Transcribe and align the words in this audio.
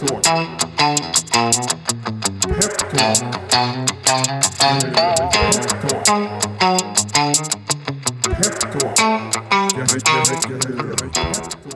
Peptalk. 0.00 0.24
Peptalk. 2.42 3.40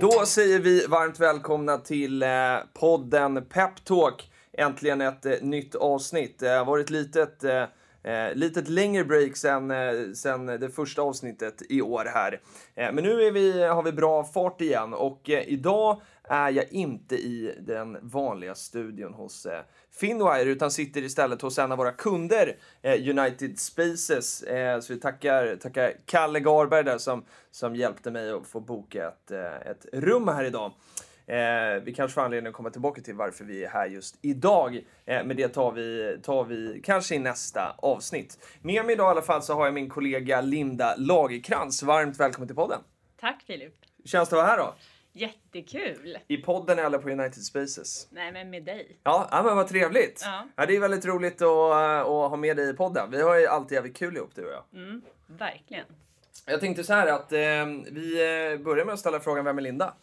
Då 0.00 0.26
säger 0.26 0.58
vi 0.58 0.86
varmt 0.86 1.20
välkomna 1.20 1.78
till 1.78 2.22
eh, 2.22 2.28
podden 2.80 3.44
Peptalk. 3.44 4.30
Äntligen 4.52 5.00
ett 5.00 5.26
eh, 5.26 5.32
nytt 5.40 5.74
avsnitt. 5.74 6.38
Det 6.38 6.48
har 6.48 6.64
varit 6.64 6.90
litet, 6.90 7.44
eh, 7.44 7.62
eh, 8.12 8.34
litet 8.34 8.68
längre 8.68 9.04
break 9.04 9.36
sen, 9.36 9.70
eh, 9.70 9.92
sen 10.14 10.46
det 10.46 10.70
första 10.70 11.02
avsnittet 11.02 11.62
i 11.68 11.82
år 11.82 12.10
här. 12.14 12.40
Eh, 12.74 12.92
men 12.92 13.04
nu 13.04 13.22
är 13.22 13.30
vi, 13.30 13.62
har 13.62 13.82
vi 13.82 13.92
bra 13.92 14.24
fart 14.24 14.60
igen 14.60 14.94
och 14.94 15.30
eh, 15.30 15.48
idag 15.48 16.00
är 16.28 16.50
jag 16.50 16.72
inte 16.72 17.16
i 17.16 17.54
den 17.60 17.98
vanliga 18.02 18.54
studion 18.54 19.14
hos 19.14 19.46
eh, 19.46 19.62
Finwire 20.00 20.50
utan 20.50 20.70
sitter 20.70 21.02
istället 21.02 21.42
hos 21.42 21.58
en 21.58 21.72
av 21.72 21.78
våra 21.78 21.92
kunder, 21.92 22.56
eh, 22.82 23.08
United 23.08 23.58
Spaces. 23.58 24.42
Eh, 24.42 24.80
så 24.80 24.92
vi 24.92 25.00
tackar, 25.00 25.56
tackar 25.56 25.92
Kalle 26.06 26.40
Garberg 26.40 26.84
där 26.84 26.98
som, 26.98 27.24
som 27.50 27.76
hjälpte 27.76 28.10
mig 28.10 28.30
att 28.30 28.46
få 28.46 28.60
boka 28.60 29.08
ett, 29.08 29.30
eh, 29.30 29.70
ett 29.70 29.86
rum 29.92 30.28
här 30.28 30.44
idag. 30.44 30.72
Eh, 31.26 31.82
vi 31.84 31.94
kanske 31.96 32.14
får 32.14 32.20
anledning 32.20 32.48
att 32.48 32.54
komma 32.54 32.70
tillbaka 32.70 33.00
till 33.00 33.14
varför 33.14 33.44
vi 33.44 33.64
är 33.64 33.68
här 33.68 33.86
just 33.86 34.18
idag. 34.22 34.74
Eh, 35.04 35.24
men 35.24 35.36
det 35.36 35.48
tar 35.48 35.72
vi, 35.72 36.18
tar 36.22 36.44
vi 36.44 36.80
kanske 36.84 37.14
i 37.14 37.18
nästa 37.18 37.74
avsnitt. 37.78 38.38
Med 38.62 38.84
mig 38.84 38.92
idag 38.92 39.08
i 39.08 39.10
alla 39.10 39.22
fall 39.22 39.42
så 39.42 39.54
har 39.54 39.64
jag 39.64 39.74
min 39.74 39.88
kollega 39.88 40.40
Linda 40.40 40.94
Lagerkrans. 40.96 41.82
Varmt 41.82 42.20
välkommen 42.20 42.48
till 42.48 42.56
podden. 42.56 42.80
Tack 43.20 43.42
Filip. 43.46 43.74
Hur 43.98 44.08
känns 44.08 44.28
det 44.28 44.36
att 44.36 44.42
vara 44.42 44.50
här 44.50 44.58
då? 44.58 44.74
Jättekul. 45.16 46.18
I 46.26 46.36
podden 46.36 46.78
eller 46.78 46.98
på 46.98 47.10
United 47.10 47.42
Spaces? 47.42 48.08
Nej 48.10 48.32
men 48.32 48.50
med 48.50 48.64
dig. 48.64 48.98
Ja, 49.02 49.28
ja 49.30 49.42
men 49.42 49.56
vad 49.56 49.68
trevligt. 49.68 50.22
Ja. 50.56 50.64
det 50.66 50.76
är 50.76 50.80
väldigt 50.80 51.04
roligt 51.04 51.42
att, 51.42 51.72
eh, 51.72 52.00
att 52.00 52.30
ha 52.30 52.36
med 52.36 52.56
dig 52.56 52.70
i 52.70 52.72
podden. 52.72 53.10
Vi 53.10 53.22
har 53.22 53.38
ju 53.38 53.46
alltid 53.46 53.76
jävligt 53.76 53.96
kul 53.96 54.16
ihop 54.16 54.34
du 54.34 54.46
och 54.46 54.52
jag. 54.52 54.80
Mm, 54.82 55.02
verkligen. 55.26 55.84
Jag 56.46 56.60
tänkte 56.60 56.84
så 56.84 56.92
här 56.92 57.06
att 57.06 57.32
eh, 57.32 57.40
vi 57.90 58.16
börjar 58.64 58.84
med 58.84 58.92
att 58.92 59.00
ställa 59.00 59.20
frågan 59.20 59.44
vem 59.44 59.58
är 59.58 59.62
Linda? 59.62 59.94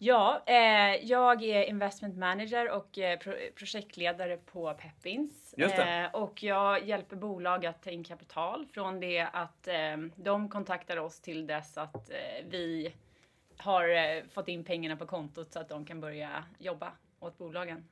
Ja, 0.00 0.42
eh, 0.46 1.04
jag 1.04 1.42
är 1.42 1.62
investment 1.62 2.16
manager 2.16 2.70
och 2.70 2.98
eh, 2.98 3.18
pro 3.18 3.32
projektledare 3.54 4.36
på 4.36 4.74
Peppins. 4.74 5.54
Eh, 5.54 6.14
och 6.14 6.42
jag 6.42 6.88
hjälper 6.88 7.16
bolag 7.16 7.66
att 7.66 7.82
ta 7.82 7.90
in 7.90 8.04
kapital 8.04 8.66
från 8.74 9.00
det 9.00 9.20
att 9.32 9.68
eh, 9.68 9.96
de 10.16 10.48
kontaktar 10.48 10.96
oss 10.96 11.20
till 11.20 11.46
dess 11.46 11.78
att 11.78 12.10
eh, 12.10 12.46
vi 12.48 12.92
har 13.58 13.88
eh, 13.88 14.24
fått 14.34 14.48
in 14.48 14.64
pengarna 14.64 14.96
på 14.96 15.06
kontot 15.06 15.52
så 15.52 15.58
att 15.58 15.68
de 15.68 15.84
kan 15.84 16.00
börja 16.00 16.44
jobba 16.58 16.92
åt 17.20 17.38
bolagen. 17.38 17.84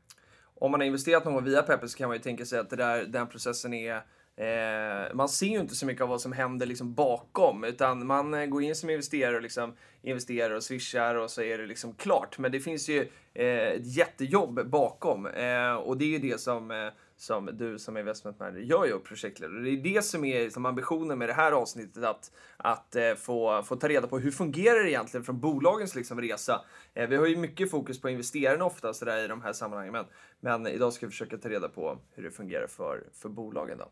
Om 0.59 0.70
man 0.70 0.81
har 0.81 0.86
investerat 0.86 1.25
någon 1.25 1.34
gång 1.34 1.45
via 1.45 1.62
Pepper 1.62 1.86
så 1.86 1.98
kan 1.98 2.09
man 2.09 2.17
ju 2.17 2.22
tänka 2.22 2.45
sig 2.45 2.59
att 2.59 2.70
det 2.70 2.77
där, 2.77 3.05
den 3.05 3.27
processen 3.27 3.75
är 3.75 4.03
Eh, 4.39 5.14
man 5.14 5.28
ser 5.28 5.47
ju 5.47 5.61
inte 5.61 5.75
så 5.75 5.87
mycket 5.87 6.03
av 6.03 6.09
vad 6.09 6.20
som 6.20 6.33
händer 6.33 6.67
liksom 6.67 6.94
bakom 6.94 7.64
utan 7.64 8.06
man 8.06 8.34
eh, 8.34 8.47
går 8.47 8.62
in 8.62 8.75
som 8.75 8.91
investerare 8.91 9.37
och 9.37 9.42
liksom 9.42 9.75
investerar 10.03 10.55
och 10.55 10.62
swishar 10.62 11.14
och 11.14 11.31
så 11.31 11.42
är 11.42 11.59
det 11.59 11.67
liksom 11.67 11.94
klart. 11.94 12.39
Men 12.39 12.53
det 12.53 12.61
finns 12.61 12.89
ju 12.89 13.09
eh, 13.34 13.47
ett 13.47 13.97
jättejobb 13.97 14.67
bakom 14.67 15.27
eh, 15.27 15.75
och 15.75 15.97
det 15.97 16.05
är 16.05 16.09
ju 16.09 16.19
det 16.19 16.41
som, 16.41 16.70
eh, 16.70 16.89
som 17.17 17.50
du 17.53 17.78
som 17.78 17.97
investment 17.97 18.41
manager 18.41 18.61
gör 18.61 18.84
ju 18.84 18.98
projektledare. 18.98 19.61
Det 19.61 19.70
är 19.70 19.95
det 19.95 20.03
som 20.03 20.25
är 20.25 20.45
liksom 20.45 20.67
ambitionen 20.67 21.19
med 21.19 21.28
det 21.28 21.33
här 21.33 21.53
avsnittet 21.53 22.05
att, 22.05 22.31
att 22.56 22.97
eh, 22.97 23.14
få, 23.14 23.62
få 23.62 23.77
ta 23.77 23.89
reda 23.89 24.06
på 24.06 24.19
hur 24.19 24.31
fungerar 24.31 24.84
det 24.84 24.91
egentligen 24.91 25.25
från 25.25 25.41
bolagens 25.41 25.94
liksom 25.94 26.20
resa. 26.20 26.64
Eh, 26.94 27.09
vi 27.09 27.17
har 27.17 27.27
ju 27.27 27.37
mycket 27.37 27.70
fokus 27.70 28.00
på 28.00 28.11
investerarna 28.11 28.64
ofta 28.64 28.94
så 28.94 29.05
där, 29.05 29.25
i 29.25 29.28
de 29.28 29.42
här 29.42 29.53
sammanhangen 29.53 29.92
men, 29.92 30.05
men 30.41 30.67
idag 30.67 30.92
ska 30.92 31.06
vi 31.06 31.11
försöka 31.11 31.37
ta 31.37 31.48
reda 31.48 31.69
på 31.69 31.98
hur 32.14 32.22
det 32.22 32.31
fungerar 32.31 32.67
för, 32.67 33.05
för 33.12 33.28
bolagen. 33.28 33.78
Då. 33.78 33.91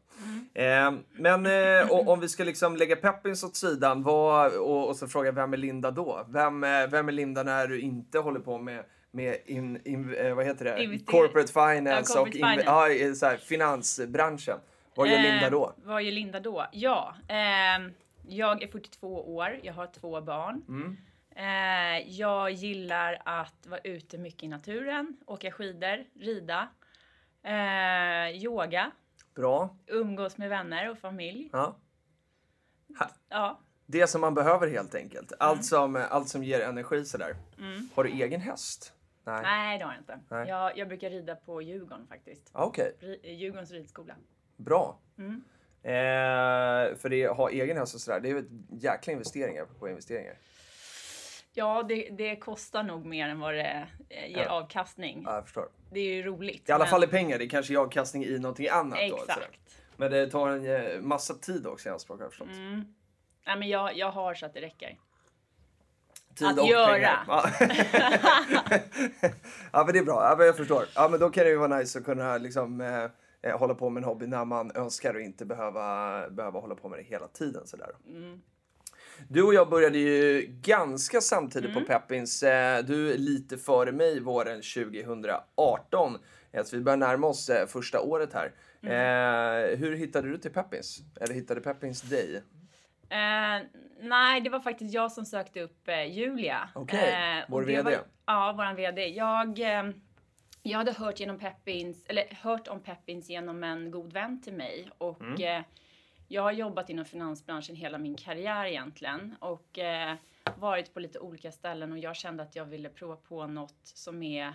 Eh, 0.61 0.93
men 1.13 1.47
eh, 1.47 1.91
och, 1.91 2.09
om 2.09 2.21
vi 2.21 2.29
ska 2.29 2.45
liksom 2.45 2.77
lägga 2.77 2.97
peppins 2.97 3.45
åt 3.45 3.57
sidan 3.57 4.03
vad, 4.03 4.53
och, 4.53 4.89
och 4.89 4.97
så 4.97 5.09
fråga 5.09 5.33
vem 5.33 5.53
är 5.53 5.57
Linda 5.57 5.91
då? 5.91 6.27
Vem, 6.29 6.65
eh, 6.65 6.87
vem 6.91 7.09
är 7.09 7.13
Linda 7.13 7.43
när 7.43 7.67
du 7.67 7.81
inte 7.81 8.19
håller 8.19 8.41
på 8.41 8.59
med 8.59 8.85
med 9.15 9.37
in, 9.47 9.81
in, 9.85 10.15
eh, 10.15 10.35
vad 10.35 10.47
heter 10.47 10.65
det? 10.65 10.99
Corporate 11.07 11.53
finance 11.53 12.13
Ja, 12.15 12.21
och 12.21 12.27
corporate 12.27 12.39
inve- 12.39 12.63
finance. 12.63 13.05
ja, 13.05 13.15
så 13.15 13.27
här, 13.27 13.37
finansbranschen. 13.37 14.59
Vad 14.97 15.09
gör 15.09 15.19
Linda 15.19 15.51
då? 15.51 15.67
Eh, 15.67 15.73
vad 15.89 16.03
gör 16.03 16.13
Linda 16.13 16.41
då? 16.41 16.67
Ja, 16.73 17.15
ehm, 17.29 17.93
jag 18.29 18.63
är 18.63 18.69
42 18.69 19.35
år, 19.37 19.61
jag 19.63 19.75
har 19.75 19.87
två 19.87 20.21
barn. 20.21 20.63
Mm. 20.69 20.97
Eh, 21.37 22.09
jag 22.11 22.51
gillar 22.51 23.23
att 23.25 23.67
vara 23.67 23.81
ute 23.85 24.19
mycket 24.19 24.43
i 24.43 24.49
naturen, 24.49 25.17
åka 25.27 25.51
skidor, 25.51 26.05
rida, 26.21 26.69
eh, 27.43 28.37
yoga, 28.45 28.91
Bra. 29.35 29.77
umgås 29.87 30.37
med 30.39 30.49
vänner 30.51 30.91
och 30.91 30.99
familj. 30.99 31.49
Ja. 31.53 31.77
Ja, 33.29 33.61
Det 33.87 34.07
som 34.07 34.21
man 34.21 34.35
behöver 34.35 34.69
helt 34.69 34.95
enkelt. 34.95 35.33
Mm. 35.33 35.37
Allt, 35.41 35.65
som, 35.65 36.05
allt 36.11 36.29
som 36.29 36.45
ger 36.45 36.61
energi 36.61 37.05
sådär. 37.05 37.37
Har 37.95 38.05
du 38.05 38.11
egen 38.11 38.41
häst? 38.41 38.93
Nej. 39.25 39.43
nej 39.43 39.79
det 39.79 39.85
har 39.85 39.93
jag 39.93 40.01
inte. 40.01 40.19
Nej. 40.29 40.49
Jag, 40.49 40.79
jag 40.79 40.89
brukar 40.89 41.11
rida 41.11 41.35
på 41.37 41.63
Djurgården 41.63 42.07
faktiskt. 42.07 42.51
Okej, 42.53 42.97
Ri- 43.01 43.27
Djurgårdens 43.33 43.71
ridskola. 43.71 44.15
bra. 44.57 44.99
Mm. 45.19 45.45
Eh, 45.83 46.97
för 46.97 47.09
det, 47.09 47.27
ha 47.29 47.51
egen 47.51 47.77
häst 47.77 47.95
och 47.95 48.01
sådär, 48.01 48.21
det 48.21 48.29
är 48.29 48.33
ju 48.35 48.45
jäkla 48.71 49.13
investeringar 49.13 49.65
på 49.79 49.89
investeringar. 49.89 50.35
Ja, 51.57 51.83
det, 51.83 52.09
det 52.11 52.37
kostar 52.37 52.83
nog 52.83 53.05
mer 53.07 53.29
än 53.29 53.41
vad 53.41 53.55
det 53.55 53.87
eh, 54.09 54.31
ger 54.31 54.39
Ja. 54.45 54.49
avkastning. 54.51 55.23
Ja, 55.27 55.35
jag 55.35 55.45
förstår. 55.45 55.69
Det 55.93 56.01
är 56.01 56.15
ju 56.15 56.23
roligt. 56.23 56.69
I 56.69 56.73
alla 56.73 56.85
men- 56.85 56.91
fall 56.91 57.05
i 57.05 57.07
pengar, 57.07 57.39
det 57.39 57.47
kanske 57.47 57.75
är 57.75 57.79
avkastning 57.79 58.25
i 58.25 58.39
någonting 58.39 58.69
annat 58.69 58.99
då. 59.11 59.17
sådär. 59.19 59.35
Exakt. 59.37 59.61
Men 59.97 60.11
det 60.11 60.27
tar 60.27 60.49
en 60.49 60.67
eh, 60.67 61.01
massa 61.01 61.35
tid 61.35 61.67
också 61.67 61.89
i 61.89 61.93
anspråk 61.93 62.19
har 62.19 62.25
jag 62.25 62.31
förstått. 62.33 62.49
Mm. 62.49 62.95
Nej, 63.47 63.59
men 63.59 63.69
jag, 63.69 63.97
jag 63.97 64.11
har 64.11 64.35
så 64.35 64.47
att 64.47 64.55
det 64.55 64.61
räcker. 64.61 64.99
Tid 66.35 66.47
Att 66.49 66.59
och 66.59 66.67
göra. 66.67 66.93
pengar. 66.93 67.25
Ja. 67.29 67.51
ja 69.73 69.85
men 69.85 69.93
det 69.93 69.99
är 69.99 70.05
bra, 70.05 70.29
ja, 70.31 70.35
men 70.39 70.47
jag 70.47 70.57
förstår. 70.57 70.85
Ja 70.95 71.09
men 71.11 71.21
då 71.21 71.31
kan 71.31 71.45
det 71.45 71.51
ju 71.51 71.57
vara 71.57 71.79
nice 71.79 71.99
att 71.99 72.05
kunna 72.05 72.39
liksom 72.39 72.81
eh, 72.81 73.05
eh, 73.51 73.59
hålla 73.59 73.75
på 73.75 73.91
med 73.91 74.01
en 74.01 74.05
hobby 74.09 74.27
när 74.27 74.45
man 74.45 74.71
önskar 74.75 75.15
och 75.15 75.21
inte 75.21 75.45
behöva, 75.45 76.31
behöva 76.31 76.61
hålla 76.61 76.75
på 76.75 76.89
med 76.89 76.99
det 76.99 77.03
hela 77.03 77.29
tiden 77.29 77.67
sådär. 77.67 77.91
Mm. 78.09 78.41
Du 79.29 79.43
och 79.43 79.55
jag 79.55 79.69
började 79.71 79.99
ju 79.99 80.47
ganska 80.63 81.21
samtidigt 81.21 81.71
Mm. 81.71 81.83
på 81.85 81.89
Peppins. 81.89 82.43
Eh, 82.43 82.85
Du 82.85 83.13
är 83.13 83.19
lite 83.19 83.59
före 83.59 83.93
mig 83.93 84.21
våren 84.21 84.63
2018. 84.63 86.19
Eh, 86.53 86.65
Så 86.65 86.77
vi 86.77 86.83
börjar 86.83 86.97
närma 86.97 87.27
oss 87.27 87.49
eh, 87.51 87.67
första 87.67 88.01
året 88.01 88.33
här. 88.33 88.53
Mm. 88.83 89.79
Hur 89.79 89.97
hittade 89.97 90.29
du 90.29 90.39
till 90.39 90.51
Peppins? 90.53 90.99
Eller 91.21 91.35
hittade 91.35 91.61
Peppins 91.61 92.03
dig? 92.03 92.43
Eh, 93.09 93.67
nej, 94.01 94.41
det 94.41 94.51
var 94.51 94.61
faktiskt 94.61 94.95
jag 94.95 95.13
som 95.13 95.25
sökte 95.25 95.61
upp 95.61 95.89
eh, 95.89 96.05
Julia. 96.05 96.69
Okej, 96.75 97.39
Eh, 97.39 97.45
vår 97.49 97.63
VD. 97.63 97.83
Var, 97.83 98.05
ja, 98.27 98.53
våran 98.57 98.77
VD. 98.77 99.07
Jag, 99.09 99.59
eh, 99.59 99.91
jag 100.63 100.79
hade 100.79 100.93
hört, 100.93 101.21
genom 101.21 101.39
Peppins, 101.39 102.05
eller 102.09 102.25
hört 102.43 102.69
om 102.69 102.81
Peppins 102.81 103.31
genom 103.31 103.65
en 103.65 103.91
god 103.91 104.13
vän 104.13 104.43
till 104.43 104.53
mig. 104.55 104.89
Och 104.99 105.21
Mm. 105.21 105.43
eh, 105.61 105.65
jag 106.29 106.43
har 106.43 106.53
jobbat 106.53 106.91
inom 106.91 107.05
finansbranschen 107.05 107.77
hela 107.77 107.99
min 107.99 108.15
karriär 108.17 108.65
egentligen. 108.65 109.37
Och 109.41 109.79
eh, 109.79 110.15
varit 110.57 110.95
på 110.95 111.01
lite 111.01 111.19
olika 111.19 111.53
ställen 111.53 111.93
och 111.93 111.99
jag 111.99 112.17
kände 112.17 112.43
att 112.43 112.57
jag 112.57 112.65
ville 112.65 112.89
prova 112.89 113.17
på 113.17 113.47
något 113.47 113.81
som 113.83 114.23
är 114.23 114.55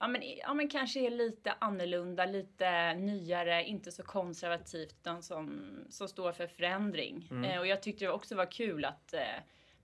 Ja 0.00 0.08
men, 0.08 0.22
ja 0.38 0.54
men 0.54 0.68
kanske 0.68 1.00
är 1.00 1.10
lite 1.10 1.54
annorlunda, 1.58 2.26
lite 2.26 2.94
nyare, 2.94 3.64
inte 3.64 3.92
så 3.92 4.02
konservativt 4.02 4.96
utan 5.00 5.22
som, 5.22 5.60
som 5.88 6.08
står 6.08 6.32
för 6.32 6.46
förändring. 6.46 7.28
Mm. 7.30 7.44
Eh, 7.44 7.58
och 7.58 7.66
jag 7.66 7.82
tyckte 7.82 8.04
det 8.04 8.10
också 8.10 8.36
var 8.36 8.50
kul 8.52 8.84
att 8.84 9.14
eh, 9.14 9.20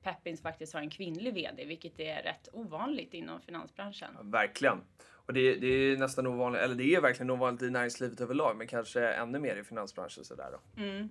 Peppins 0.02 0.42
faktiskt 0.42 0.74
har 0.74 0.80
en 0.80 0.90
kvinnlig 0.90 1.34
VD, 1.34 1.64
vilket 1.64 2.00
är 2.00 2.22
rätt 2.22 2.48
ovanligt 2.52 3.14
inom 3.14 3.40
finansbranschen. 3.40 4.08
Ja, 4.16 4.20
verkligen. 4.22 4.80
Och 5.08 5.32
det, 5.32 5.54
det 5.54 5.66
är 5.66 5.96
nästan 5.96 6.26
ovanligt, 6.26 6.60
eller 6.60 6.74
det 6.74 6.94
är 6.94 7.00
verkligen 7.00 7.30
ovanligt 7.30 7.62
i 7.62 7.70
näringslivet 7.70 8.20
överlag, 8.20 8.56
men 8.56 8.66
kanske 8.66 9.08
ännu 9.08 9.38
mer 9.38 9.56
i 9.56 9.64
finansbranschen 9.64 10.24
sådär 10.24 10.48
då. 10.52 10.82
Mm. 10.82 11.08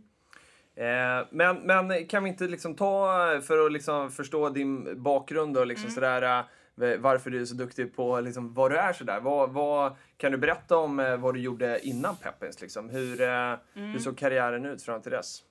Eh, 0.76 1.28
men, 1.30 1.58
men 1.58 2.08
kan 2.08 2.24
vi 2.24 2.30
inte 2.30 2.48
liksom 2.48 2.76
ta, 2.76 3.18
för 3.44 3.66
att 3.66 3.72
liksom 3.72 4.12
förstå 4.12 4.50
din 4.50 5.04
bakgrund 5.04 5.58
och 5.58 5.68
liksom 5.68 5.90
sådär, 5.90 6.40
eh, 6.40 6.46
varför 6.76 7.30
du 7.30 7.42
är 7.42 7.46
så 7.46 7.56
duktig 7.56 7.96
på 7.96 8.20
liksom 8.20 8.54
vad 8.54 8.72
du 8.72 8.78
är 8.78 8.94
sådär. 8.94 9.20
Vad, 9.20 9.50
vad, 9.50 9.96
kan 10.18 10.32
du 10.32 10.38
berätta 10.38 10.78
om 10.78 11.00
eh, 11.00 11.18
vad 11.18 11.34
du 11.34 11.40
gjorde 11.40 11.88
innan 11.88 12.16
Peppins? 12.16 12.62
Liksom? 12.62 12.90
Hur, 12.90 13.22
eh, 13.22 13.56
hur 13.74 14.00
såg 14.00 14.18
karriären 14.18 14.66
ut 14.66 14.84
fram 14.84 15.02
till 15.02 15.12
dess? 15.12 15.44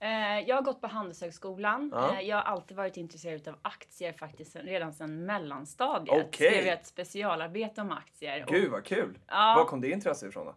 Eh, 0.00 0.48
jag 0.48 0.56
har 0.56 0.62
gått 0.62 0.80
på 0.80 0.86
Handelshögskolan. 0.86 1.90
Ja. 1.94 2.20
Jag 2.20 2.36
har 2.36 2.42
alltid 2.42 2.76
varit 2.76 2.96
intresserad 2.96 3.48
av 3.48 3.54
aktier 3.62 4.12
faktiskt 4.12 4.56
redan 4.56 4.92
sedan 4.92 5.26
mellanstadiet. 5.26 6.26
Okej. 6.26 6.50
Skrev 6.50 6.66
jag 6.66 6.74
ett 6.74 6.86
specialarbete 6.86 7.80
om 7.80 7.92
aktier. 7.92 8.44
Gud 8.48 8.70
vad 8.70 8.84
kul! 8.84 9.18
Ja. 9.26 9.54
Var 9.58 9.64
kom 9.64 9.80
det 9.80 9.90
intresset 9.90 10.28
ifrån 10.28 10.46
då? 10.46 10.54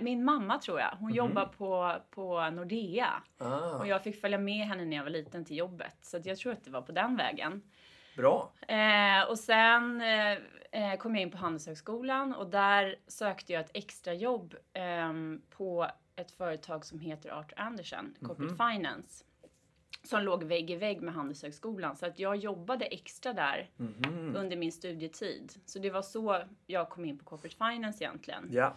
min 0.00 0.24
mamma 0.24 0.58
tror 0.58 0.80
jag, 0.80 0.96
hon 1.00 1.12
jobbar 1.12 1.46
på, 1.46 1.96
på 2.10 2.50
Nordea. 2.50 3.22
Ah. 3.38 3.78
Och 3.78 3.86
jag 3.86 4.02
fick 4.02 4.20
följa 4.20 4.38
med 4.38 4.66
henne 4.66 4.84
när 4.84 4.96
jag 4.96 5.04
var 5.04 5.10
liten 5.10 5.44
till 5.44 5.56
jobbet. 5.56 5.96
Så 6.00 6.20
jag 6.24 6.38
tror 6.38 6.52
att 6.52 6.64
det 6.64 6.70
var 6.70 6.82
på 6.82 6.92
den 6.92 7.16
vägen. 7.16 7.62
Bra. 8.16 8.52
Eh, 8.68 9.28
och 9.28 9.38
sen 9.38 10.00
eh, 10.00 10.32
eh, 10.72 10.98
kom 10.98 11.14
jag 11.14 11.22
in 11.22 11.30
på 11.30 11.36
Handelshögskolan 11.36 12.34
och 12.34 12.46
där 12.46 12.96
sökte 13.06 13.52
jag 13.52 13.60
ett 13.60 13.70
extrajobb 13.74 14.54
ehm, 14.72 15.42
på 15.50 15.86
ett 16.16 16.30
företag 16.30 16.84
som 16.84 17.00
heter 17.00 17.30
Arthur 17.30 17.60
Andersen, 17.60 18.14
Corporate 18.22 18.54
Finance. 18.54 19.24
Som 20.04 20.22
låg 20.22 20.44
vägg 20.44 20.70
i 20.70 20.76
vägg 20.76 21.02
med 21.02 21.14
Handelshögskolan. 21.14 21.96
Så 21.96 22.06
att 22.06 22.18
jag 22.18 22.36
jobbade 22.36 22.84
extra 22.84 23.32
där 23.32 23.70
under 24.34 24.56
min 24.56 24.72
studietid. 24.72 25.52
Så 25.66 25.78
det 25.78 25.90
var 25.90 26.02
så 26.02 26.42
jag 26.66 26.88
kom 26.88 27.04
in 27.04 27.18
på 27.18 27.24
Corporate 27.24 27.56
Finance 27.56 28.04
egentligen. 28.04 28.48
Ja. 28.50 28.76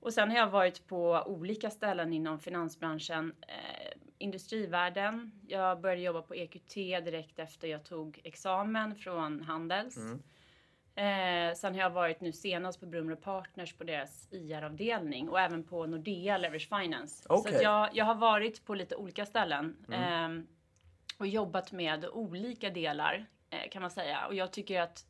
Och 0.00 0.14
sen 0.14 0.30
har 0.30 0.36
jag 0.36 0.50
varit 0.50 0.86
på 0.86 1.22
olika 1.26 1.70
ställen 1.70 2.12
inom 2.12 2.38
finansbranschen. 2.38 3.32
Eh, 3.40 3.98
industrivärlden. 4.24 5.32
Jag 5.48 5.80
började 5.80 6.02
jobba 6.02 6.22
på 6.22 6.34
EQT 6.34 6.74
direkt 6.74 7.38
efter 7.38 7.68
jag 7.68 7.84
tog 7.84 8.20
examen 8.24 8.94
från 8.94 9.40
Handels. 9.40 9.96
Eh, 10.96 11.54
sen 11.54 11.74
har 11.74 11.80
jag 11.80 11.90
varit 11.90 12.20
nu 12.20 12.32
senast 12.32 12.80
på 12.80 12.86
Brummer 12.86 13.14
Partners 13.16 13.72
på 13.72 13.84
deras 13.84 14.28
IR-avdelning 14.30 15.28
och 15.28 15.40
även 15.40 15.64
på 15.64 15.86
Nordea 15.86 16.38
Leverage 16.38 16.68
Finance. 16.68 17.22
Så 17.22 17.34
Okej. 17.34 17.56
att 17.56 17.62
jag, 17.62 17.88
jag 17.92 18.04
har 18.04 18.14
varit 18.14 18.64
på 18.64 18.74
lite 18.74 18.96
olika 18.96 19.26
ställen 19.26 19.86
eh, 19.92 20.28
och 21.18 21.26
jobbat 21.26 21.72
med 21.72 22.06
olika 22.12 22.70
delar 22.70 23.26
eh, 23.50 23.70
kan 23.70 23.82
man 23.82 23.90
säga. 23.90 24.26
Och 24.26 24.34
jag 24.34 24.52
tycker 24.52 24.80
att 24.80 25.06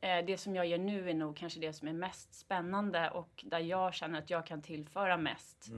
eh, 0.00 0.24
det 0.26 0.38
som 0.38 0.56
jag 0.56 0.66
gör 0.66 0.78
nu 0.78 1.10
är 1.10 1.14
nog 1.14 1.36
kanske 1.36 1.60
det 1.60 1.72
som 1.72 1.88
är 1.88 1.92
mest 1.92 2.34
spännande 2.34 3.10
och 3.10 3.44
där 3.46 3.58
jag 3.58 3.94
känner 3.94 4.18
att 4.18 4.30
jag 4.30 4.46
kan 4.46 4.62
tillföra 4.62 5.16
mest. 5.16 5.68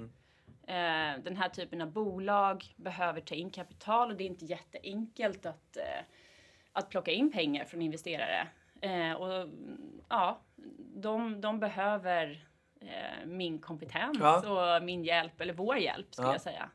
Eh, 0.70 1.22
den 1.22 1.37
här 1.37 1.49
typen 1.49 1.81
av 1.81 1.90
bolag 1.93 2.64
behöver 2.76 3.20
ta 3.20 3.34
in 3.34 3.50
kapital 3.50 4.11
och 4.11 4.17
det 4.17 4.25
är 4.25 4.26
inte 4.26 4.44
jätteenkelt 4.44 5.46
att, 5.46 5.76
eh, 5.76 6.05
att 6.72 6.88
plocka 6.90 7.11
in 7.11 7.32
pengar 7.32 7.64
från 7.64 7.82
investerare. 7.82 8.49
Eh, 8.81 9.12
och 9.12 9.49
ja, 10.08 10.40
de, 10.94 11.40
de 11.40 11.61
behöver 11.61 12.44
eh, 12.81 13.26
min 13.26 13.58
kompetens 13.58 14.19
Ja. 14.20 14.76
och 14.76 14.82
min 14.84 15.05
hjälp, 15.05 15.40
eller 15.40 15.52
vår 15.55 15.76
hjälp 15.76 16.14
skulle 16.14 16.28
Ja. 16.28 16.34
jag 16.34 16.40
säga. 16.40 16.70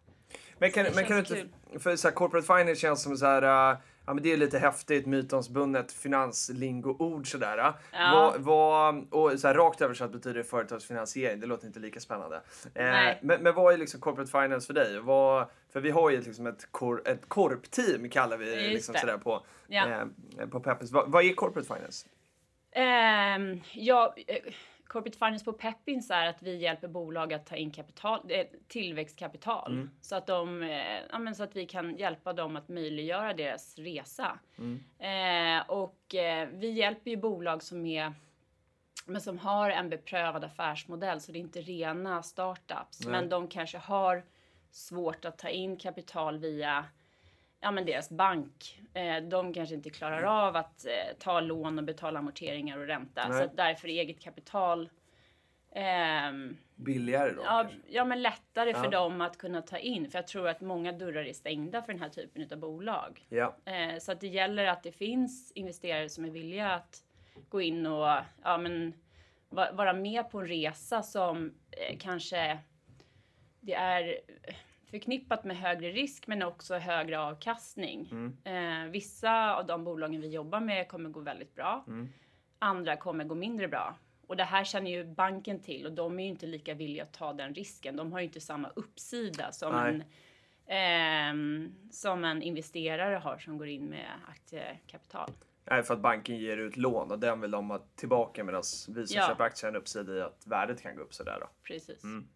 Men 0.58 0.72
kan, 0.72 0.86
men 0.96 1.06
kan 1.06 1.14
du 1.16 1.20
inte... 1.20 1.48
För 1.80 1.96
så 1.96 2.08
här, 2.08 2.16
corporate 2.16 2.48
finance 2.48 2.76
känns 2.76 3.04
som 3.04 3.18
så 3.18 3.26
här... 3.26 3.78
ja, 4.08 4.14
men 4.14 4.24
det 4.24 4.34
är 4.34 4.38
lite 4.38 4.60
häftigt, 4.60 5.06
mytomspunnet 5.06 5.92
finanslingo-ord 5.92 7.32
sådär. 7.32 7.58
Ja. 7.58 7.74
Vad, 8.14 8.42
vad, 8.42 9.14
och 9.14 9.40
så 9.40 9.48
här, 9.48 9.56
rakt 9.56 9.82
översatt 9.82 10.12
betyder 10.12 10.38
det 10.38 10.44
företagsfinansiering. 10.44 11.40
Det 11.40 11.48
låter 11.48 11.68
inte 11.68 11.80
lika 11.80 12.00
spännande. 12.00 12.42
Eh, 12.74 12.86
men, 13.22 13.44
men 13.44 13.56
vad 13.56 13.74
är 13.74 13.78
liksom 13.78 14.00
corporate 14.00 14.32
finance 14.32 14.68
för 14.68 14.74
dig? 14.74 15.00
Vad, 15.00 15.46
för 15.74 15.80
vi 15.82 15.92
har 15.92 16.10
ju 16.10 16.22
liksom 16.22 16.48
ett, 16.48 16.68
kor, 16.72 17.02
ett 17.08 17.30
korpteam 17.30 18.10
kallar 18.10 18.38
vi 18.38 18.56
Just 18.56 18.74
liksom 18.74 18.94
det. 18.94 19.00
sådär 19.00 19.18
på, 19.18 19.46
Ja. 19.68 19.88
eh, 20.40 20.48
på 20.48 20.60
Peppers. 20.60 20.92
Vad, 20.92 21.12
vad 21.12 21.24
är 21.26 21.34
corporate 21.34 21.68
finance? 21.76 22.08
Ehm, 22.72 23.62
ja, 23.74 24.16
eh, 24.28 24.36
Corporate 24.88 25.18
Finance 25.18 25.46
på 25.46 25.54
Peppins 25.54 26.12
är 26.12 26.28
att 26.28 26.44
vi 26.44 26.56
hjälper 26.56 26.88
bolag 26.88 27.34
att 27.34 27.46
ta 27.46 27.56
in 27.56 27.72
kapital, 27.72 28.22
eh, 28.30 28.46
tillväxtkapital. 28.68 29.74
Mm. 29.74 29.90
Så, 30.02 30.16
att 30.16 30.28
de, 30.28 30.64
eh, 30.64 31.02
ja, 31.12 31.20
men 31.20 31.36
så 31.36 31.44
att 31.44 31.56
vi 31.56 31.66
kan 31.66 31.98
hjälpa 31.98 32.34
dem 32.34 32.56
att 32.56 32.70
möjliggöra 32.70 33.34
deras 33.34 33.78
resa. 33.78 34.40
Mm. 34.58 34.84
Eh, 35.00 35.70
och 35.70 36.16
eh, 36.16 36.50
vi 36.52 36.70
hjälper 36.72 37.12
ju 37.12 37.18
bolag 37.18 37.64
som 37.64 37.86
är 37.86 38.14
men 39.06 39.22
som 39.22 39.38
har 39.40 39.70
en 39.70 39.90
beprövad 39.90 40.44
affärsmodell 40.44 41.22
så 41.22 41.32
det 41.32 41.40
är 41.40 41.42
inte 41.42 41.62
rena 41.62 42.24
startups. 42.24 43.00
Nej. 43.00 43.12
Men 43.12 43.30
de 43.30 43.48
kanske 43.48 43.78
har 43.78 44.24
svårt 44.72 45.26
att 45.26 45.38
ta 45.38 45.50
in 45.50 45.78
kapital 45.78 46.38
via 46.38 46.86
ja, 47.66 47.72
men 47.72 47.86
deras 47.86 48.10
bank. 48.10 48.82
Eh, 48.94 49.18
de 49.24 49.54
kanske 49.54 49.76
inte 49.76 49.90
klarar 49.90 50.24
av 50.48 50.56
att 50.56 50.86
eh, 50.86 50.92
ta 51.20 51.40
lån 51.40 51.78
och 51.80 51.84
betala 51.86 52.20
amorteringar 52.20 52.78
och 52.78 52.88
ränta. 52.88 53.28
Nej. 53.28 53.38
Så 53.38 53.44
att 53.44 53.58
därför 53.58 53.88
är 53.88 53.92
eget 53.92 54.22
kapital 54.22 54.90
ehm, 55.72 56.58
Billigare 56.76 57.32
då? 57.32 57.42
ja, 57.46 57.62
kanske? 57.70 57.78
ja, 57.90 58.06
men 58.06 58.22
lättare 58.22 58.70
Ja. 58.72 58.84
för 58.84 58.92
dem 58.92 59.22
att 59.22 59.38
kunna 59.38 59.62
ta 59.62 59.78
in. 59.78 60.10
För 60.12 60.18
jag 60.20 60.28
tror 60.28 60.48
att 60.48 60.62
många 60.62 60.92
dörrar 60.92 61.24
är 61.26 61.34
stängda 61.34 61.82
för 61.82 61.94
den 61.94 62.02
här 62.02 62.10
typen 62.10 62.48
av 62.52 62.58
bolag. 62.58 63.26
ja. 63.30 63.56
Eh, 63.66 63.98
så 64.00 64.12
att 64.12 64.22
det 64.22 64.28
gäller 64.28 64.66
att 64.68 64.84
det 64.84 64.92
finns 64.92 65.52
investerare 65.52 66.10
som 66.10 66.26
är 66.26 66.30
villiga 66.30 66.72
att 66.72 67.04
gå 67.50 67.62
in 67.62 67.86
och 67.86 68.08
ja, 68.44 68.58
men, 68.58 68.94
va- 69.50 69.72
vara 69.74 69.94
med 69.94 70.30
på 70.30 70.40
en 70.40 70.48
resa 70.48 71.04
som 71.04 71.54
eh, 71.72 71.98
kanske 72.00 72.58
det 73.62 73.74
är 73.74 74.20
förknippat 74.96 75.44
med 75.44 75.58
högre 75.58 75.92
risk 75.92 76.28
men 76.28 76.44
också 76.44 76.76
högre 76.76 77.20
avkastning. 77.20 78.10
Eh, 78.44 78.90
vissa 78.90 79.56
av 79.56 79.66
de 79.66 79.84
bolagen 79.84 80.22
vi 80.22 80.28
jobbar 80.30 80.60
med 80.60 80.88
kommer 80.88 81.10
gå 81.10 81.20
väldigt 81.20 81.56
bra. 81.56 81.86
Andra 82.60 82.96
kommer 82.98 83.24
gå 83.24 83.36
mindre 83.36 83.68
bra. 83.68 83.96
Och 84.28 84.38
det 84.38 84.44
här 84.44 84.64
känner 84.64 84.92
ju 84.92 85.04
banken 85.04 85.60
till 85.60 85.86
och 85.86 85.92
de 85.92 86.20
är 86.20 86.24
ju 86.24 86.30
inte 86.30 86.46
lika 86.46 86.74
villiga 86.74 87.04
att 87.04 87.14
ta 87.14 87.34
den 87.34 87.54
risken. 87.54 87.96
De 87.96 88.12
har 88.12 88.20
ju 88.20 88.26
inte 88.26 88.42
samma 88.42 88.70
uppsida 88.76 89.52
som 89.52 89.72
Nej. 89.74 89.94
en 89.94 90.04
ehm, 90.68 91.72
som 91.92 92.24
en 92.24 92.42
investerare 92.42 93.16
har 93.16 93.38
som 93.38 93.58
går 93.58 93.68
in 93.68 93.86
med 93.86 94.08
aktiekapital. 94.30 95.32
Nej, 95.70 95.84
för 95.84 95.94
att 95.94 96.00
banken 96.00 96.38
ger 96.38 96.58
ut 96.58 96.78
lån 96.78 97.12
och 97.12 97.20
den 97.20 97.42
vill 97.42 97.52
de 97.52 97.70
ha 97.70 97.80
tillbaka 97.96 98.44
medan 98.44 98.64
vi 98.88 99.08
som 99.08 99.18
Ja. 99.18 99.28
köper 99.28 99.44
aktier 99.44 99.72
har 99.72 99.76
en 99.76 99.82
uppsida 99.82 100.14
i 100.14 100.22
att 100.22 100.48
värdet 100.48 100.82
kan 100.82 100.96
gå 100.96 101.02
upp 101.02 101.14
sådär 101.14 101.38
då. 101.40 101.48
Precis. 101.64 102.04
Mm. 102.04 102.28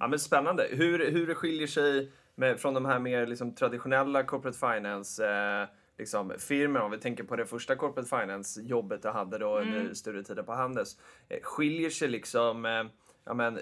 Ja, 0.00 0.08
men 0.08 0.18
spännande. 0.18 0.68
Hur, 0.70 1.10
hur 1.10 1.26
det 1.26 1.34
skiljer 1.34 1.66
sig 1.66 2.12
med, 2.34 2.60
från 2.60 2.74
de 2.74 2.84
här 2.84 2.98
mer 2.98 3.26
liksom, 3.26 3.54
traditionella 3.54 4.22
corporate 4.22 4.58
finance 4.58 5.28
eh, 5.28 5.68
liksom, 5.98 6.32
firmorna, 6.38 6.84
om 6.84 6.90
vi 6.90 6.98
tänker 6.98 7.24
på 7.24 7.36
det 7.36 7.46
första 7.46 7.76
corporate 7.76 8.08
finance 8.20 8.60
jobbet 8.60 9.02
du 9.02 9.08
hade 9.08 9.38
då 9.38 9.58
under 9.58 9.94
studietiden 9.94 10.44
på 10.44 10.52
Handels. 10.52 10.98
Eh, 11.28 11.38
skiljer 11.42 11.90
sig 11.90 12.08
liksom, 12.08 12.64
eh, 12.64 12.84
ja, 13.24 13.34
men, 13.34 13.58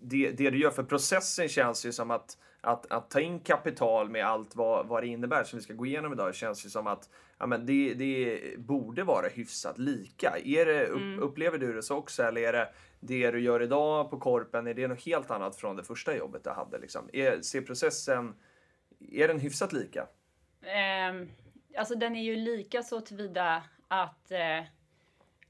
det, 0.00 0.30
det 0.30 0.50
du 0.50 0.58
gör, 0.58 0.70
för 0.70 0.82
processen 0.82 1.48
känns 1.48 1.86
ju 1.86 1.92
som 1.92 2.10
att 2.10 2.36
att, 2.66 2.92
att 2.92 3.10
ta 3.10 3.20
in 3.20 3.40
kapital 3.40 4.10
med 4.10 4.26
allt 4.26 4.56
vad, 4.56 4.86
vad 4.86 5.02
det 5.02 5.06
innebär 5.06 5.44
som 5.44 5.58
vi 5.58 5.62
ska 5.62 5.74
gå 5.74 5.86
igenom 5.86 6.12
idag 6.12 6.34
känns 6.34 6.66
ju 6.66 6.70
som 6.70 6.86
att 6.86 7.08
ja, 7.38 7.46
men 7.46 7.66
det, 7.66 7.94
det 7.94 8.40
borde 8.58 9.04
vara 9.04 9.28
hyfsat 9.28 9.78
lika. 9.78 10.38
Är 10.44 10.66
det, 10.66 10.86
upp, 10.86 11.22
Upplever 11.22 11.58
du 11.58 11.72
det 11.72 11.82
så 11.82 11.96
också 11.96 12.22
eller 12.22 12.40
är 12.40 12.52
det 12.52 12.68
det 13.00 13.30
du 13.30 13.40
gör 13.40 13.62
idag 13.62 14.10
på 14.10 14.18
Korpen, 14.18 14.66
är 14.66 14.74
det 14.74 14.88
något 14.88 15.04
helt 15.04 15.30
annat 15.30 15.56
från 15.56 15.76
det 15.76 15.84
första 15.84 16.16
jobbet 16.16 16.44
du 16.44 16.50
hade? 16.50 16.78
Liksom? 16.78 17.10
Är, 17.12 17.40
ser 17.40 17.60
processen, 17.60 18.34
är 19.12 19.28
den 19.28 19.40
hyfsat 19.40 19.72
lika? 19.72 20.06
Ehm, 20.62 21.28
alltså 21.76 21.94
den 21.94 22.16
är 22.16 22.22
ju 22.22 22.36
lika 22.36 22.82
så 22.82 23.00
tillvida 23.00 23.62
att, 23.88 24.30
eh, 24.30 24.64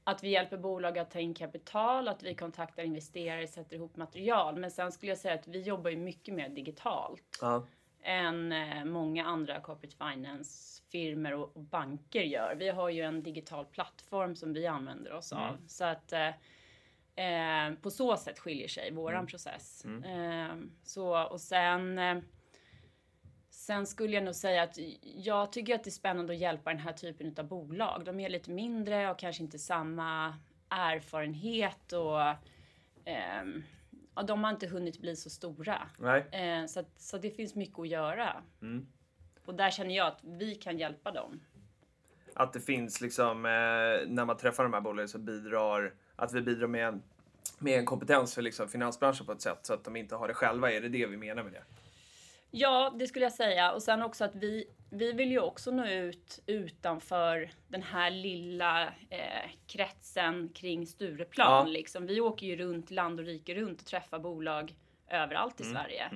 att 0.03 0.23
vi 0.23 0.29
hjälper 0.29 0.57
bolag 0.57 0.97
att 0.97 1.11
ta 1.11 1.19
in 1.19 1.33
kapital, 1.33 2.07
att 2.07 2.23
vi 2.23 2.35
kontaktar 2.35 2.83
investerare, 2.83 3.47
sätter 3.47 3.75
ihop 3.75 3.95
material. 3.95 4.55
Men 4.59 4.71
sen 4.71 4.91
skulle 4.91 5.11
jag 5.11 5.19
säga 5.19 5.33
att 5.33 5.47
vi 5.47 5.61
jobbar 5.61 5.91
ju 5.91 5.97
mycket 5.97 6.33
mer 6.33 6.49
digitalt 6.49 7.37
Ja. 7.41 7.67
Än 8.07 8.51
eh, 8.51 8.85
många 8.85 9.25
andra 9.25 9.61
corporate 9.61 9.95
finance-firmor 9.95 11.31
och, 11.31 11.57
och 11.57 11.63
banker 11.63 12.21
gör. 12.23 12.55
Vi 12.55 12.69
har 12.69 12.89
ju 12.89 13.01
en 13.01 13.23
digital 13.23 13.65
plattform 13.65 14.35
som 14.35 14.53
vi 14.53 14.67
använder 14.67 15.13
oss 15.13 15.31
av. 15.31 15.57
Så 15.67 15.85
att 15.85 16.13
eh, 16.13 16.27
eh, 17.15 17.73
på 17.81 17.91
så 17.91 18.17
sätt 18.17 18.39
skiljer 18.39 18.67
sig 18.67 18.91
våran 18.91 19.27
process. 19.27 19.85
Eh, 19.85 20.55
så, 20.83 21.23
och 21.23 21.41
sen 21.41 21.97
eh, 21.97 22.17
Sen 23.49 23.85
skulle 23.85 24.13
jag 24.13 24.23
nog 24.23 24.35
säga 24.35 24.63
att 24.63 24.77
jag 25.01 25.51
tycker 25.51 25.75
att 25.75 25.83
det 25.83 25.89
är 25.89 25.91
spännande 25.91 26.33
att 26.33 26.39
hjälpa 26.39 26.69
den 26.69 26.79
här 26.79 26.93
typen 26.93 27.35
av 27.37 27.47
bolag. 27.47 28.05
De 28.05 28.19
är 28.19 28.29
lite 28.29 28.51
mindre 28.51 29.11
och 29.11 29.19
kanske 29.19 29.43
inte 29.43 29.59
samma 29.59 30.35
erfarenhet 30.69 31.93
och 31.93 32.21
ehm, 33.05 33.63
ja, 34.17 34.23
de 34.23 34.43
har 34.43 34.51
inte 34.51 34.67
hunnit 34.67 35.01
bli 35.01 35.15
så 35.15 35.29
stora. 35.29 35.89
Eh, 36.31 36.65
så, 36.65 36.79
att, 36.79 36.91
så 36.97 37.17
det 37.17 37.31
finns 37.31 37.55
mycket 37.55 37.79
att 37.79 37.87
göra. 37.87 38.43
Mm. 38.61 38.87
Och 39.45 39.55
där 39.55 39.69
känner 39.69 39.95
jag 39.95 40.07
att 40.07 40.19
vi 40.23 40.55
kan 40.55 40.77
hjälpa 40.77 41.11
dem. 41.11 41.39
Att 42.33 42.53
det 42.53 42.59
finns 42.59 43.01
liksom, 43.01 43.45
eh, 43.45 43.51
när 44.07 44.25
man 44.25 44.37
träffar 44.37 44.63
de 44.63 44.73
här 44.73 44.81
bolagen 44.81 45.09
så 45.09 45.19
bidrar, 45.19 45.93
att 46.15 46.33
vi 46.33 46.41
bidrar 46.41 46.67
med 46.67 46.87
en, 46.87 47.03
med 47.59 47.79
en 47.79 47.85
kompetens 47.85 48.35
för 48.35 48.41
liksom 48.41 48.67
finansbranschen 48.67 49.25
på 49.25 49.31
ett 49.31 49.41
sätt 49.41 49.59
så 49.61 49.73
att 49.73 49.83
de 49.83 49.95
inte 49.95 50.15
har 50.15 50.27
det 50.27 50.33
själva. 50.33 50.71
Är 50.71 50.81
det 50.81 50.89
det 50.89 51.07
vi 51.07 51.17
menar 51.17 51.43
med 51.43 51.53
det? 51.53 51.63
Ja, 52.51 52.95
det 52.99 53.07
skulle 53.07 53.25
jag 53.25 53.33
säga. 53.33 53.71
Och 53.71 53.83
sen 53.83 54.01
också 54.03 54.23
att 54.25 54.35
vi, 54.35 54.65
vi 54.89 55.11
vill 55.11 55.31
ju 55.31 55.39
också 55.39 55.71
nå 55.71 55.85
ut 55.87 56.39
utanför 56.45 57.51
den 57.67 57.83
här 57.83 58.11
lilla 58.11 58.83
eh, 59.09 59.49
kretsen 59.67 60.49
kring 60.49 60.87
Stureplan. 60.87 61.67
Ja. 61.67 61.73
Liksom. 61.73 62.05
Vi 62.05 62.21
åker 62.21 62.47
ju 62.47 62.55
runt 62.55 62.91
land 62.91 63.19
och 63.19 63.25
rike 63.25 63.55
runt 63.55 63.81
och 63.81 63.87
träffar 63.87 64.19
bolag 64.19 64.75
överallt 65.07 65.61
i 65.61 65.63
Sverige. 65.63 66.11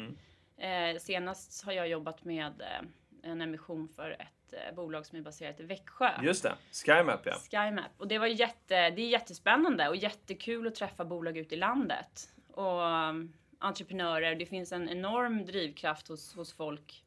Eh, 0.58 1.00
senast 1.00 1.66
har 1.66 1.72
jag 1.72 1.88
jobbat 1.88 2.24
med 2.24 2.62
eh, 2.62 3.30
en 3.32 3.42
emission 3.42 3.88
för 3.88 4.12
ett 4.12 4.54
eh, 4.54 4.76
bolag 4.76 5.06
som 5.06 5.18
är 5.18 5.22
baserat 5.22 5.60
i 5.60 5.64
Växjö. 5.64 6.12
Just 6.24 6.44
det, 6.44 6.56
SkyMap 6.72 7.26
ja. 7.26 7.36
SkyMap. 7.52 7.92
Och 7.98 8.08
det 8.08 8.18
var 8.18 8.28
jätte, 8.28 8.90
det 8.90 9.02
är 9.02 9.10
jättespännande 9.10 9.90
och 9.90 9.96
jättekul 9.96 10.68
att 10.68 10.76
träffa 10.76 11.06
bolag 11.06 11.38
ute 11.38 11.56
i 11.56 11.58
landet. 11.58 12.34
Och 12.54 12.82
um, 12.82 13.34
entreprenörer. 13.60 14.36
Det 14.36 14.46
finns 14.46 14.72
en 14.72 14.90
enorm 14.90 15.46
drivkraft 15.46 16.08
hos, 16.08 16.36
hos 16.36 16.54
folk 16.54 17.04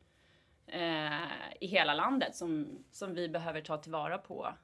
i 1.61 1.67
hela 1.67 1.95
landet 1.95 2.37
som, 2.37 2.79
som 2.91 3.15
vi 3.15 3.29
behöver 3.29 3.61
ta 3.61 3.77
tillvara 3.77 4.19
på 4.19 4.55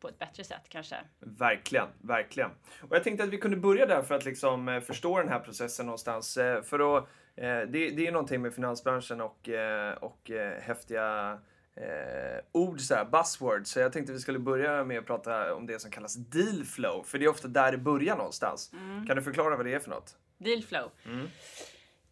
på 0.00 0.08
ett 0.08 0.18
bättre 0.18 0.44
sätt 0.44 0.62
kanske. 0.68 0.96
Verkligen, 1.20 1.86
verkligen. 2.00 2.50
Och 2.80 2.96
jag 2.96 3.04
tänkte 3.04 3.24
att 3.24 3.30
vi 3.30 3.38
kunde 3.38 3.56
börja 3.56 3.86
där 3.86 4.02
för 4.02 4.14
att 4.14 4.24
liksom 4.24 4.68
eh, 4.68 4.80
förstå 4.80 5.18
den 5.18 5.28
här 5.28 5.40
processen 5.40 5.86
någonstans. 5.86 6.36
Eh, 6.36 6.62
För 6.62 6.96
att, 6.98 7.04
eh, 7.36 7.60
det, 7.60 7.90
det 7.90 8.06
är 8.06 8.12
någonting 8.12 8.42
med 8.42 8.54
finansbranschen 8.54 9.20
och, 9.20 9.48
eh, 9.48 9.92
och 9.94 10.30
eh, 10.30 10.60
häftiga 10.62 11.38
eh, 11.74 12.44
ord, 12.52 12.80
så 12.80 12.94
här, 12.94 13.04
buzzwords. 13.04 13.70
Så 13.70 13.80
jag 13.80 13.92
tänkte 13.92 14.12
vi 14.12 14.18
skulle 14.18 14.38
börja 14.38 14.84
med 14.84 14.98
att 14.98 15.06
prata 15.06 15.54
om 15.54 15.66
det 15.66 15.78
som 15.78 15.90
kallas 15.90 16.14
deal 16.14 16.64
flow. 16.64 17.02
För 17.02 17.18
det 17.18 17.24
är 17.24 17.28
ofta 17.28 17.48
där 17.48 17.72
det 17.72 17.78
börjar 17.78 18.16
någonstans. 18.16 18.70
Kan 19.06 19.16
du 19.16 19.22
förklara 19.22 19.56
vad 19.56 19.66
det 19.66 19.74
är 19.74 19.78
för 19.78 19.90
något? 19.90 20.16
Dealflow. 20.38 20.90
Mm. 21.06 21.28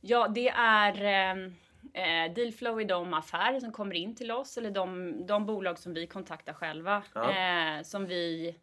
Ja, 0.00 0.28
det 0.28 0.48
är 0.48 1.52
eh, 1.92 2.34
Dealflow 2.34 2.80
är 2.80 2.84
de 2.84 3.14
affärer 3.14 3.60
som 3.60 3.72
kommer 3.72 3.94
in 3.94 4.14
till 4.14 4.30
oss 4.30 4.58
eller 4.58 4.70
de, 4.70 5.14
de 5.26 5.46
bolag 5.46 5.78
som 5.78 5.94
vi 5.94 6.06
kontaktar 6.06 6.52
själva. 6.52 7.02
Ja. 7.14 7.30
Eh, 7.30 7.82
som, 7.82 8.06
vi, 8.06 8.54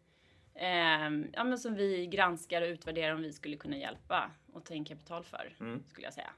eh, 0.54 1.28
ja, 1.32 1.44
men 1.44 1.58
som 1.58 1.74
vi 1.74 2.06
granskar 2.06 2.62
och 2.62 2.68
utvärderar 2.68 3.14
om 3.14 3.22
vi 3.22 3.32
skulle 3.32 3.56
kunna 3.56 3.76
hjälpa 3.76 4.30
och 4.52 4.64
ta 4.64 4.74
in 4.74 4.84
kapital 4.84 5.24
för. 5.24 5.52
Mm. 5.60 5.82
Skulle 5.86 6.06
jag 6.06 6.14
säga. 6.14 6.30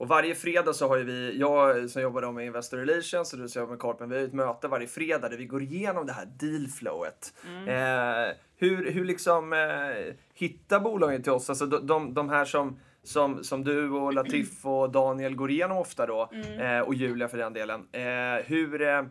Och 0.00 0.08
varje 0.08 0.34
fredag 0.34 0.72
så 0.72 0.88
har 0.88 0.96
ju 0.96 1.04
vi, 1.04 1.38
jag 1.38 1.90
som 1.90 2.02
jobbar 2.02 2.32
med 2.32 2.46
Investor 2.46 2.78
Relations 2.78 3.32
och 3.32 3.38
du 3.38 3.48
som 3.48 3.60
jobbar 3.60 3.70
med 3.70 3.80
Korpen, 3.80 4.08
vi 4.08 4.16
har 4.16 4.24
ett 4.24 4.32
möte 4.32 4.68
varje 4.68 4.86
fredag 4.86 5.28
där 5.28 5.36
vi 5.36 5.44
går 5.44 5.62
igenom 5.62 6.06
det 6.06 6.12
här 6.12 6.26
dealflowet. 6.26 7.34
Eh, 7.66 8.36
hur, 8.56 8.90
hur 8.90 9.04
liksom 9.04 9.52
eh, 9.52 10.14
hittar 10.34 10.80
bolagen 10.80 11.22
till 11.22 11.32
oss? 11.32 11.50
Alltså 11.50 11.66
de, 11.66 11.86
de, 11.86 12.14
de 12.14 12.28
här 12.28 12.44
som, 12.44 12.80
som, 13.02 13.44
som 13.44 13.64
du 13.64 13.90
och 13.90 14.12
Latif 14.12 14.66
och 14.66 14.90
Daniel 14.90 15.34
går 15.34 15.50
igenom 15.50 15.78
ofta 15.78 16.06
då, 16.06 16.30
eh, 16.60 16.80
och 16.80 16.94
Julia 16.94 17.28
för 17.28 17.38
den 17.38 17.52
delen. 17.52 17.88
Eh, 17.92 18.44
hur, 18.44 18.82
eh, 18.82 19.02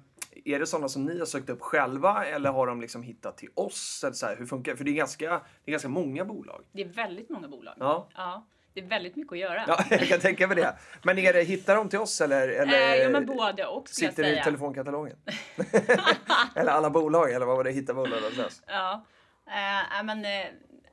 är 0.45 0.59
det 0.59 0.65
sådana 0.65 0.89
som 0.89 1.05
ni 1.05 1.19
har 1.19 1.25
sökt 1.25 1.49
upp 1.49 1.61
själva 1.61 2.25
eller 2.25 2.51
har 2.51 2.67
de 2.67 2.81
liksom 2.81 3.03
hittat 3.03 3.37
till 3.37 3.49
oss? 3.53 4.03
Eller 4.03 4.13
så 4.13 4.25
här, 4.25 4.35
hur 4.35 4.45
funkar 4.45 4.71
det? 4.71 4.77
För 4.77 4.85
det 4.85 4.91
är, 4.91 4.95
ganska, 4.95 5.29
det 5.29 5.69
är 5.69 5.71
ganska 5.71 5.89
många 5.89 6.25
bolag. 6.25 6.63
Det 6.71 6.81
är 6.81 6.87
väldigt 6.87 7.29
många 7.29 7.47
bolag. 7.47 7.73
Ja. 7.79 8.09
Ja, 8.15 8.47
det 8.73 8.79
är 8.79 8.85
väldigt 8.85 9.15
mycket 9.15 9.31
att 9.31 9.39
göra. 9.39 9.63
Ja, 9.67 9.83
jag 9.89 10.07
kan 10.07 10.19
tänka 10.19 10.47
mig 10.47 10.55
det. 10.55 10.75
Men 11.03 11.17
är 11.17 11.33
det, 11.33 11.43
hittar 11.43 11.75
de 11.75 11.89
till 11.89 11.99
oss 11.99 12.21
eller? 12.21 12.47
eller 12.47 12.93
eh, 12.93 12.95
ja, 12.95 13.09
men 13.09 13.25
både 13.25 13.65
och 13.65 13.89
skulle 13.89 14.05
jag 14.07 14.13
Sitter 14.13 14.23
det 14.23 14.29
i 14.29 14.33
säga. 14.33 14.43
telefonkatalogen? 14.43 15.17
eller 16.55 16.71
alla 16.71 16.89
bolag, 16.89 17.31
eller 17.31 17.45
vad 17.45 17.57
var 17.57 17.63
det? 17.63 17.71
Hitta 17.71 17.93
bolag 17.93 18.21
någonstans? 18.21 18.63
Ja, 18.67 19.05
eh, 19.47 20.03
men, 20.03 20.25
eh, 20.25 20.47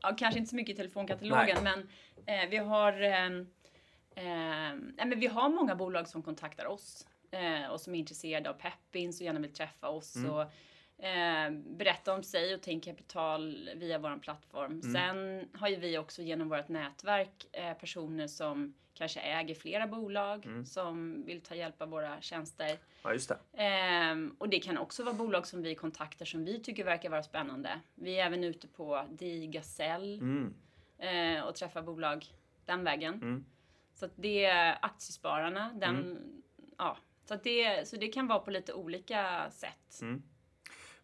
ja, 0.09 0.17
kanske 0.19 0.39
inte 0.39 0.51
så 0.51 0.57
mycket 0.57 0.75
i 0.75 0.77
telefonkatalogen, 0.77 1.65
men 1.65 1.89
eh, 2.27 2.49
vi 2.51 2.57
har 2.57 3.03
eh, 3.03 3.31
nej, 4.97 5.07
men 5.07 5.21
vi 5.21 5.27
har 5.27 5.49
många 5.49 5.75
bolag 5.75 6.09
som 6.09 6.23
kontaktar 6.23 6.67
oss 6.67 7.07
eh, 7.31 7.71
och 7.71 7.81
som 7.81 7.95
är 7.95 7.99
intresserade 7.99 8.51
av 8.51 8.55
Peppins 8.55 9.21
och 9.21 9.25
gärna 9.25 9.41
vill 9.41 9.53
träffa 9.53 9.89
oss 9.89 10.17
och 10.17 10.43
eh, 11.05 11.51
berätta 11.51 12.15
om 12.15 12.23
sig 12.23 12.55
och 12.55 12.69
in 12.69 12.81
kapital 12.81 13.71
via 13.77 13.99
vår 13.99 14.19
plattform. 14.19 14.83
Sen 14.83 15.49
har 15.55 15.69
ju 15.69 15.77
vi 15.77 15.99
också 15.99 16.23
genom 16.23 16.49
vårt 16.49 16.69
nätverk 16.69 17.47
eh, 17.53 17.75
personer 17.75 18.27
som 18.27 18.75
kanske 18.97 19.21
äger 19.21 19.55
flera 19.55 19.87
bolag 19.87 20.47
som 20.65 21.25
vill 21.25 21.41
ta 21.41 21.55
hjälp 21.55 21.83
av 21.83 21.89
våra 21.89 22.21
tjänster. 22.21 22.79
Ja, 23.03 23.13
just 23.13 23.29
det. 23.29 23.63
Ehm, 23.63 24.37
och 24.39 24.49
det 24.49 24.59
kan 24.61 24.79
också 24.79 25.05
vara 25.05 25.15
bolag 25.15 25.47
som 25.47 25.63
vi 25.63 25.75
kontaktar 25.75 26.25
som 26.27 26.45
vi 26.45 26.61
tycker 26.63 26.85
verkar 26.85 27.11
vara 27.11 27.23
spännande. 27.23 27.81
Vi 27.95 28.21
är 28.21 28.27
även 28.27 28.45
ute 28.45 28.69
på 28.69 29.05
DI 29.11 29.47
Gasell 29.47 30.19
Mm. 30.21 30.55
eh, 31.39 31.45
och 31.45 31.55
träffar 31.55 31.83
bolag 31.83 32.25
den 32.65 32.85
vägen. 32.85 33.15
Mm. 33.15 33.45
Så 33.95 34.05
att 34.05 34.13
det 34.17 34.45
är 34.45 34.79
aktiespararna. 34.83 35.71
Den, 35.75 36.19
ja, 36.79 36.97
så, 37.25 37.35
att 37.35 37.45
det, 37.45 37.89
så 37.89 37.97
det 37.97 38.09
kan 38.09 38.27
vara 38.27 38.39
på 38.39 38.51
lite 38.51 38.73
olika 38.73 39.51
sätt. 39.51 39.99
Mm. 40.03 40.23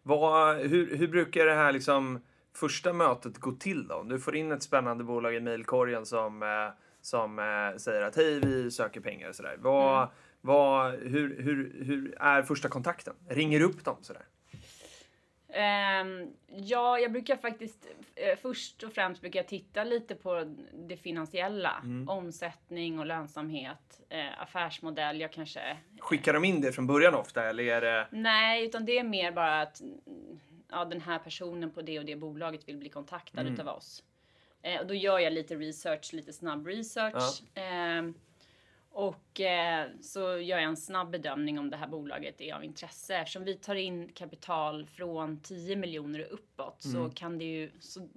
Vad, 0.03 0.57
hur, 0.57 0.97
hur 0.97 1.07
brukar 1.07 1.45
det 1.45 1.53
här 1.53 1.71
liksom 1.71 2.21
första 2.53 2.93
mötet 2.93 3.37
gå 3.37 3.51
till 3.51 3.87
då? 3.87 4.03
Du 4.03 4.19
får 4.19 4.35
in 4.35 4.51
ett 4.51 4.63
spännande 4.63 5.03
bolag 5.03 5.35
i 5.35 5.39
mejlkorgen 5.39 6.05
som, 6.05 6.43
eh, 6.43 6.49
som 7.03 7.39
eh, 7.39 7.77
säger 7.77 8.01
att 8.01 8.15
hej, 8.15 8.39
vi 8.39 8.71
söker 8.71 8.99
pengar 9.01 9.29
och 9.29 9.35
sådär. 9.35 9.55
Vad, 9.59 9.97
Mm. 10.03 10.09
vad, 10.41 10.91
hur, 10.93 11.41
hur, 11.43 11.83
hur 11.85 12.15
är 12.19 12.43
första 12.43 12.69
kontakten? 12.69 13.13
Ringer 13.29 13.61
upp 13.61 13.83
dem 13.85 13.97
sådär? 14.01 14.25
Ehm, 15.49 16.27
ja, 16.47 16.99
jag 16.99 17.11
brukar 17.11 17.37
faktiskt 17.37 17.87
eh, 18.15 18.37
först 18.41 18.83
och 18.83 18.93
främst 18.93 19.21
brukar 19.21 19.39
jag 19.39 19.47
titta 19.47 19.83
lite 19.83 20.15
på 20.15 20.55
det 20.73 20.97
finansiella. 20.97 21.75
Mm. 21.83 22.09
Omsättning 22.09 22.99
och 22.99 23.05
lönsamhet, 23.05 24.01
eh, 24.09 24.41
affärsmodell. 24.41 25.19
Jag 25.21 25.31
kanske 25.31 25.77
Skickar 25.99 26.33
de 26.33 26.43
in 26.45 26.61
det 26.61 26.71
från 26.71 26.87
början 26.87 27.13
ofta 27.15 27.43
eller 27.49 27.63
är 27.63 27.81
det... 27.81 28.07
Nej, 28.11 28.65
utan 28.65 28.85
det 28.85 28.97
är 28.99 29.03
mer 29.03 29.31
bara 29.31 29.61
att 29.61 29.81
ja, 30.71 30.85
den 30.85 31.01
här 31.01 31.19
personen 31.19 31.71
på 31.71 31.81
det 31.81 31.99
och 31.99 32.05
det 32.05 32.15
bolaget 32.15 32.67
vill 32.67 32.77
bli 32.77 32.89
kontaktad 32.89 33.41
Mm. 33.41 33.53
utav 33.53 33.67
oss. 33.67 34.03
Eh, 34.63 34.81
och 34.81 34.87
då 34.87 34.93
gör 34.93 35.19
jag 35.19 35.33
lite 35.33 35.55
research, 35.55 36.13
lite 36.13 36.33
snabb 36.33 36.67
research. 36.67 37.41
Ehm, 37.55 38.13
och 38.89 39.41
eh, 39.41 39.87
så 40.01 40.19
gör 40.21 40.57
jag 40.57 40.63
en 40.63 40.77
snabb 40.77 41.09
bedömning 41.11 41.59
om 41.59 41.69
det 41.69 41.77
här 41.77 41.87
bolaget 41.87 42.41
är 42.41 42.53
av 42.55 42.63
intresse. 42.63 43.15
Eftersom 43.15 43.43
vi 43.43 43.55
tar 43.55 43.75
in 43.75 44.09
kapital 44.13 44.85
från 44.85 45.39
10 45.39 45.75
miljoner 45.75 46.19
och 46.25 46.33
uppåt 46.33 46.75
så 46.81 46.97
Mm. 46.97 47.11
kan 47.11 47.37
det 47.37 47.45
ju... 47.45 47.71
Så, 47.79 48.07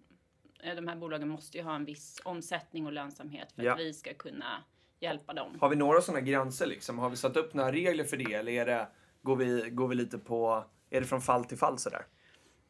eh, 0.63 0.75
de 0.75 0.89
här 0.89 0.97
bolagen 0.97 1.29
måste 1.29 1.59
ju 1.59 1.65
ha 1.65 1.75
en 1.75 1.85
viss 1.85 2.21
omsättning 2.25 2.87
och 2.87 2.93
lönsamhet 2.93 3.53
för 3.53 3.63
Ja. 3.63 3.73
att 3.73 3.81
vi 3.81 3.93
ska 3.93 4.15
kunna 4.15 4.65
hjälpa 5.01 5.33
dem. 5.33 5.59
Har 5.61 5.69
vi 5.69 5.77
några 5.77 6.01
sådana 6.01 6.21
gränser 6.21 6.67
liksom? 6.67 6.99
Har 6.99 7.11
vi 7.11 7.17
satt 7.17 7.37
upp 7.37 7.55
några 7.55 7.73
regler 7.73 8.05
för 8.05 8.17
det 8.17 8.35
eller 8.35 8.53
är 8.53 8.67
det, 8.67 8.89
går, 9.23 9.37
vi, 9.37 9.71
går 9.71 9.89
vi 9.89 9.95
lite 9.95 10.19
på... 10.19 10.65
Är 10.91 11.01
det 11.01 11.07
från 11.07 11.21
fall 11.21 11.45
till 11.45 11.59
fall 11.59 11.79
sådär? 11.79 12.07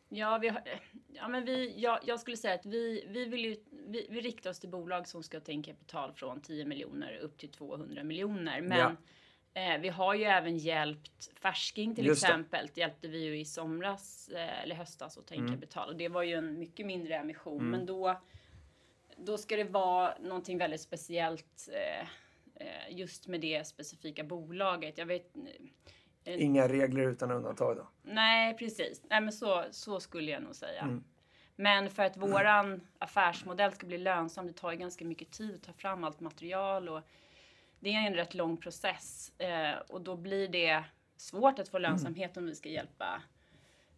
Ja, 0.08 0.38
vi 0.38 0.48
har, 0.48 0.62
ja 1.08 1.28
men 1.28 1.44
vi, 1.44 1.75
ja, 1.80 2.00
jag 2.04 2.20
skulle 2.20 2.36
säga 2.36 2.54
att 2.54 2.66
vi, 2.66 3.04
vi, 3.08 3.25
vill 3.25 3.44
ju, 3.44 3.56
vi, 3.70 4.06
vi 4.10 4.20
riktar 4.20 4.50
oss 4.50 4.60
till 4.60 4.68
bolag 4.68 5.08
som 5.08 5.22
ska 5.22 5.40
ta 5.40 5.52
in 5.52 5.62
kapital 5.62 6.12
från 6.12 6.40
10 6.40 6.64
miljoner 6.64 7.16
upp 7.16 7.38
till 7.38 7.48
200 7.50 8.02
miljoner. 8.04 8.60
Men 8.60 8.96
eh, 9.54 9.80
vi 9.80 9.88
har 9.88 10.14
ju 10.14 10.25
även 10.25 10.58
hjälpt 10.58 11.30
Färsking 11.40 11.94
till 11.94 12.06
Just 12.06 12.25
exempel. 12.25 12.68
Det 12.75 12.80
hjälpte 12.80 13.08
vi 13.08 13.25
ju 13.25 13.38
i 13.38 13.44
somras 13.44 14.28
eh, 14.28 14.62
eller 14.62 14.75
höstas 14.75 15.18
att 15.18 15.26
ta 15.26 15.34
in 15.34 15.40
Mm. 15.40 15.54
kapital. 15.54 15.88
Och 15.88 15.96
det 15.96 16.08
var 16.08 16.22
ju 16.22 16.34
en 16.34 16.58
mycket 16.58 16.86
mindre 16.86 17.14
emission. 17.14 17.70
Men 17.70 17.86
då, 17.86 18.20
då 19.16 19.38
ska 19.38 19.56
det 19.56 19.64
vara 19.64 20.18
någonting 20.20 20.58
väldigt 20.58 20.80
speciellt 20.80 21.68
eh, 21.72 22.08
eh, 22.66 22.98
just 22.98 23.26
med 23.26 23.40
det 23.40 23.66
specifika 23.66 24.25
bolaget. 24.25 24.98
Jag 24.98 25.06
vet, 25.06 25.34
Inga 26.26 26.68
regler 26.68 27.02
utan 27.02 27.30
undantag 27.30 27.76
då? 27.76 27.88
Nej, 28.02 28.56
precis. 28.56 29.02
Nej, 29.11 29.21
men 29.21 29.33
så, 29.33 29.64
så 29.71 30.00
skulle 30.00 30.30
jag 30.30 30.42
nog 30.42 30.54
säga. 30.54 30.80
Mm. 30.83 31.04
Men 31.56 31.90
för 31.90 32.02
att 32.02 32.16
våran 32.16 32.80
affärsmodell 32.99 33.73
ska 33.73 33.87
bli 33.87 33.99
lönsam, 33.99 34.47
det 34.47 34.52
tar 34.52 34.71
ju 34.73 34.76
ganska 34.78 35.04
mycket 35.04 35.30
tid 35.30 35.54
att 35.54 35.62
ta 35.62 35.73
fram 35.73 36.04
allt 36.04 36.21
material 36.21 36.88
och 36.88 37.00
det 37.80 37.90
är 37.90 38.06
en 38.06 38.14
rätt 38.14 38.35
lång 38.35 38.56
process 38.56 39.33
eh, 39.38 39.78
och 39.88 40.00
då 40.00 40.16
blir 40.16 40.49
det 40.49 40.85
svårt 41.16 41.59
att 41.59 41.68
få 41.68 41.78
lönsamhet 41.78 42.37
om 42.37 42.47
vi 42.47 42.54
ska 42.54 42.68
hjälpa 42.68 43.23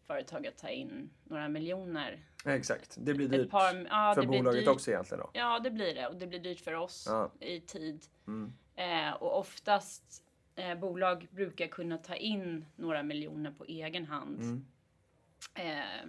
företag 0.06 0.46
att 0.46 0.56
ta 0.58 0.68
in 0.68 1.10
några 1.24 1.48
miljoner. 1.48 2.20
Ja, 2.44 2.50
exakt. 2.50 2.96
Det 3.00 3.14
blir 3.14 3.28
dyrt 3.28 3.50
par, 3.50 3.86
ja, 3.90 4.14
för 4.14 4.22
bolaget 4.22 4.60
dyrt. 4.60 4.68
också 4.68 4.90
egentligen 4.90 5.20
då. 5.20 5.30
Ja, 5.32 5.58
det 5.58 5.70
blir 5.70 5.94
det 5.94 6.06
och 6.06 6.16
det 6.16 6.26
blir 6.26 6.38
dyrt 6.38 6.60
för 6.60 6.74
oss 6.74 7.06
Ja. 7.08 7.30
i 7.40 7.60
tid. 7.60 8.06
Mm. 8.26 8.52
Eh, 8.76 9.14
och 9.14 9.38
oftast 9.38 10.22
eh, 10.58 10.74
bolag 10.78 11.28
brukar 11.30 11.66
kunna 11.66 11.98
ta 11.98 12.14
in 12.14 12.64
några 12.76 13.02
miljoner 13.02 13.50
på 13.50 13.64
egen 13.64 14.06
hand 14.06 14.40
Mm. 14.40 14.64
eh, 15.54 16.08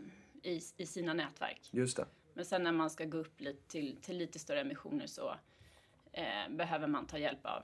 i, 0.51 0.61
i 0.77 0.85
sina 0.85 1.13
nätverk. 1.13 1.69
Just 1.71 1.97
det. 1.97 2.05
Men 2.33 2.45
sen 2.45 2.63
när 2.63 2.71
man 2.71 2.89
ska 2.89 3.05
gå 3.05 3.17
upp 3.17 3.41
lite 3.41 3.67
till, 3.67 3.97
till 4.01 4.17
lite 4.17 4.39
större 4.39 4.61
emissioner 4.61 5.07
så 5.07 5.35
eh, 6.11 6.49
behöver 6.55 6.87
man 6.87 7.05
ta 7.07 7.17
hjälp 7.17 7.45
av 7.45 7.63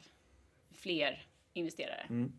fler 0.71 1.27
investerare. 1.53 2.05
Mm. 2.09 2.31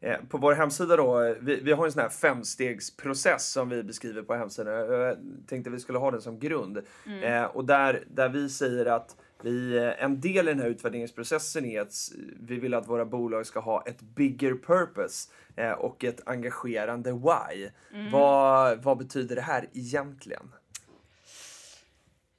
Eh, 0.00 0.20
På 0.28 0.38
vår 0.38 0.52
hemsida 0.54 0.96
då, 0.96 1.22
eh, 1.22 1.36
vi, 1.40 1.60
vi 1.60 1.72
har 1.72 1.86
en 1.86 1.92
sån 1.92 2.02
här 2.02 2.08
femstegsprocess 2.08 3.52
som 3.52 3.68
vi 3.68 3.82
beskriver 3.82 4.22
på 4.22 4.34
hemsidan. 4.34 4.74
Jag 4.74 5.16
tänkte 5.46 5.70
vi 5.70 5.80
skulle 5.80 5.98
ha 5.98 6.10
den 6.10 6.22
som 6.22 6.38
grund. 6.38 6.78
Eh, 7.22 7.44
och 7.44 7.64
där, 7.64 8.04
där 8.10 8.28
vi 8.28 8.48
säger 8.48 8.86
att 8.86 9.16
vi, 9.42 9.76
eh, 9.76 10.04
en 10.04 10.20
del 10.20 10.48
i 10.48 10.50
den 10.50 10.60
här 10.60 10.68
utvärderingsprocessen 10.68 11.64
är 11.64 11.80
att 11.80 11.94
vi 12.40 12.58
vill 12.58 12.74
att 12.74 12.88
våra 12.88 13.04
bolag 13.04 13.46
ska 13.46 13.60
ha 13.60 13.82
ett 13.86 14.00
bigger 14.00 14.54
purpose 14.54 15.30
eh, 15.56 15.72
och 15.72 16.04
ett 16.04 16.28
engagerande 16.28 17.12
why. 17.12 17.70
Vad, 18.12 18.82
vad 18.82 18.98
betyder 18.98 19.36
det 19.36 19.42
här 19.42 19.68
egentligen? 19.72 20.52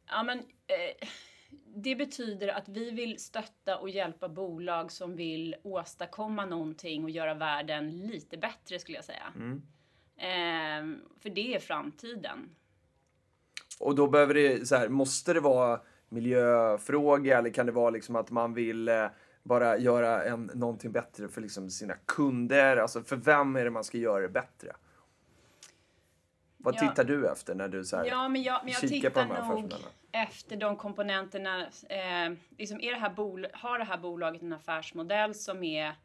Ja, 0.08 0.24
men, 0.24 0.38
eh, 0.67 1.08
det 1.75 1.96
betyder 1.96 2.48
att 2.48 2.70
vi 2.70 2.91
vill 2.91 3.20
stötta 3.20 3.77
och 3.77 3.89
hjälpa 3.89 4.29
bolag 4.29 4.91
som 4.91 5.15
vill 5.15 5.55
åstadkomma 5.63 6.46
någonting 6.46 7.03
och 7.03 7.10
göra 7.10 7.34
världen 7.34 7.91
lite 8.08 8.38
bättre 8.38 8.79
skulle 8.79 8.98
jag 8.98 9.05
säga. 9.05 9.34
Mm. 9.36 9.62
Eh, 10.17 10.98
för 11.20 11.29
det 11.29 11.55
är 11.55 11.60
framtiden. 11.60 12.50
Och 13.79 13.96
då 13.96 14.08
behöver 14.08 14.34
det, 14.34 14.67
så 14.67 14.75
här, 14.75 14.89
måste 14.89 15.34
det 15.34 15.39
vara 15.39 15.81
miljöfråga 16.11 17.37
eller 17.37 17.49
kan 17.49 17.65
det 17.65 17.71
vara 17.71 17.89
liksom 17.89 18.15
att 18.15 18.31
man 18.31 18.53
vill, 18.53 18.87
eh, 18.87 19.05
bara 19.43 19.77
göra 19.77 20.23
en, 20.23 20.51
någonting 20.53 20.91
bättre 20.91 21.27
för 21.27 21.41
liksom 21.41 21.69
sina 21.69 21.93
kunder? 22.05 22.77
Alltså 22.77 23.03
för 23.03 23.15
vem 23.15 23.55
är 23.55 23.63
det 23.63 23.71
man 23.71 23.83
ska 23.83 23.97
göra 23.97 24.21
det 24.21 24.29
bättre? 24.29 24.75
Vad 26.57 26.75
Ja. 26.75 26.79
tittar 26.79 27.03
du 27.03 27.27
efter 27.27 27.55
när 27.55 27.67
du 27.67 27.85
så 27.85 27.97
här, 27.97 28.05
Ja, 28.05 28.29
men 28.29 28.43
jag, 28.43 28.61
men 28.63 28.73
jag 28.73 28.89
kikar 28.89 29.09
på 29.09 29.19
de 29.19 29.31
här 29.31 29.49
nog 29.49 29.73
efter 30.11 30.55
de 30.55 30.77
komponenterna. 30.77 31.61
Eh, 31.89 32.33
liksom 32.57 32.79
är 32.81 32.91
det 32.91 32.97
här 32.99 33.13
bol 33.13 33.47
har 33.53 33.79
det 33.79 33.85
här 33.85 33.97
bolaget 33.97 34.41
en 34.41 34.53
affärsmodell 34.53 35.35
som 35.35 35.63
är 35.63 35.95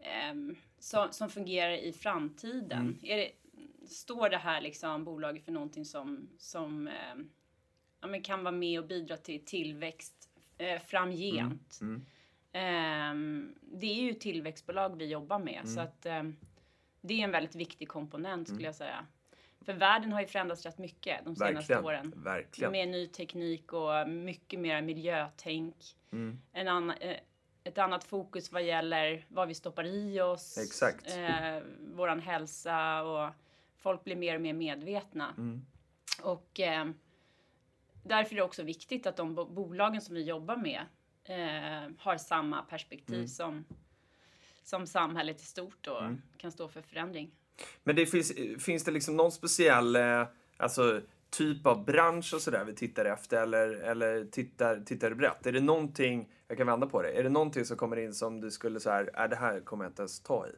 ehm, 0.00 0.56
som, 0.78 1.08
som 1.10 1.28
fungerar 1.28 1.72
i 1.72 1.92
framtiden? 1.92 2.80
Mm. 2.80 2.98
Är 3.02 3.16
det, 3.16 3.30
står 3.88 4.28
det 4.28 4.36
här 4.36 4.60
liksom 4.60 5.04
bolaget 5.04 5.44
för 5.44 5.52
någonting 5.52 5.84
som, 5.84 6.28
som 6.38 6.88
ehm, 6.88 7.28
ja, 8.04 8.08
men 8.08 8.22
kan 8.22 8.44
vara 8.44 8.52
med 8.54 8.78
och 8.80 8.86
bidra 8.86 9.16
till 9.16 9.44
tillväxt 9.44 10.28
eh, 10.58 10.80
framgent? 10.80 11.78
Mm. 11.80 12.04
Ehm, 12.52 13.54
det 13.60 13.86
är 13.86 14.02
ju 14.02 14.12
tillväxtbolag 14.14 14.98
vi 14.98 15.06
jobbar 15.06 15.38
med 15.38 15.60
Mm. 15.62 15.66
så 15.74 15.80
att 15.80 16.06
ehm, 16.06 16.36
det 17.00 17.20
är 17.20 17.24
en 17.24 17.30
väldigt 17.30 17.54
viktig 17.54 17.88
komponent 17.88 18.48
skulle 18.48 18.64
jag 18.64 18.74
säga. 18.74 19.06
För 19.60 19.72
världen 19.72 20.12
har 20.12 20.20
ju 20.20 20.26
förändrats 20.26 20.66
rätt 20.66 20.78
mycket 20.78 21.24
de 21.24 21.36
senaste 21.36 21.54
Verkligen. 21.54 21.84
åren. 21.84 22.12
Verkligen. 22.16 22.72
Med 22.72 22.88
ny 22.88 23.06
teknik 23.06 23.72
och 23.72 24.08
mycket 24.08 24.60
mer 24.60 24.82
miljötänk. 24.82 25.76
Mm. 26.12 26.38
En 26.52 26.68
annan, 26.68 26.96
eh, 27.00 27.16
ett 27.64 27.78
annat 27.78 28.04
fokus 28.04 28.52
vad 28.52 28.62
gäller 28.62 29.24
vad 29.28 29.48
vi 29.48 29.54
stoppar 29.54 29.84
i 29.84 30.20
oss. 30.20 30.58
Exakt. 30.58 31.16
Eh, 31.16 31.62
våran 31.94 32.20
hälsa 32.20 33.02
och 33.02 33.30
folk 33.76 34.04
blir 34.04 34.16
mer 34.16 34.34
och 34.34 34.40
mer 34.40 34.54
medvetna. 34.54 35.34
Mm. 35.38 35.66
Och 36.22 36.60
eh, 36.60 36.86
därför 38.04 38.32
är 38.32 38.36
det 38.36 38.42
också 38.42 38.62
viktigt 38.62 39.06
att 39.06 39.16
de 39.16 39.34
bo- 39.34 39.44
bolagen 39.52 40.00
som 40.00 40.14
vi 40.14 40.22
jobbar 40.22 40.56
med 40.56 40.80
eh, 41.24 41.90
har 41.98 42.16
samma 42.16 42.62
perspektiv 42.62 43.14
Mm. 43.16 43.28
som, 43.28 43.64
som 44.64 44.86
samhället 44.86 45.40
i 45.40 45.44
stort 45.44 45.86
och 45.86 46.02
Mm. 46.02 46.22
kan 46.38 46.52
stå 46.52 46.68
för 46.68 46.82
förändring. 46.82 47.30
Men 47.84 47.96
det 47.96 48.06
finns, 48.06 48.32
finns 48.64 48.84
det 48.84 48.90
liksom 48.90 49.16
någon 49.16 49.32
speciell 49.32 49.96
eh, 49.96 50.26
alltså, 50.56 51.00
typ 51.30 51.66
av 51.66 51.84
bransch 51.84 52.34
och 52.34 52.40
sådär 52.40 52.64
vi 52.64 52.74
tittar 52.74 53.04
efter 53.04 53.42
eller, 53.42 53.68
eller 53.70 54.24
tittar, 54.24 54.80
tittar 54.80 55.10
du 55.10 55.16
brett? 55.16 55.46
Är 55.46 55.52
det 55.52 55.60
någonting, 55.60 56.28
jag 56.48 56.56
kan 56.58 56.66
vända 56.66 56.86
på 56.86 57.02
det, 57.02 57.08
är 57.18 57.22
det 57.22 57.28
någonting 57.30 57.64
som 57.64 57.76
kommer 57.76 57.96
in 57.96 58.14
som 58.14 58.40
du 58.40 58.50
skulle 58.50 58.80
så 58.80 58.90
här, 58.90 59.10
är 59.14 59.28
det 59.28 59.36
här 59.36 59.60
kommer 59.60 59.84
jag 59.84 59.90
inte 59.90 60.02
ens 60.02 60.20
ta 60.20 60.46
i? 60.46 60.50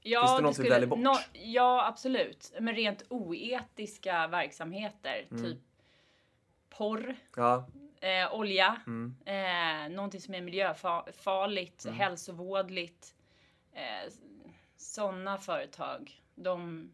Ja, 0.00 0.26
Finns 0.26 0.36
det 0.38 0.42
något 0.42 0.58
vi 0.58 0.68
väljer 0.68 0.88
bort? 0.88 0.98
nå- 0.98 1.18
ja, 1.32 1.86
absolut. 1.88 2.52
Men 2.60 2.74
rent 2.74 3.02
oetiska 3.08 4.26
verksamheter, 4.26 5.26
Mm. 5.30 5.42
typ 5.44 5.58
porr, 6.78 7.16
Ja, 7.36 7.66
eh, 8.00 8.34
olja, 8.34 8.76
mm. 8.86 9.14
eh, 9.24 9.94
någonting 9.96 10.20
som 10.20 10.34
är 10.34 10.40
miljöfarligt, 10.42 11.84
Mm. 11.84 11.96
hälsovådligt. 11.98 13.14
Eh, 13.72 14.12
Sådana 14.76 15.38
företag, 15.38 16.22
de... 16.34 16.90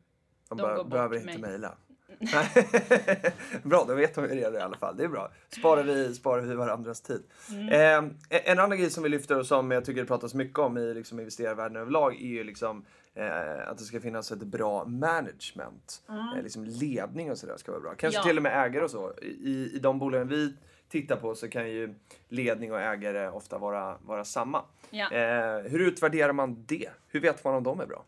De 0.49 0.57
be- 0.57 0.63
går 0.63 0.77
bort 0.77 0.89
behöver 0.89 1.17
inte 1.17 1.39
mejla. 1.39 1.75
bra, 3.63 3.85
då 3.89 3.95
vet 3.95 4.15
de 4.15 4.27
redan 4.27 4.55
i 4.55 4.59
alla 4.59 4.77
fall. 4.77 4.97
Det 4.97 5.05
är 5.05 5.09
bra. 5.09 5.31
Sparar 5.49 5.83
vi, 5.83 6.15
sparar 6.15 6.43
vi 6.43 6.55
varandras 6.55 7.01
tid. 7.01 7.23
Mm. 7.51 7.69
Eh, 8.09 8.41
en 8.45 8.59
annan 8.59 8.79
grej 8.79 8.91
som 8.91 9.03
vi 9.03 9.09
lyfter 9.09 9.39
och 9.39 9.47
som 9.47 9.71
jag 9.71 9.85
tycker 9.85 10.01
det 10.01 10.07
pratas 10.07 10.35
mycket 10.35 10.59
om 10.59 10.79
i 10.79 10.95
liksom, 10.95 11.19
investerarvärlden 11.21 11.77
överlag 11.77 12.15
är 12.15 12.27
ju 12.27 12.45
liksom 12.45 12.85
eh, 13.15 13.69
att 13.69 13.79
det 13.79 13.85
ska 13.85 14.01
finnas 14.01 14.33
ett 14.33 14.39
bra 14.39 14.85
management. 14.85 16.03
Eh, 16.09 16.43
liksom 16.43 16.65
ledning 16.65 17.31
och 17.31 17.39
sådär 17.39 17.57
ska 17.57 17.73
vara 17.73 17.83
bra. 17.83 17.95
Kanske 17.95 18.21
Ja. 18.21 18.25
till 18.25 18.37
och 18.37 18.43
med 18.43 18.67
ägare 18.67 18.85
och 18.85 18.91
så. 18.91 19.13
I, 19.23 19.71
I 19.75 19.79
de 19.79 19.99
bolagen 19.99 20.29
vi 20.29 20.55
tittar 20.89 21.17
på 21.17 21.35
så 21.35 21.49
kan 21.49 21.71
ju 21.71 21.95
ledning 22.29 22.73
och 22.73 22.81
ägare 22.81 23.29
ofta 23.29 23.59
vara, 23.59 23.99
vara 24.05 24.25
samma. 24.25 24.63
Ja. 24.91 25.11
Eh, 25.13 25.59
hur 25.71 25.81
utvärderar 25.81 26.33
man 26.33 26.65
det? 26.69 26.91
Hur 27.09 27.21
vet 27.21 27.45
man 27.45 27.55
om 27.55 27.63
de 27.63 27.81
är 27.81 27.87
bra? 27.87 28.05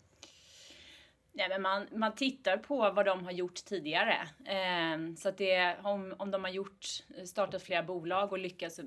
Nej, 1.33 1.49
men 1.49 1.63
man, 1.63 1.87
man 1.93 2.15
tittar 2.15 2.57
på 2.57 2.77
vad 2.91 3.05
de 3.07 3.25
har 3.25 3.33
gjort 3.33 3.55
tidigare. 3.55 4.29
Eh, 4.45 5.15
så 5.17 5.29
att 5.29 5.39
det, 5.39 5.77
om, 5.83 6.15
om 6.19 6.31
de 6.31 6.45
har 6.45 6.51
gjort, 6.51 6.87
startat 7.27 7.63
flera 7.63 7.83
bolag 7.83 8.33
och 8.33 8.39
lyckats 8.39 8.81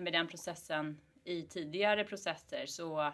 med 0.00 0.12
den 0.12 0.26
processen 0.28 1.00
i 1.24 1.42
tidigare 1.42 2.04
processer 2.04 2.66
så 2.66 3.12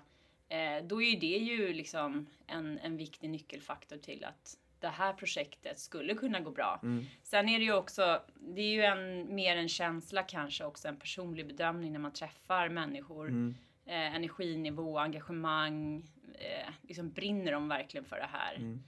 då 0.84 1.02
är 1.02 1.20
det 1.20 1.26
ju 1.26 1.72
liksom 1.72 2.26
en, 2.46 2.78
en 2.78 2.96
viktig 2.96 3.30
nyckelfaktor 3.30 3.96
till 3.96 4.24
att 4.24 4.56
det 4.80 4.88
här 4.88 5.12
projektet 5.12 5.78
skulle 5.78 6.14
kunna 6.14 6.40
gå 6.40 6.50
bra. 6.50 6.80
Sen 7.22 7.48
är 7.48 7.58
det 7.58 7.64
ju 7.64 7.72
också, 7.72 8.22
det 8.34 8.60
är 8.60 8.72
ju 8.72 8.82
en, 8.82 9.34
mer 9.34 9.56
en 9.56 9.68
känsla 9.68 10.22
kanske 10.22 10.64
också, 10.64 10.88
en 10.88 10.96
personlig 10.96 11.46
bedömning 11.46 11.92
när 11.92 11.98
man 11.98 12.12
träffar 12.12 12.68
människor. 12.68 13.54
Eh, 13.90 14.14
energinivå, 14.14 14.98
engagemang, 14.98 16.04
eh, 16.34 16.72
liksom 16.82 17.10
brinner 17.10 17.52
de 17.52 17.68
verkligen 17.68 18.04
för 18.04 18.16
det 18.16 18.28
här? 18.32 18.54
Mm. 18.54 18.82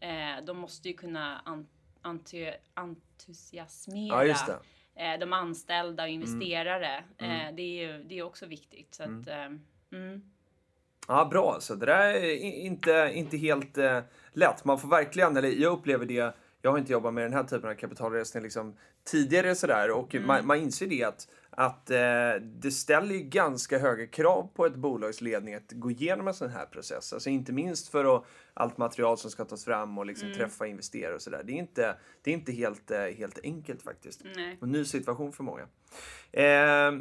Eh, 0.00 0.44
de 0.44 0.58
måste 0.58 0.88
ju 0.88 0.94
kunna 0.94 1.38
an, 1.38 1.66
entusiasmera 2.74 4.26
Ja, 4.26 4.60
eh, 4.94 5.18
de 5.18 5.32
anställda 5.32 6.02
och 6.02 6.08
investerare. 6.08 7.04
Mm. 7.18 7.48
Eh, 7.48 7.54
det 7.54 7.62
är 7.62 7.86
ju 7.86 8.04
det 8.04 8.18
är 8.18 8.22
också 8.22 8.46
viktigt. 8.46 8.94
Så 8.94 9.02
att, 9.02 9.28
eh, 9.28 9.48
mm. 9.92 10.30
Ja, 11.08 11.28
bra. 11.30 11.56
Så 11.60 11.74
det 11.74 11.86
där 11.86 12.14
är 12.14 12.34
inte, 12.42 13.10
inte 13.14 13.36
helt 13.36 13.78
eh, 13.78 14.00
lätt. 14.32 14.64
Man 14.64 14.78
får 14.78 14.88
verkligen, 14.88 15.36
eller 15.36 15.48
jag 15.48 15.72
upplever 15.72 16.06
det, 16.06 16.34
jag 16.62 16.70
har 16.70 16.78
inte 16.78 16.92
jobbat 16.92 17.14
med 17.14 17.24
den 17.24 17.32
här 17.32 17.44
typen 17.44 17.70
av 17.70 17.74
kapitalresning 17.74 18.42
liksom 18.42 18.76
tidigare 19.04 19.54
sådär 19.54 19.90
och 19.90 20.14
man, 20.26 20.46
man 20.46 20.58
inser 20.58 20.86
det 20.86 21.04
att, 21.04 21.28
att 21.50 21.90
eh, 21.90 22.42
det 22.42 22.70
ställer 22.70 23.14
ganska 23.14 23.78
höga 23.78 24.06
krav 24.06 24.50
på 24.54 24.66
ett 24.66 24.74
bolags 24.74 25.20
ledning 25.20 25.54
att 25.54 25.72
gå 25.72 25.90
igenom 25.90 26.28
en 26.28 26.34
sån 26.34 26.50
här 26.50 26.66
process. 26.66 27.12
Alltså 27.12 27.30
inte 27.30 27.52
minst 27.52 27.88
för 27.88 28.16
att 28.16 28.24
allt 28.54 28.78
material 28.78 29.18
som 29.18 29.30
ska 29.30 29.44
tas 29.44 29.64
fram 29.64 29.98
och 29.98 30.06
liksom 30.06 30.34
träffa 30.34 30.66
investerare 30.66 31.14
och 31.14 31.22
sådär. 31.22 31.42
Det 31.44 31.52
är 31.52 31.58
inte, 31.58 31.94
det 32.22 32.30
är 32.30 32.34
inte 32.34 32.52
helt, 32.52 32.90
eh, 32.90 33.00
helt 33.00 33.38
enkelt 33.42 33.82
faktiskt. 33.82 34.22
Nej. 34.36 34.58
En 34.62 34.72
ny 34.72 34.84
situation 34.84 35.32
för 35.32 35.44
många. 35.44 35.62
Eh, 36.32 36.92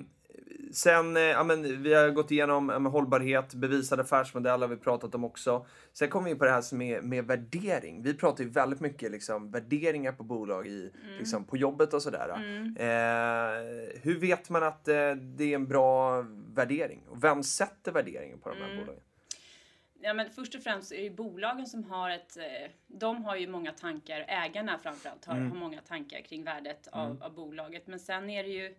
sen, 0.71 1.17
eh, 1.17 1.23
ja, 1.23 1.43
men, 1.43 1.83
vi 1.83 1.93
har 1.93 2.09
gått 2.09 2.31
igenom 2.31 2.65
med 2.65 2.91
hållbarhet, 2.91 3.53
bevisad 3.53 3.99
affärsmodell 3.99 4.61
har 4.61 4.67
vi 4.67 4.77
pratat 4.77 5.15
om 5.15 5.23
också. 5.23 5.65
Sen 5.93 6.09
kommer 6.09 6.25
vi 6.25 6.31
in 6.31 6.37
på 6.37 6.45
det 6.45 6.51
här 6.51 6.81
är 6.81 7.01
med 7.01 7.25
värdering. 7.25 8.03
Vi 8.03 8.13
pratar 8.13 8.43
ju 8.43 8.49
väldigt 8.49 8.79
mycket 8.79 9.11
liksom, 9.11 9.51
värderingar 9.51 10.11
på 10.11 10.23
bolag 10.23 10.67
i, 10.67 10.91
liksom, 11.17 11.45
på 11.45 11.57
jobbet 11.57 11.93
och 11.93 12.01
sådär. 12.01 12.29
Eh, 12.29 13.99
hur 14.01 14.19
vet 14.19 14.49
man 14.49 14.63
att 14.63 14.87
eh, 14.87 15.11
det 15.11 15.43
är 15.43 15.55
en 15.55 15.67
bra 15.67 16.21
värdering? 16.53 17.03
Och 17.07 17.23
vem 17.23 17.43
sätter 17.43 17.91
värderingen 17.91 18.39
på 18.39 18.49
de 18.49 18.55
här 18.55 18.77
bolagen? 18.77 19.01
Ja, 20.01 20.13
men 20.13 20.29
först 20.29 20.55
och 20.55 20.61
främst 20.61 20.91
är 20.91 21.03
det 21.03 21.09
bolagen 21.09 21.65
som 21.65 21.83
har 21.83 22.09
ett... 22.09 22.37
eh, 22.37 22.71
De 22.87 23.25
har 23.25 23.35
ju 23.35 23.47
många 23.47 23.71
tankar, 23.71 24.25
ägarna 24.27 24.77
framförallt 24.83 25.25
har, 25.25 25.35
har 25.35 25.55
många 25.55 25.81
tankar 25.81 26.21
kring 26.21 26.43
värdet 26.43 26.87
av, 26.91 27.23
av 27.23 27.33
bolaget. 27.33 27.87
Men 27.87 27.99
sen 27.99 28.29
är 28.29 28.43
det 28.43 28.49
ju... 28.49 28.75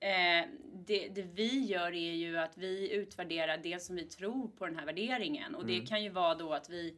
Eh, 0.00 0.48
det, 0.72 1.08
det 1.08 1.22
vi 1.22 1.64
gör 1.64 1.92
är 1.94 2.14
ju 2.14 2.38
att 2.38 2.58
vi 2.58 2.92
utvärderar 2.92 3.58
det 3.58 3.82
som 3.82 3.96
vi 3.96 4.04
tror 4.04 4.48
på 4.48 4.66
den 4.66 4.76
här 4.76 4.86
värderingen. 4.86 5.54
Och 5.54 5.66
det 5.66 5.80
kan 5.80 6.02
ju 6.02 6.10
vara 6.10 6.34
då 6.34 6.52
att 6.52 6.70
vi... 6.70 6.96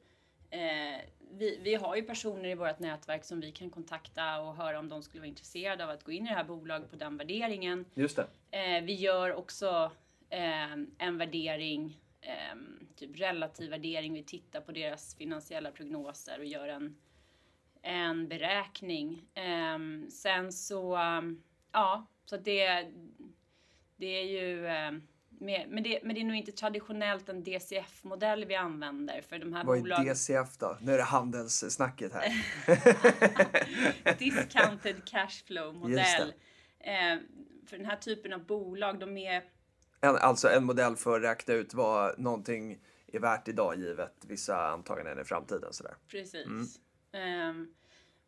Eh, 0.50 1.00
vi, 1.30 1.60
vi 1.62 1.74
har 1.74 1.96
ju 1.96 2.02
personer 2.02 2.48
i 2.48 2.54
vårt 2.54 2.78
nätverk 2.78 3.24
som 3.24 3.40
vi 3.40 3.52
kan 3.52 3.70
kontakta 3.70 4.40
och 4.40 4.56
höra 4.56 4.78
om 4.78 4.88
de 4.88 5.02
skulle 5.02 5.20
vara 5.20 5.28
intresserade 5.28 5.84
av 5.84 5.90
att 5.90 6.04
gå 6.04 6.12
in 6.12 6.26
i 6.26 6.28
det 6.28 6.34
här 6.34 6.44
bolaget 6.44 6.90
på 6.90 6.96
den 6.96 7.16
värderingen. 7.16 7.84
Just. 7.94 8.18
Eh, 8.18 8.26
vi 8.82 8.94
gör 8.94 9.34
också 9.34 9.92
eh, 10.30 10.72
en 10.98 11.18
värdering, 11.18 12.00
eh, 12.20 12.56
typ 12.96 13.20
relativ 13.20 13.70
värdering. 13.70 14.12
Vi 14.12 14.22
tittar 14.22 14.60
på 14.60 14.72
deras 14.72 15.14
finansiella 15.14 15.70
prognoser 15.70 16.38
och 16.38 16.44
gör 16.44 16.68
en, 16.68 16.96
en 17.82 18.28
beräkning. 18.28 19.24
Sen 20.10 20.52
så, 20.52 20.98
ja, 21.72 22.06
så 22.28 22.34
att 22.34 22.44
det, 22.44 22.92
det 23.96 24.06
är 24.06 24.24
ju, 24.24 24.66
eh, 24.66 24.92
med, 25.28 25.66
men, 25.68 25.82
det, 25.82 26.00
men 26.02 26.14
det 26.14 26.20
är 26.20 26.24
nog 26.24 26.36
inte 26.36 26.52
traditionellt 26.52 27.28
en 27.28 27.44
DCF-modell 27.44 28.44
vi 28.44 28.54
använder 28.54 29.22
för 29.22 29.38
de 29.38 29.52
här 29.52 29.64
Vad 29.64 29.76
är 29.76 29.80
bolagen. 29.80 30.06
DCF 30.06 30.58
då? 30.58 30.78
Nu 30.80 30.92
är 30.92 30.96
det 30.96 31.02
handelssnacket 31.02 32.12
här. 32.12 32.32
Discounted 34.18 35.04
cash 35.04 35.44
flow 35.46 35.74
Just 35.74 35.82
modell. 35.82 36.32
Eh, 36.80 37.18
för 37.66 37.76
den 37.76 37.86
här 37.86 37.96
typen 37.96 38.32
av 38.32 38.46
bolag, 38.46 38.98
de 38.98 39.16
är 39.16 39.44
En, 40.00 40.16
alltså 40.16 40.48
en 40.48 40.64
modell 40.64 40.96
för 40.96 41.16
att 41.16 41.24
räkna 41.24 41.54
ut 41.54 41.74
vad 41.74 42.18
någonting 42.18 42.78
är 43.06 43.20
värt 43.20 43.48
idag 43.48 43.78
givet 43.78 44.24
vissa 44.26 44.68
antaganden 44.68 45.20
i 45.20 45.24
framtiden. 45.24 45.72
Sådär. 45.72 45.94
Precis. 46.08 46.46
Ehm, 47.12 47.74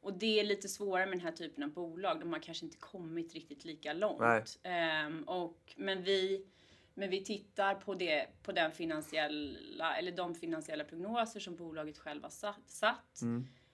och 0.00 0.18
det 0.18 0.40
är 0.40 0.44
lite 0.44 0.68
svårare 0.68 1.06
med 1.06 1.18
den 1.18 1.24
här 1.24 1.32
typen 1.32 1.64
av 1.64 1.70
bolag. 1.70 2.20
De 2.20 2.32
har 2.32 2.40
kanske 2.40 2.64
inte 2.64 2.76
kommit 2.78 3.34
riktigt 3.34 3.64
lika 3.64 3.92
långt. 3.92 4.20
Ehm, 4.62 5.22
och, 5.24 5.74
men, 5.76 6.02
vi, 6.02 6.46
men 6.94 7.10
vi 7.10 7.24
tittar 7.24 7.74
på, 7.74 7.94
det, 7.94 8.26
på 8.42 8.52
den 8.52 8.72
finansiella, 8.72 9.96
eller 9.96 10.12
de 10.12 10.34
finansiella 10.34 10.84
prognoser 10.84 11.40
som 11.40 11.56
bolaget 11.56 11.98
själv 11.98 12.22
har 12.22 12.30
satt. 12.30 12.70
satt. 12.70 13.20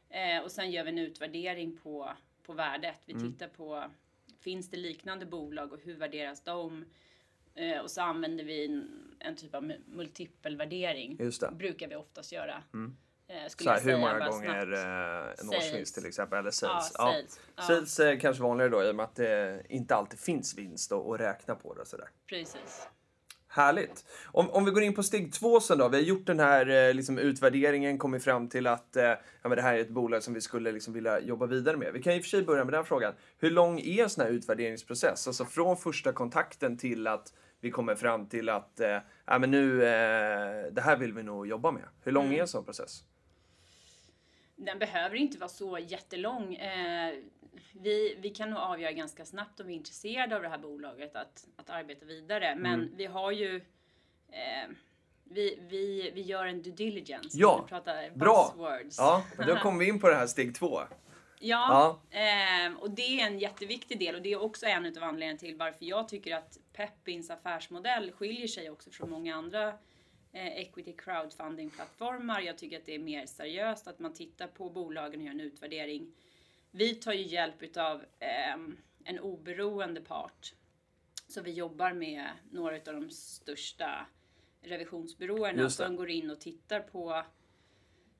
Eh, 0.09 0.43
och 0.45 0.51
sen 0.53 0.71
gör 0.71 0.85
vi 0.85 0.91
en 0.91 0.99
utvärdering 0.99 1.77
på, 1.77 2.13
på 2.43 2.53
värdet. 2.53 3.01
Vi 3.05 3.13
tittar 3.33 3.49
på, 3.49 3.85
finns 4.41 4.71
det 4.71 4.77
liknande 4.77 5.27
bolag 5.27 5.73
och 5.73 5.81
hur 5.81 5.97
värderas 5.97 6.45
de? 6.45 6.85
Eh, 7.55 7.79
och 7.79 7.91
så 7.91 8.01
använder 8.01 8.45
vi 8.45 8.65
en, 8.67 8.91
en 9.19 9.37
typ 9.37 9.55
av 9.55 9.63
mu- 9.65 9.83
multipelvärdering. 9.87 11.17
Just 11.21 11.41
det. 11.41 11.51
brukar 11.55 11.89
vi 11.89 11.95
oftast 11.97 12.33
göra. 12.33 12.63
Eh, 13.29 13.49
skulle 13.49 13.71
här, 13.71 13.81
hur 13.81 13.97
många 13.97 14.29
gånger 14.29 14.67
snabbt. 14.67 15.37
eh, 15.39 15.45
en 15.45 15.51
Sales. 15.51 15.65
årsvinst 15.65 15.95
till 15.95 16.07
exempel, 16.07 16.39
eller 16.39 16.49
Ja, 16.49 16.53
sales. 16.53 16.93
sales. 16.93 17.41
Ja. 17.57 17.63
Sales 17.63 18.01
är 18.01 18.21
kanske 18.21 18.43
vanligare 18.43 18.71
då 18.71 18.85
i 18.85 18.91
och 18.91 18.95
med 18.97 19.05
att 19.05 19.17
det 19.17 19.63
inte 19.69 19.95
alltid 19.95 20.19
finns 20.19 20.59
vinst 20.59 20.93
att 20.93 21.07
att 21.07 21.21
räkna 21.21 21.55
på 21.55 21.75
det 21.75 21.87
sådär. 21.87 22.09
Precis. 22.29 22.89
Härligt. 23.49 24.05
Om, 24.27 24.51
om 24.51 24.65
vi 24.65 24.71
går 24.71 24.83
in 24.83 24.95
på 24.95 25.03
steg 25.03 25.33
två 25.33 25.61
sen 25.61 25.79
då. 25.79 25.89
Vi 25.89 25.97
har 25.97 26.05
gjort 26.05 26.27
den 26.27 26.41
här 26.41 26.69
eh, 26.89 26.95
liksom, 26.95 27.19
utvärderingen, 27.19 27.99
kommit 27.99 28.25
fram 28.25 28.49
till 28.49 28.67
att 28.67 28.97
eh, 28.97 29.05
ja, 29.05 29.19
men 29.43 29.51
det 29.57 29.63
här 29.63 29.75
är 29.75 29.79
ett 29.81 29.89
bolag 29.89 30.23
som 30.23 30.35
vi 30.35 30.41
skulle 30.41 30.73
liksom, 30.73 30.95
vilja 30.95 31.21
jobba 31.21 31.47
vidare 31.47 31.77
med. 31.77 31.93
Vi 31.93 32.03
kan 32.03 32.13
i 32.13 32.19
och 32.19 32.23
för 32.23 32.29
sig 32.29 32.43
börja 32.43 32.65
med 32.65 32.75
den 32.75 32.85
frågan. 32.85 33.13
Hur 33.39 33.51
lång 33.51 33.81
är 33.81 34.03
en 34.03 34.11
sån 34.11 34.25
här 34.25 34.31
utvärderingsprocess? 34.31 35.27
Alltså 35.27 35.45
från 35.45 35.77
första 35.77 36.13
kontakten 36.13 36.79
till 36.79 37.07
att 37.07 37.33
vi 37.61 37.71
kommer 37.71 37.95
fram 37.95 38.29
till 38.29 38.49
att 38.49 38.81
eh, 38.81 38.99
ja, 39.27 39.39
men 39.39 39.51
nu, 39.51 39.83
eh, 39.85 40.73
det 40.73 40.81
här 40.81 40.97
vill 40.97 41.13
vi 41.13 41.23
nog 41.23 41.47
jobba 41.47 41.71
med. 41.71 41.85
Hur 42.03 42.13
lång 42.13 42.35
är 42.35 42.41
en 42.41 42.49
sån 42.49 42.65
process? 42.65 43.03
Den 44.57 44.79
behöver 44.79 45.17
inte 45.17 45.39
vara 45.39 45.49
så 45.49 45.79
jättelång. 45.79 46.55
Eh, 46.55 47.15
vi, 47.73 48.17
vi 48.21 48.31
kan 48.31 48.51
nog 48.51 48.59
avgöra 48.59 48.93
ganska 48.93 49.25
snabbt 49.25 49.61
om 49.61 49.67
vi 49.67 49.73
är 49.73 49.77
intresserade 49.77 50.37
av 50.37 50.43
det 50.43 50.49
här 50.49 50.59
bolaget 50.59 51.17
att, 51.17 51.47
att 51.57 51.71
arbeta 51.71 52.05
vidare. 52.07 52.55
Men 52.57 52.75
Mm. 52.75 52.97
vi 52.97 53.07
har 53.07 53.33
ju 53.33 53.57
eh, 54.29 54.71
vi, 55.25 55.59
vi, 55.71 56.11
vi 56.15 56.21
gör 56.23 56.47
en 56.47 56.63
due 56.63 56.73
diligence. 56.75 57.39
Ja, 57.39 57.67
bra. 58.15 58.53
buzzwords. 58.55 58.99
Ja, 58.99 59.25
då 59.47 59.57
kommer 59.57 59.79
vi 59.79 59.89
in 59.89 60.01
på 60.01 60.09
det 60.09 60.15
här 60.15 60.27
steg 60.27 60.55
två. 60.55 60.81
Ja, 61.39 62.01
ehm, 62.11 62.77
och 62.77 62.91
det 62.91 63.21
är 63.21 63.27
en 63.27 63.39
jätteviktig 63.39 63.99
del 63.99 64.15
och 64.15 64.23
det 64.23 64.33
är 64.33 64.43
också 64.43 64.67
en 64.67 64.87
av 64.87 65.03
anledningarna 65.03 65.39
till 65.39 65.57
varför 65.57 65.85
jag 65.85 66.09
tycker 66.09 66.37
att 66.37 66.59
Peppins 66.73 67.31
affärsmodell 67.31 68.13
skiljer 68.13 68.47
sig 68.47 68.71
också 68.71 68.91
från 68.91 69.11
många 69.11 69.35
andra 69.37 69.69
eh, 69.69 69.75
equity 70.37 70.93
crowdfunding 70.93 71.71
plattformar. 71.71 72.41
Jag 72.41 72.59
tycker 72.59 72.77
att 72.77 72.87
det 72.87 72.95
är 72.95 72.99
mer 72.99 73.27
seriöst 73.27 73.89
att 73.89 73.99
man 73.99 74.13
tittar 74.15 74.47
på 74.47 74.71
bolagen 74.71 75.21
och 75.21 75.27
gör 75.27 75.33
en 75.33 75.41
utvärdering. 75.41 76.13
Vi 76.71 76.95
tar 76.95 77.13
ju 77.13 77.23
hjälp 77.23 77.63
utav 77.63 78.05
ehm, 78.19 78.77
en 79.05 79.21
oberoende 79.21 80.01
part. 80.01 80.55
Så 81.29 81.43
vi 81.43 81.53
jobbar 81.53 81.93
med 81.93 82.27
några 82.51 82.77
av 82.77 82.83
de 83.01 83.11
största 83.11 84.07
revisionsbyråerna 84.63 85.71
som 85.71 85.97
går 85.97 86.11
in 86.11 86.31
och 86.31 86.41
tittar 86.41 86.81
på 86.81 87.25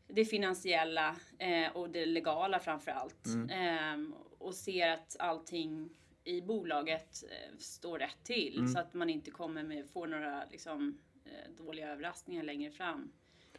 det 0.09 0.25
finansiella 0.25 1.17
eh, 1.39 1.77
och 1.77 1.91
det 1.91 2.07
legala 2.07 2.59
framför 2.59 2.91
allt. 2.91 3.27
Eh, 3.51 4.25
och 4.39 4.55
ser 4.55 4.89
att 4.89 5.17
allting 5.19 5.91
i 6.25 6.41
bolaget 6.43 7.25
eh, 7.25 7.59
står 7.59 7.99
rätt 7.99 8.25
till 8.25 8.73
så 8.73 8.79
att 8.79 8.95
man 8.95 9.11
inte 9.11 9.31
kommer 9.31 9.63
med, 9.63 9.91
får 9.91 10.07
några 10.07 10.45
liksom, 10.45 10.89
eh, 10.89 10.95
dåliga 11.59 11.93
överraskningar 11.93 12.43
längre 12.43 12.71
fram. 12.71 13.13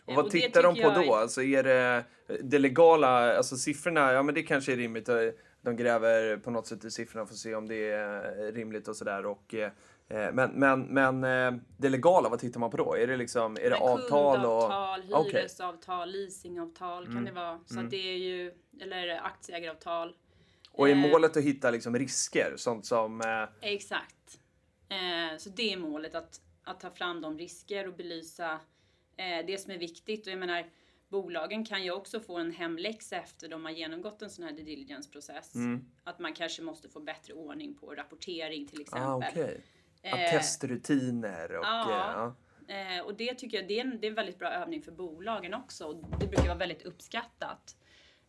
Och 0.05 0.11
Eh, 0.11 0.15
vad 0.15 0.25
det 0.25 0.31
tittar 0.31 0.63
de 0.63 0.75
på 0.75 0.89
då? 0.89 1.01
är- 1.15 1.17
Alltså 1.21 1.43
är 1.43 1.63
det 1.63 2.03
det 2.43 2.59
legala, 2.59 3.37
alltså 3.37 3.55
siffrorna, 3.57 4.11
ja 4.13 4.23
men 4.23 4.35
det 4.35 4.43
kanske 4.43 4.73
är 4.73 4.77
rimligt. 4.77 5.09
eh, 5.09 5.15
De 5.61 5.75
gräver 5.75 6.37
på 6.37 6.51
något 6.51 6.67
sätt 6.67 6.85
i 6.85 6.91
siffrorna 6.91 7.25
för 7.25 7.33
att 7.33 7.37
se 7.39 7.55
om 7.55 7.67
det 7.67 7.89
är 7.91 8.51
rimligt 8.51 8.87
och 8.87 8.95
sådär. 8.95 9.25
Och, 9.25 9.53
eh, 9.53 9.71
men 10.33 10.51
men, 10.51 10.81
men 10.81 11.23
eh, 11.23 11.59
det 11.77 11.89
legala, 11.89 12.29
vad 12.29 12.39
tittar 12.39 12.59
man 12.59 12.69
på 12.71 12.77
då? 12.77 12.93
Är 12.97 13.07
det 13.07 13.17
liksom, 13.17 13.57
är 13.61 13.69
det 13.69 13.75
avtal 13.75 14.45
och... 14.45 14.61
Kundavtal. 14.61 15.01
Mm. 15.01 15.25
hyresavtal, 15.25 16.11
leasingavtal 16.11 17.05
kan 17.05 17.25
det 17.25 17.31
vara. 17.31 17.59
Så 17.65 17.79
att 17.79 17.89
det 17.89 17.97
är 18.13 18.17
ju, 18.17 18.53
eller 18.81 19.19
aktieägaravtal. 19.25 20.15
Och 20.71 20.89
är 20.89 20.91
Eh. 20.91 20.97
målet 21.11 21.37
att 21.37 21.43
hitta 21.43 21.71
liksom 21.71 21.95
risker? 21.97 22.53
Sånt 22.57 22.85
som... 22.85 23.21
Eh, 23.21 23.69
Exakt. 23.71 24.39
Eh, 24.89 25.37
så 25.37 25.49
det 25.49 25.73
är 25.73 25.77
målet, 25.77 26.15
att, 26.15 26.41
att 26.67 26.79
ta 26.79 26.89
fram 26.89 27.21
de 27.21 27.37
risker 27.37 27.87
och 27.87 27.93
belysa 27.93 28.59
eh, 29.17 29.45
det 29.47 29.57
som 29.61 29.71
är 29.71 29.77
viktigt. 29.77 30.27
Och 30.27 30.31
jag 30.31 30.39
menar, 30.39 30.69
bolagen 31.07 31.65
kan 31.65 31.83
ju 31.83 31.91
också 31.91 32.19
få 32.19 32.37
en 32.37 32.51
hemläxa 32.51 33.15
efter 33.15 33.49
de 33.49 33.65
har 33.65 33.71
genomgått 33.71 34.21
en 34.21 34.29
sån 34.29 34.45
här 34.45 34.51
due 34.51 34.63
diligence-process. 34.63 35.55
Mm. 35.55 35.85
Att 36.03 36.19
man 36.19 36.33
kanske 36.33 36.61
måste 36.61 36.89
få 36.89 36.99
bättre 36.99 37.33
ordning 37.33 37.75
på 37.75 37.95
rapportering 37.95 38.67
till 38.67 38.81
exempel. 38.81 39.07
ah. 39.07 39.31
Ja, 39.35 39.47
Eh, 40.01 40.31
testrutiner 40.31 41.57
och... 41.57 41.65
ja. 41.65 41.81
eh, 41.81 41.95
ja. 41.97 42.35
Eh, 42.97 43.05
och 43.05 43.17
det 43.17 43.33
tycker 43.33 43.57
jag 43.57 43.67
det 43.67 43.79
är, 43.79 43.85
en, 43.85 43.99
det 44.01 44.07
är 44.07 44.09
en 44.09 44.15
väldigt 44.15 44.39
bra 44.39 44.49
övning 44.49 44.81
för 44.81 44.91
bolagen 44.91 45.53
också. 45.53 45.85
Och 45.85 45.95
det 46.19 46.27
brukar 46.27 46.47
vara 46.47 46.57
väldigt 46.57 46.81
uppskattat. 46.81 47.77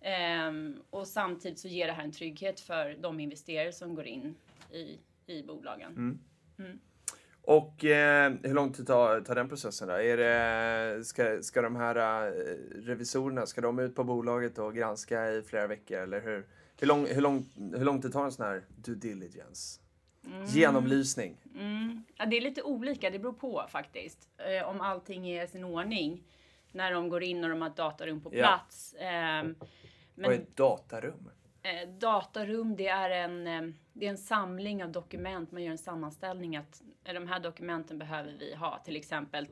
Ehm, 0.00 0.82
och 0.90 1.08
samtidigt 1.08 1.58
så 1.58 1.68
ger 1.68 1.86
det 1.86 1.92
här 1.92 2.04
en 2.04 2.12
trygghet 2.12 2.60
för 2.60 2.96
de 3.00 3.20
investerare 3.20 3.72
som 3.72 3.94
går 3.94 4.06
in 4.06 4.36
i, 4.72 4.98
i 5.26 5.42
bolagen. 5.42 5.92
Mm. 6.58 6.80
Och 7.48 7.84
eh, 7.84 8.32
hur 8.42 8.54
lång 8.54 8.72
tid 8.72 8.86
tar, 8.86 9.20
tar 9.20 9.34
den 9.34 9.48
processen 9.48 9.88
då? 9.88 9.94
Är 9.94 10.16
det, 10.16 11.04
ska, 11.04 11.42
ska 11.42 11.62
de 11.62 11.76
här 11.76 11.96
eh, 11.96 12.32
revisorerna, 12.82 13.46
ska 13.46 13.60
de 13.60 13.78
ut 13.78 13.94
på 13.94 14.04
bolaget 14.04 14.58
och 14.58 14.74
granska 14.74 15.30
i 15.30 15.42
flera 15.42 15.66
veckor? 15.66 15.98
Eller 15.98 16.20
hur, 16.20 16.46
hur, 16.80 16.86
lång, 16.86 17.06
hur, 17.06 17.20
lång, 17.20 17.46
hur 17.76 17.84
lång 17.84 18.02
tid 18.02 18.12
tar 18.12 18.24
en 18.24 18.32
sån 18.32 18.46
här 18.46 18.62
due 18.76 18.94
diligence? 18.94 19.80
Genomlysning? 20.46 21.36
Mm. 21.54 22.04
Ja, 22.16 22.26
det 22.26 22.36
är 22.36 22.40
lite 22.40 22.62
olika, 22.62 23.10
det 23.10 23.18
beror 23.18 23.32
på 23.32 23.66
faktiskt. 23.70 24.28
Eh, 24.38 24.68
om 24.68 24.80
allting 24.80 25.28
är 25.28 25.44
i 25.44 25.48
sin 25.48 25.64
ordning. 25.64 26.24
När 26.72 26.92
de 26.92 27.08
går 27.08 27.22
in 27.22 27.44
och 27.44 27.50
de 27.50 27.62
har 27.62 27.68
ett 27.70 27.76
datarum 27.76 28.20
på 28.20 28.30
Ja. 28.32 28.46
plats. 28.46 28.94
Ehm, 28.98 29.54
Vad 30.14 30.26
är 30.26 30.30
men 30.30 30.32
ett 30.32 30.56
datarum? 30.56 31.30
Eh, 31.62 31.88
datarum, 31.88 32.76
det 32.76 32.88
är, 32.88 33.10
en, 33.10 33.46
eh, 33.46 33.74
det 33.92 34.06
är 34.06 34.10
en 34.10 34.18
samling 34.18 34.84
av 34.84 34.92
dokument. 34.92 35.52
Man 35.52 35.62
gör 35.62 35.70
en 35.70 35.78
sammanställning 35.78 36.56
att 36.56 36.82
eh, 37.04 37.14
de 37.14 37.26
här 37.26 37.40
dokumenten 37.40 37.98
behöver 37.98 38.32
vi 38.32 38.54
ha. 38.54 38.78
Till 38.78 38.96
exempel 38.96 39.46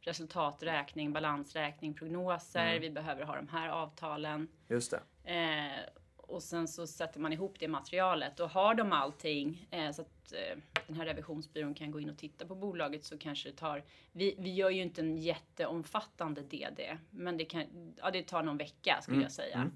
resultaträkning, 0.00 1.12
balansräkning, 1.12 1.94
prognoser. 1.94 2.80
Vi 2.80 2.90
behöver 2.90 3.24
ha 3.24 3.36
de 3.36 3.48
här 3.48 3.68
avtalen. 3.68 4.48
Just 4.68 4.90
det. 4.90 5.32
Eh, 5.32 5.90
och 6.16 6.42
sen 6.42 6.68
så 6.68 6.86
sätter 6.86 7.20
man 7.20 7.32
ihop 7.32 7.56
det 7.58 7.68
materialet 7.68 8.40
och 8.40 8.50
har 8.50 8.74
de 8.74 8.92
allting 8.92 9.68
eh, 9.70 9.90
så 9.90 10.02
att 10.02 10.32
eh, 10.32 10.58
den 10.86 10.96
här 10.96 11.06
revisionsbyrån 11.06 11.74
kan 11.74 11.90
gå 11.90 12.00
in 12.00 12.10
och 12.10 12.18
titta 12.18 12.46
på 12.46 12.54
bolaget 12.54 13.04
så 13.04 13.18
kanske 13.18 13.50
det 13.50 13.56
tar, 13.56 13.84
vi, 14.12 14.34
vi 14.38 14.54
gör 14.54 14.70
ju 14.70 14.82
inte 14.82 15.00
en 15.00 15.16
jätteomfattande 15.16 16.40
DD, 16.40 16.80
men 17.10 17.36
det, 17.36 17.44
kan, 17.44 17.94
ja, 17.96 18.10
det 18.10 18.22
tar 18.22 18.42
någon 18.42 18.56
vecka 18.56 18.98
skulle 19.02 19.22
jag 19.22 19.32
säga. 19.32 19.70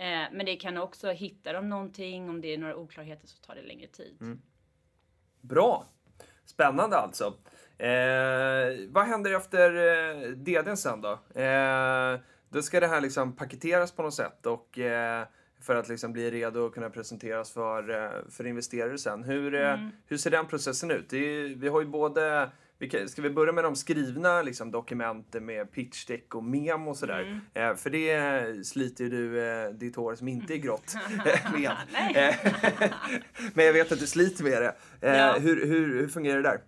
Eh, 0.00 0.28
men 0.32 0.46
det 0.46 0.56
kan 0.56 0.78
också, 0.78 1.10
hittar 1.10 1.54
de 1.54 1.68
någonting, 1.68 2.28
om 2.28 2.40
det 2.40 2.54
är 2.54 2.58
några 2.58 2.76
oklarheter 2.76 3.26
så 3.26 3.38
tar 3.38 3.54
det 3.54 3.62
längre 3.62 3.86
tid. 3.86 4.38
Bra! 5.40 5.86
Spännande 6.44 6.96
alltså. 6.96 7.24
Eh, 7.78 8.88
vad 8.88 9.04
händer 9.06 9.36
efter 9.36 9.74
eh, 9.74 10.28
DDn 10.28 10.76
sen 10.76 11.00
då? 11.00 11.40
Eh, 11.40 12.20
då 12.48 12.62
ska 12.62 12.80
det 12.80 12.86
här 12.86 13.00
liksom 13.00 13.36
paketeras 13.36 13.92
på 13.92 14.02
något 14.02 14.14
sätt 14.14 14.46
och 14.46 14.78
eh, 14.78 15.26
för 15.60 15.76
att 15.76 15.88
liksom 15.88 16.12
bli 16.12 16.30
redo 16.30 16.66
att 16.66 16.72
kunna 16.72 16.90
presenteras 16.90 17.52
för, 17.52 17.90
eh, 17.90 18.30
för 18.30 18.46
investerare 18.46 18.98
sen. 18.98 19.24
Hur, 19.24 19.54
eh, 19.54 19.76
hur 20.06 20.16
ser 20.16 20.30
den 20.30 20.46
processen 20.46 20.90
ut? 20.90 21.12
Är, 21.12 21.54
vi 21.54 21.68
har 21.68 21.80
ju 21.80 21.86
både 21.86 22.50
ska 23.08 23.22
vi 23.22 23.30
börja 23.30 23.52
med 23.52 23.64
de 23.64 23.76
skrivna 23.76 24.42
liksom, 24.42 24.70
dokumenten 24.70 25.46
med 25.46 25.72
pitchdeck 25.72 26.34
och 26.34 26.44
memo 26.44 26.90
och 26.90 26.96
sådär? 26.96 27.40
Eh, 27.54 27.74
för 27.74 27.90
det 27.90 28.66
sliter 28.66 29.04
ju 29.04 29.10
du 29.10 29.48
eh, 29.48 29.70
ditt 29.70 29.96
hår 29.96 30.14
som 30.14 30.28
inte 30.28 30.54
är 30.54 30.58
grått 30.58 30.94
med. 31.52 31.72
Eh, 32.16 32.34
Men 33.54 33.64
jag 33.66 33.72
vet 33.72 33.92
att 33.92 34.00
du 34.00 34.06
sliter 34.06 34.44
med 34.44 34.62
det. 34.62 34.76
Eh, 35.08 35.16
Ja. 35.16 35.32
hur, 35.38 35.66
hur, 35.66 36.00
hur 36.00 36.08
fungerar 36.08 36.36
det 36.42 36.48
där? 36.48 36.60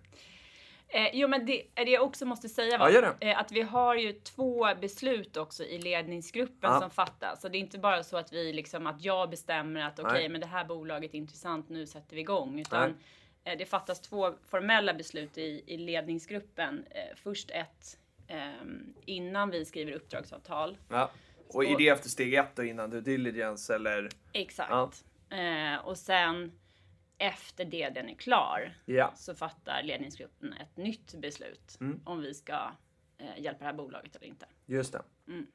Eh, 0.87 1.09
jo, 1.13 1.27
men 1.27 1.45
det, 1.45 1.63
det 1.75 1.91
jag 1.91 2.03
också 2.03 2.25
måste 2.25 2.49
säga 2.49 2.77
var 2.77 2.89
Ja, 2.89 3.13
eh, 3.19 3.39
att 3.39 3.51
vi 3.51 3.61
har 3.61 3.95
ju 3.95 4.13
två 4.13 4.67
beslut 4.81 5.37
också 5.37 5.63
i 5.63 5.77
ledningsgruppen 5.77 6.71
Ja. 6.73 6.79
som 6.79 6.89
fattas. 6.89 7.41
Så 7.41 7.49
det 7.49 7.57
är 7.57 7.59
inte 7.59 7.79
bara 7.79 8.03
så 8.03 8.17
att 8.17 8.33
vi 8.33 8.53
liksom, 8.53 8.87
att 8.87 9.03
jag 9.03 9.29
bestämmer 9.29 9.81
att 9.87 9.99
okej, 9.99 10.13
Nej. 10.13 10.29
men 10.29 10.41
det 10.41 10.47
här 10.47 10.65
bolaget 10.65 11.13
är 11.13 11.17
intressant, 11.17 11.69
nu 11.69 11.87
sätter 11.87 12.15
vi 12.15 12.21
igång. 12.21 12.59
Utan 12.59 12.93
det 13.43 13.65
fattas 13.65 13.99
två 14.01 14.33
formella 14.45 14.93
beslut 14.93 15.37
i, 15.37 15.63
i 15.67 15.77
ledningsgruppen. 15.77 16.85
Eh, 16.89 17.15
först 17.15 17.51
ett 17.51 17.99
ehm, 18.27 18.93
innan 19.05 19.49
vi 19.49 19.65
skriver 19.65 19.91
uppdragsavtal. 19.91 20.77
Ja. 20.89 21.11
Och 21.47 21.65
är 21.65 21.77
det 21.77 21.87
efter 21.89 22.09
steg 22.09 22.33
ett 22.33 22.55
då 22.55 22.63
innan 22.63 22.89
due 22.89 23.01
diligence 23.01 23.75
eller? 23.75 24.09
Exakt. 24.33 25.05
Eh, 25.29 25.85
och 25.85 25.97
sen 25.97 26.51
efter 27.17 27.65
det 27.65 27.89
den 27.89 28.09
är 28.09 28.15
klar 28.15 28.77
Ja. 28.85 29.13
så 29.15 29.35
fattar 29.35 29.83
ledningsgruppen 29.83 30.53
ett 30.53 30.77
nytt 30.77 31.13
beslut 31.13 31.77
Mm. 31.81 32.01
om 32.05 32.21
vi 32.21 32.33
ska 32.33 32.53
eh, 33.17 33.41
hjälpa 33.41 33.59
det 33.59 33.65
här 33.65 33.73
bolaget 33.73 34.15
eller 34.15 34.27
inte. 34.27 34.45
Just 34.65 34.93
det. 34.93 35.01
Mm. 35.27 35.47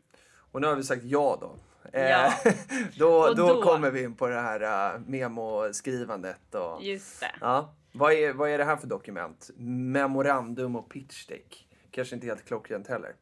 Och 0.51 0.61
nu 0.61 0.67
har 0.67 0.75
vi 0.77 0.83
sagt 0.83 1.05
ja 1.05 1.39
då. 1.41 1.57
Eh, 1.93 2.09
Ja. 2.11 2.33
då, 2.99 3.29
Och 3.29 3.37
då, 3.37 3.49
då- 3.49 3.63
kommer 3.63 3.91
vi 3.91 4.03
in 4.03 4.15
på 4.17 4.27
det 4.29 4.41
här 4.41 4.99
memoskrivandet. 4.99 6.55
Och, 6.55 6.83
Just 6.83 7.21
det. 7.21 7.35
ja. 7.41 7.75
Vad, 7.93 8.13
är, 8.13 8.33
vad 8.33 8.51
är 8.51 8.59
det 8.59 8.65
här 8.65 8.77
för 8.77 8.87
dokument? 8.87 9.51
Memorandum 9.57 10.77
och 10.77 10.89
pitchdeck. 10.89 11.69
Kanske 11.91 12.15
inte 12.15 12.27
helt 12.27 12.45
klockrent 12.47 12.89
heller. 12.89 13.15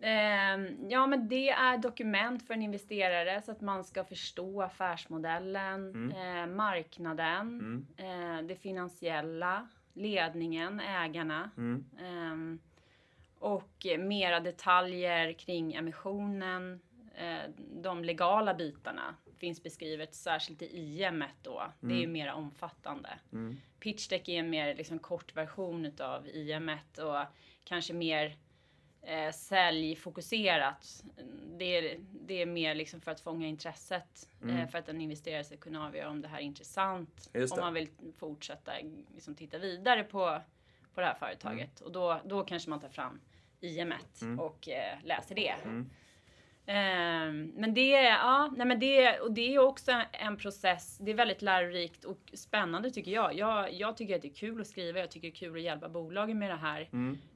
Ehm, 0.00 0.90
ja, 0.90 1.06
men 1.06 1.28
det 1.28 1.50
är 1.50 1.78
dokument 1.78 2.46
för 2.46 2.54
en 2.54 2.62
investerare 2.62 3.42
så 3.42 3.52
att 3.52 3.60
man 3.60 3.84
ska 3.84 4.04
förstå 4.04 4.62
affärsmodellen, 4.62 5.90
Mm. 5.90 6.10
eh, 6.10 6.56
marknaden, 6.56 7.86
eh, 7.96 8.46
det 8.46 8.56
finansiella. 8.56 9.68
ledningen, 9.94 10.80
ägarna. 10.80 11.50
Mm. 11.56 11.84
Ehm, 12.00 12.58
och 13.38 13.86
mera 13.98 14.40
detaljer 14.40 15.32
kring 15.32 15.74
emissionen. 15.74 16.80
Eh, 17.14 17.50
de 17.82 18.04
legala 18.04 18.54
bitarna 18.54 19.14
finns 19.40 19.62
beskrivet 19.62 20.14
särskilt 20.14 20.62
i 20.62 20.66
IM 20.66 21.24
då. 21.42 21.72
Det 21.80 21.94
är 21.94 22.00
ju 22.00 22.06
mer 22.06 22.32
omfattande. 22.32 23.08
Mm. 23.32 23.56
Pitch 23.80 24.08
deck 24.08 24.28
är 24.28 24.38
en 24.38 24.50
mer 24.50 24.74
liksom, 24.74 24.98
kort 24.98 25.36
version 25.36 25.86
utav 25.86 26.28
IM 26.28 26.70
och 26.98 27.24
kanske 27.64 27.92
mer 27.92 28.36
eh, 29.02 29.32
säljfokuserat. 29.32 31.04
Det 31.58 31.64
är, 31.64 32.00
det 32.00 32.42
är 32.42 32.46
mer 32.46 32.74
liksom 32.74 33.00
för 33.00 33.10
att 33.10 33.20
fånga 33.20 33.46
intresset. 33.46 34.28
Eh, 34.48 34.68
för 34.68 34.78
att 34.78 34.88
en 34.88 35.00
investerare 35.00 35.44
ska 35.44 35.56
kunna 35.56 35.86
avgöra 35.86 36.10
om 36.10 36.20
det 36.22 36.28
här 36.28 36.38
är 36.38 36.42
intressant. 36.42 37.30
Om 37.34 37.60
man 37.60 37.74
vill 37.74 37.88
fortsätta 38.16 38.72
liksom, 39.14 39.34
titta 39.34 39.58
vidare 39.58 40.04
på, 40.04 40.40
på 40.94 41.00
det 41.00 41.06
här 41.06 41.14
företaget. 41.14 41.80
Och 41.80 41.92
då, 41.92 42.20
då 42.24 42.44
kanske 42.44 42.70
man 42.70 42.80
tar 42.80 42.88
fram 42.88 43.20
IM 43.60 43.92
och 44.38 44.68
eh, 44.68 44.98
läser 45.04 45.34
det. 45.34 45.54
Ehm, 45.64 45.90
men 47.54 47.74
det, 47.74 47.90
ja, 47.90 48.50
nej 48.56 48.66
men 48.66 48.80
det, 48.80 49.20
och 49.20 49.32
det 49.32 49.54
är 49.54 49.58
också 49.58 49.92
en 50.12 50.36
process. 50.36 50.98
Det 50.98 51.10
är 51.10 51.14
väldigt 51.14 51.42
lärorikt 51.42 52.04
och 52.04 52.30
spännande 52.32 52.90
tycker 52.90 53.10
jag. 53.10 53.34
jag. 53.34 53.72
Jag 53.72 53.96
tycker 53.96 54.16
att 54.16 54.22
det 54.22 54.28
är 54.28 54.34
kul 54.34 54.60
att 54.60 54.66
skriva. 54.66 54.98
Jag 54.98 55.10
tycker 55.10 55.28
det 55.28 55.34
är 55.34 55.36
kul 55.36 55.56
att 55.56 55.62
hjälpa 55.62 55.88
bolagen 55.88 56.38
med 56.38 56.50
det 56.50 56.56
här. 56.56 56.88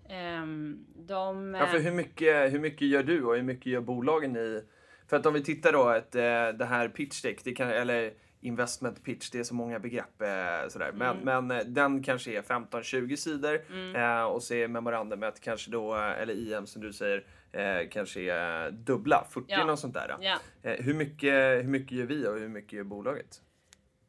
Ehm, 0.09 0.87
de, 0.97 1.55
Ja, 1.55 1.67
för 1.67 1.79
hur 1.79 1.93
mycket, 1.93 2.53
hur 2.53 2.59
mycket 2.59 2.89
gör 2.89 3.03
du 3.03 3.25
och 3.25 3.37
hur 3.37 3.43
mycket 3.43 3.67
gör 3.67 3.81
bolagen 3.81 4.37
i... 4.37 4.63
För 5.09 5.17
att 5.17 5.27
om 5.27 5.35
vi 5.35 5.45
tittar 5.45 5.73
då, 5.73 5.91
ett, 5.91 6.15
eh, 6.15 6.49
det 6.59 6.65
här 6.65 6.89
pitch 6.89 7.23
deck, 7.23 7.45
det 7.45 7.53
kan, 7.53 7.71
eller 7.71 8.13
investment 8.41 9.05
pitch, 9.05 9.31
det 9.31 9.39
är 9.39 9.43
så 9.43 9.55
många 9.55 9.79
begrepp 9.79 10.23
eh, 10.23 10.69
sådär. 10.69 10.93
Men, 10.95 11.17
men 11.19 11.51
eh, 11.51 11.65
den 11.67 12.03
kanske 12.03 12.39
är 12.39 12.43
15-20 12.43 13.17
sidor 13.17 13.61
eh, 13.97 14.25
och 14.25 14.43
så 14.43 14.55
är 14.55 14.69
memorandumet 14.69 15.41
kanske 15.41 15.71
då, 15.71 15.95
eller 15.95 16.35
IM 16.35 16.67
som 16.67 16.83
du 16.83 16.93
säger, 16.93 17.25
eh, 17.55 17.89
kanske 17.91 18.21
är 18.21 18.71
dubbla, 18.71 19.27
40 19.31 19.47
Ja. 19.49 19.77
sånt 19.77 19.95
där. 19.95 20.17
ja, 20.21 20.37
Eh, 20.63 20.85
hur, 20.85 20.95
mycket, 20.95 21.33
hur 21.35 21.69
mycket 21.69 21.93
gör 21.99 22.07
vi 22.07 22.27
och 22.29 22.39
hur 22.39 22.49
mycket 22.49 22.73
gör 22.73 22.85
bolaget? 22.85 23.43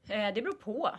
Eh, 0.09 0.33
Det 0.33 0.41
beror 0.41 0.53
på. 0.55 0.89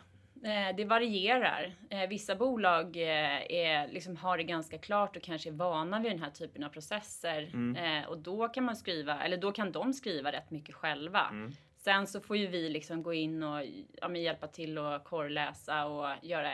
Eh, 0.44 0.76
Det 0.76 0.84
varierar. 0.84 1.74
Eh, 1.90 2.08
Vissa 2.08 2.34
bolag 2.36 2.96
eh, 2.96 3.52
är, 3.52 3.88
liksom, 3.88 4.16
har 4.16 4.36
det 4.36 4.44
ganska 4.44 4.78
klart 4.78 5.16
och 5.16 5.22
kanske 5.22 5.48
är 5.48 5.52
vana 5.52 6.00
vid 6.00 6.12
den 6.12 6.22
här 6.22 6.30
typen 6.30 6.64
av 6.64 6.68
processer. 6.68 7.50
Eh, 7.76 8.08
Och 8.08 8.18
då 8.18 8.48
kan 8.48 8.64
man 8.64 8.76
skriva, 8.76 9.22
eller 9.24 9.36
då 9.36 9.52
kan 9.52 9.72
de 9.72 9.92
skriva 9.92 10.32
rätt 10.32 10.50
mycket 10.50 10.74
själva. 10.74 11.30
Sen 11.78 12.06
så 12.06 12.20
får 12.20 12.36
ju 12.36 12.46
vi 12.46 12.68
liksom 12.68 13.02
gå 13.02 13.12
in 13.14 13.42
och 13.42 13.64
ja, 14.00 14.16
hjälpa 14.16 14.46
till 14.46 14.78
och 14.78 15.04
korrläsa 15.04 15.86
och 15.86 16.08
göra 16.22 16.50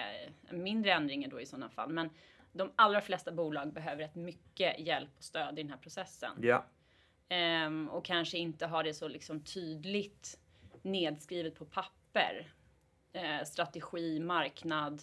mindre 0.50 0.92
ändringar 0.92 1.28
då 1.31 1.40
i 1.40 1.46
sådana 1.46 1.68
fall. 1.68 1.88
Men 1.92 2.11
de 2.53 2.73
allra 2.77 3.01
flesta 3.01 3.33
bolag 3.33 3.73
behöver 3.73 4.03
rätt 4.03 4.15
mycket 4.15 4.79
hjälp 4.81 5.11
och 5.19 5.25
stöd 5.25 5.59
i 5.59 5.62
den 5.62 5.71
här 5.71 5.79
processen. 5.79 6.33
Ja. 6.43 6.67
Ehm, 7.29 7.88
och 7.88 8.05
kanske 8.05 8.38
inte 8.38 8.67
har 8.67 8.85
det 8.85 8.95
så 8.95 9.09
liksom 9.09 9.41
tydligt 9.41 10.38
nedskrivet 10.83 11.55
på 11.55 11.65
papper. 11.65 12.53
Eh, 13.12 13.45
strategi, 13.45 14.21
marknad, 14.21 15.03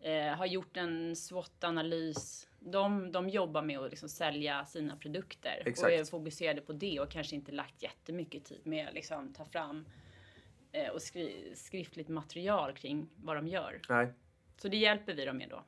eh, 0.00 0.34
har 0.36 0.46
gjort 0.46 0.76
en 0.76 1.16
SWOT-analys. 1.16 2.48
De, 2.60 3.12
de 3.12 3.28
jobbar 3.28 3.62
med 3.62 3.78
att 3.78 3.90
liksom 3.90 4.08
sälja 4.08 4.64
sina 4.66 4.96
produkter 4.96 5.62
Exakt. 5.66 5.86
och 5.86 5.92
är 5.92 6.04
fokuserade 6.04 6.60
på 6.60 6.72
det 6.72 7.00
och 7.00 7.10
kanske 7.10 7.36
inte 7.36 7.52
lagt 7.52 7.82
jättemycket 7.82 8.44
tid 8.44 8.60
med 8.66 8.88
att 8.88 8.94
liksom 8.94 9.32
ta 9.34 9.44
fram 9.44 9.86
eh, 10.72 10.88
och 10.88 11.02
skri- 11.02 11.52
skriftligt 11.56 12.08
material 12.08 12.72
kring 12.72 13.08
vad 13.16 13.36
de 13.36 13.48
gör. 13.48 13.80
Nej. 13.88 14.12
Så 14.56 14.68
det 14.68 14.76
hjälper 14.76 15.14
vi 15.14 15.24
dem 15.24 15.36
med 15.36 15.48
då. 15.48 15.64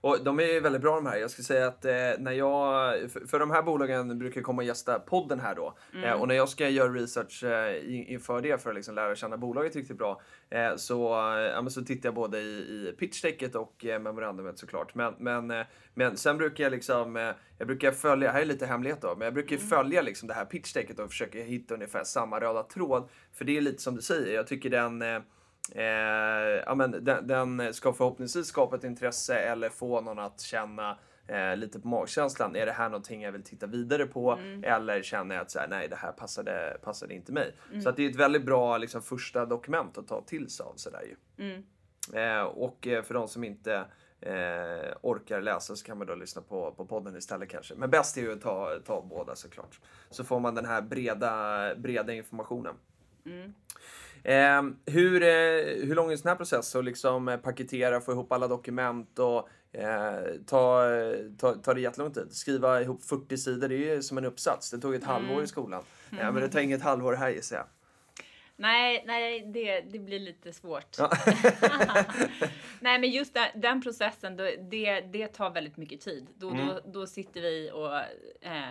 Och 0.00 0.24
de 0.24 0.40
är 0.40 0.44
ju 0.44 0.60
väldigt 0.60 0.82
bra 0.82 0.94
de 0.94 1.06
här. 1.06 1.16
Jag 1.16 1.30
skulle 1.30 1.44
säga 1.44 1.66
att 1.66 1.84
eh, 1.84 1.92
när 2.18 2.32
jag, 2.32 2.94
för, 3.10 3.26
för 3.26 3.38
de 3.38 3.50
här 3.50 3.62
bolagen 3.62 4.18
brukar 4.18 4.40
komma 4.42 4.62
och 4.62 4.66
gästa 4.66 4.98
podden 4.98 5.40
här 5.40 5.54
då. 5.54 5.76
Eh, 6.04 6.12
och 6.20 6.28
när 6.28 6.34
jag 6.34 6.48
ska 6.48 6.68
göra 6.68 6.92
research 6.92 7.44
eh, 7.44 7.94
in- 7.94 8.06
inför 8.06 8.40
det 8.40 8.62
för 8.62 8.70
att 8.70 8.76
liksom 8.76 8.94
lära 8.94 9.14
känna 9.16 9.36
bolaget 9.36 9.76
riktigt 9.76 9.98
bra. 9.98 10.20
Eh, 10.50 10.76
så, 10.76 11.12
eh, 11.36 11.40
ja, 11.40 11.70
så 11.70 11.82
tittar 11.84 12.06
jag 12.06 12.14
både 12.14 12.38
i, 12.40 12.42
i 12.58 12.94
pitchdecket 12.98 13.54
och 13.54 13.84
eh, 13.84 14.00
memorandumet 14.00 14.58
såklart. 14.58 14.94
Men, 14.94 15.14
men, 15.18 15.50
eh, 15.50 15.66
men 15.94 16.16
sen 16.16 16.38
brukar 16.38 16.64
jag 16.64 16.70
liksom, 16.70 17.16
eh, 17.16 17.30
jag 17.58 17.66
brukar 17.66 17.92
följa, 17.92 18.32
här 18.32 18.40
är 18.40 18.44
lite 18.44 18.66
hemlighet 18.66 19.02
då, 19.02 19.14
men 19.16 19.24
jag 19.24 19.34
brukar 19.34 19.56
ju 19.56 19.62
följa 19.62 20.02
liksom 20.02 20.28
det 20.28 20.34
här 20.34 20.44
pitchdecket 20.44 20.98
och 20.98 21.10
försöka 21.10 21.38
hitta 21.38 21.74
ungefär 21.74 22.04
samma 22.04 22.40
röda 22.40 22.62
tråd. 22.62 23.08
För 23.32 23.44
det 23.44 23.56
är 23.56 23.60
lite 23.60 23.82
som 23.82 23.96
du 23.96 24.02
säger, 24.02 24.34
jag 24.34 24.46
tycker 24.46 24.70
den 24.70 25.02
eh, 25.74 25.82
ja, 26.66 26.74
men 26.74 27.04
den, 27.04 27.26
den 27.26 27.74
ska 27.74 27.92
förhoppningsvis 27.92 28.46
skapa 28.46 28.76
ett 28.76 28.84
intresse 28.84 29.34
eller 29.34 29.68
få 29.68 30.00
någon 30.00 30.18
att 30.18 30.40
känna 30.40 30.98
eh, 31.26 31.56
lite 31.56 31.80
på 31.80 31.88
magkänslan. 31.88 32.56
Är 32.56 32.66
det 32.66 32.72
här 32.72 32.88
någonting 32.88 33.22
jag 33.22 33.32
vill 33.32 33.42
titta 33.42 33.66
vidare 33.66 34.06
på? 34.06 34.38
Eller 34.62 35.02
känner 35.02 35.34
jag 35.34 35.42
att 35.42 35.50
så 35.50 35.58
här, 35.58 35.68
nej, 35.68 35.88
det 35.88 35.96
här 35.96 36.12
passade, 36.12 36.78
passade 36.82 37.14
inte 37.14 37.32
mig. 37.32 37.52
Så 37.82 37.88
att 37.88 37.96
det 37.96 38.06
är 38.06 38.10
ett 38.10 38.16
väldigt 38.16 38.44
bra 38.44 38.78
liksom, 38.78 39.02
första 39.02 39.46
dokument 39.46 39.98
att 39.98 40.08
ta 40.08 40.22
till 40.22 40.50
sig 40.50 40.64
av. 40.64 40.72
Så 40.76 40.90
där, 40.90 41.02
ju. 41.02 41.16
Eh, 42.14 42.42
och 42.42 42.86
eh, 42.86 43.02
för 43.02 43.14
de 43.14 43.28
som 43.28 43.44
inte 43.44 43.84
eh, 44.20 44.96
orkar 45.00 45.40
läsa 45.40 45.76
så 45.76 45.84
kan 45.86 45.98
man 45.98 46.06
då 46.06 46.14
lyssna 46.14 46.42
på, 46.42 46.72
på 46.72 46.86
podden 46.86 47.16
istället 47.16 47.48
kanske. 47.48 47.74
Men 47.74 47.90
bäst 47.90 48.16
är 48.16 48.20
ju 48.20 48.32
att 48.32 48.40
ta, 48.40 48.78
ta 48.86 49.06
båda 49.10 49.36
såklart. 49.36 49.80
Så 50.10 50.24
får 50.24 50.40
man 50.40 50.54
den 50.54 50.66
här 50.66 50.82
breda, 50.82 51.74
breda 51.74 52.12
informationen. 52.12 52.74
Eh, 54.24 54.62
hur, 54.86 55.22
eh, 55.22 55.28
hur 55.86 55.94
lång 55.94 56.08
är 56.08 56.12
en 56.12 56.18
sån 56.18 56.28
här 56.28 56.36
process? 56.36 56.76
Att 56.76 56.84
liksom 56.84 57.28
eh, 57.28 57.36
paketera, 57.36 58.00
få 58.00 58.12
ihop 58.12 58.32
alla 58.32 58.48
dokument 58.48 59.18
och 59.18 59.48
eh, 59.72 60.18
ta, 60.46 60.84
ta, 61.38 61.54
ta 61.54 61.74
det 61.74 61.80
jättelång 61.80 62.12
tid. 62.12 62.28
Skriva 62.30 62.80
ihop 62.82 63.04
40 63.04 63.36
sidor, 63.36 63.68
det 63.68 63.74
är 63.74 63.94
ju 63.94 64.02
som 64.02 64.18
en 64.18 64.24
uppsats. 64.24 64.70
Det 64.70 64.78
tog 64.78 64.94
ett 64.94 65.04
halvår 65.04 65.42
i 65.42 65.46
skolan. 65.46 65.82
Ja, 66.10 66.30
men 66.32 66.42
det 66.42 66.48
tar 66.48 66.60
inget 66.60 66.82
halvår 66.82 67.12
här 67.14 67.30
gissar 67.30 67.56
jag. 67.56 67.66
Nej, 68.60 69.04
nej 69.06 69.40
det, 69.54 69.80
det 69.80 69.98
blir 69.98 70.18
lite 70.20 70.52
svårt. 70.52 70.96
Ja. 70.98 71.10
nej, 72.80 72.98
men 72.98 73.10
just 73.10 73.34
den, 73.34 73.60
den 73.60 73.82
processen, 73.82 74.36
då, 74.36 74.44
det, 74.70 75.00
det 75.00 75.26
tar 75.28 75.50
väldigt 75.50 75.76
mycket 75.76 76.00
tid. 76.00 76.26
Då, 76.34 76.48
Mm. 76.50 76.66
då, 76.66 76.80
då 76.86 77.06
sitter 77.06 77.40
vi 77.40 77.70
och 77.74 77.96
eh, 78.46 78.62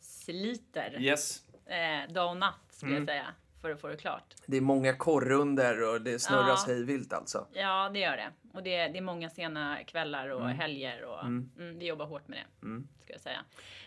sliter 0.00 0.96
Yes. 1.00 1.42
eh, 1.66 2.12
dag 2.12 2.30
och 2.30 2.36
natt, 2.36 2.54
skulle 2.70 2.92
Mm. 2.96 3.02
jag 3.02 3.08
säga, 3.08 3.26
för 3.64 3.70
att 3.70 3.80
få 3.80 3.88
det 3.88 3.96
klart. 3.96 4.34
Det 4.46 4.56
är 4.56 4.60
många 4.60 4.96
korrunder 4.96 5.94
och 5.94 6.00
det 6.00 6.18
snurras 6.18 6.64
Ja. 6.66 6.72
hej 6.74 6.84
vilt 6.84 7.12
alltså. 7.12 7.46
Ja, 7.52 7.90
det 7.92 7.98
gör 7.98 8.16
det. 8.16 8.32
Och 8.52 8.62
det, 8.62 8.88
det 8.88 8.98
är 8.98 9.02
många 9.02 9.30
sena 9.30 9.78
kvällar 9.84 10.28
och 10.28 10.48
helger 10.48 11.04
och 11.04 11.20
mm. 11.22 11.50
vi 11.78 11.86
jobbar 11.86 12.06
hårt 12.06 12.28
med 12.28 12.38
det, 12.38 12.66
Mm. 12.66 12.88
ska 13.00 13.12
jag 13.12 13.20
säga. 13.20 13.44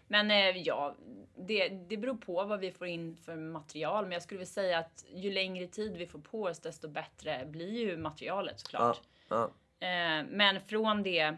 Men 0.08 0.32
eh, 0.32 0.58
ja, 0.58 0.96
det, 1.38 1.70
det 1.70 1.98
beror 1.98 2.16
på 2.18 2.44
vad 2.46 2.60
vi 2.60 2.72
får 2.72 2.88
in 2.88 3.16
för 3.16 3.36
material. 3.36 4.04
Men 4.04 4.12
jag 4.12 4.22
skulle 4.22 4.38
vilja 4.38 4.52
säga 4.52 4.80
att 4.80 5.06
ju 5.14 5.32
längre 5.32 5.68
tid 5.68 5.98
vi 5.98 6.08
får 6.08 6.20
på 6.20 6.44
oss, 6.44 6.60
desto 6.60 6.88
bättre 6.88 7.46
blir 7.46 7.80
ju 7.80 7.98
materialet 7.98 8.60
såklart. 8.60 9.02
Ja. 9.30 9.44
Eh, 9.80 10.26
men 10.30 10.62
från 10.62 11.04
det 11.04 11.38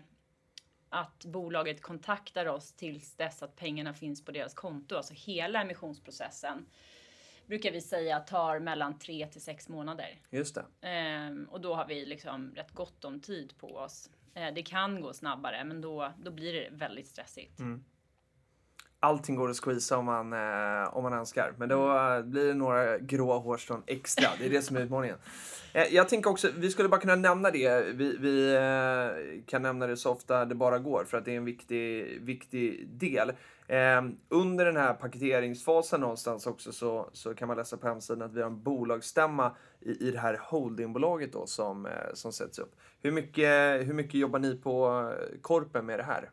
att 0.89 1.25
bolaget 1.25 1.81
kontaktar 1.81 2.45
oss 2.45 2.73
tills 2.73 3.15
dess 3.15 3.43
att 3.43 3.55
pengarna 3.55 3.93
finns 3.93 4.25
på 4.25 4.31
deras 4.31 4.53
konto, 4.53 4.95
alltså 4.95 5.13
hela 5.17 5.61
emissionsprocessen, 5.61 6.65
brukar 7.49 7.71
vi 7.71 7.81
säga 7.81 8.19
tar 8.19 8.59
mellan 8.59 8.99
tre 8.99 9.27
till 9.27 9.41
sex 9.41 9.69
månader. 9.69 10.21
Just 10.29 10.55
det. 10.55 10.87
Ehm, 10.87 11.47
och 11.51 11.61
då 11.61 11.75
har 11.75 11.87
vi 11.87 12.05
liksom 12.05 12.51
rätt 12.55 12.71
gott 12.71 13.05
om 13.05 13.19
tid 13.19 13.53
på 13.57 13.67
oss. 13.67 14.09
Eh, 14.33 14.53
det 14.55 14.61
kan 14.61 15.01
gå 15.01 15.13
snabbare, 15.13 15.63
men 15.63 15.81
då, 15.81 16.13
då 16.23 16.31
blir 16.31 16.53
det 16.53 16.69
väldigt 16.71 17.07
stressigt. 17.07 17.59
Allting 19.01 19.35
går 19.35 19.49
att 19.49 19.63
squeeza 19.63 19.97
om 19.97 20.05
man, 20.05 20.33
eh, 20.33 20.97
om 20.97 21.03
man 21.03 21.13
önskar. 21.13 21.53
Men 21.57 21.69
då 21.69 21.97
eh, 21.97 22.21
blir 22.21 22.45
det 22.45 22.53
några 22.53 22.97
gråa 22.97 23.37
hårstrån 23.37 23.83
extra. 23.87 24.29
Det 24.39 24.45
är 24.45 24.49
det 24.49 24.61
som 24.61 24.75
är 24.75 24.81
utmaningen. 24.81 25.17
Eh, 25.73 25.83
jag 25.91 26.09
tänker 26.09 26.29
också, 26.29 26.49
vi 26.57 26.69
skulle 26.69 26.89
bara 26.89 27.01
kunna 27.01 27.15
nämna 27.15 27.51
det. 27.51 27.95
Vi, 27.95 28.17
vi 28.17 28.55
eh, 28.55 29.43
kan 29.45 29.61
nämna 29.61 29.87
det 29.87 29.97
så 29.97 30.11
ofta 30.11 30.45
det 30.45 30.55
bara 30.55 30.79
går 30.79 31.03
för 31.03 31.17
att 31.17 31.25
det 31.25 31.31
är 31.31 31.37
en 31.37 31.45
viktig, 31.45 32.21
viktig 32.21 32.87
del. 32.87 33.31
Eh, 33.69 34.01
under 34.29 34.65
den 34.65 34.77
här 34.77 34.93
paketeringsfasen 34.93 36.01
någonstans 36.01 36.47
också 36.47 36.71
så, 36.71 37.09
så 37.13 37.35
kan 37.35 37.47
man 37.47 37.57
läsa 37.57 37.77
på 37.77 37.87
hemsidan 37.87 38.21
att 38.21 38.33
vi 38.33 38.41
har 38.41 38.49
en 38.49 38.63
bolagsstämma 38.63 39.55
i, 39.79 40.07
i 40.07 40.11
det 40.11 40.19
här 40.19 40.39
holdingbolaget 40.41 41.33
då 41.33 41.45
som, 41.45 41.85
eh, 41.85 41.91
som 42.13 42.33
sätts 42.33 42.59
upp. 42.59 42.75
Hur 43.01 43.11
mycket, 43.11 43.87
hur 43.87 43.93
mycket 43.93 44.13
jobbar 44.13 44.39
ni 44.39 44.57
på 44.57 44.87
eh, 45.11 45.39
Korpen 45.41 45.85
med 45.85 45.99
det 45.99 46.03
här? 46.03 46.29